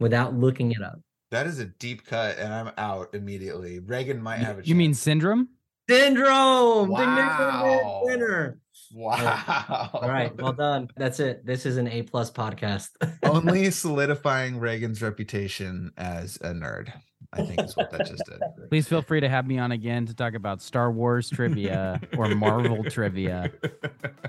without 0.00 0.34
looking 0.34 0.72
it 0.72 0.82
up? 0.82 0.98
That 1.32 1.46
is 1.46 1.58
a 1.58 1.64
deep 1.64 2.06
cut, 2.06 2.38
and 2.38 2.52
I'm 2.54 2.70
out 2.78 3.08
immediately. 3.14 3.80
Reagan 3.80 4.22
might 4.22 4.38
have 4.38 4.60
a 4.60 4.64
You 4.64 4.74
mean 4.74 4.94
syndrome? 4.94 5.48
Syndrome. 5.90 6.88
Ding, 6.88 6.96
ding, 6.98 7.16
ding, 7.16 7.16
ding, 7.16 7.26
Wow. 7.26 8.02
Winner. 8.04 8.60
Wow. 8.94 9.90
All 9.94 10.08
right, 10.08 10.34
well 10.40 10.52
done. 10.52 10.88
That's 10.96 11.18
it. 11.18 11.44
This 11.44 11.66
is 11.66 11.76
an 11.78 11.88
A 11.88 12.02
plus 12.02 12.30
podcast. 12.30 12.90
Only 13.22 13.70
solidifying 13.72 14.58
Reagan's 14.60 15.02
reputation 15.02 15.90
as 15.96 16.36
a 16.36 16.52
nerd. 16.52 16.92
I 17.34 17.42
think 17.42 17.62
is 17.62 17.74
what 17.76 17.90
that 17.90 18.06
just 18.06 18.24
did. 18.26 18.40
Please 18.68 18.86
feel 18.86 19.00
free 19.00 19.20
to 19.20 19.28
have 19.28 19.46
me 19.46 19.58
on 19.58 19.72
again 19.72 20.04
to 20.06 20.14
talk 20.14 20.34
about 20.34 20.60
Star 20.60 20.92
Wars 20.92 21.30
trivia 21.30 22.00
or 22.18 22.28
Marvel 22.34 22.84
trivia. 22.90 23.50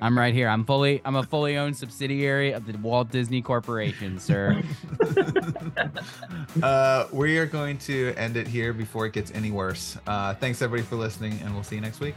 I'm 0.01 0.17
right 0.17 0.33
here. 0.33 0.47
I'm 0.47 0.63
fully 0.63 1.01
I'm 1.03 1.15
a 1.15 1.23
fully 1.23 1.57
owned 1.57 1.75
subsidiary 1.75 2.53
of 2.53 2.65
the 2.65 2.77
Walt 2.77 3.11
Disney 3.11 3.41
Corporation, 3.41 4.19
sir. 4.19 4.61
uh, 6.63 7.07
we 7.11 7.37
are 7.37 7.45
going 7.45 7.77
to 7.79 8.13
end 8.15 8.37
it 8.37 8.47
here 8.47 8.71
before 8.71 9.05
it 9.05 9.13
gets 9.13 9.31
any 9.31 9.51
worse. 9.51 9.97
Uh, 10.07 10.33
thanks 10.35 10.61
everybody 10.61 10.87
for 10.87 10.95
listening, 10.95 11.37
and 11.43 11.53
we'll 11.53 11.63
see 11.63 11.75
you 11.75 11.81
next 11.81 11.99
week. 11.99 12.15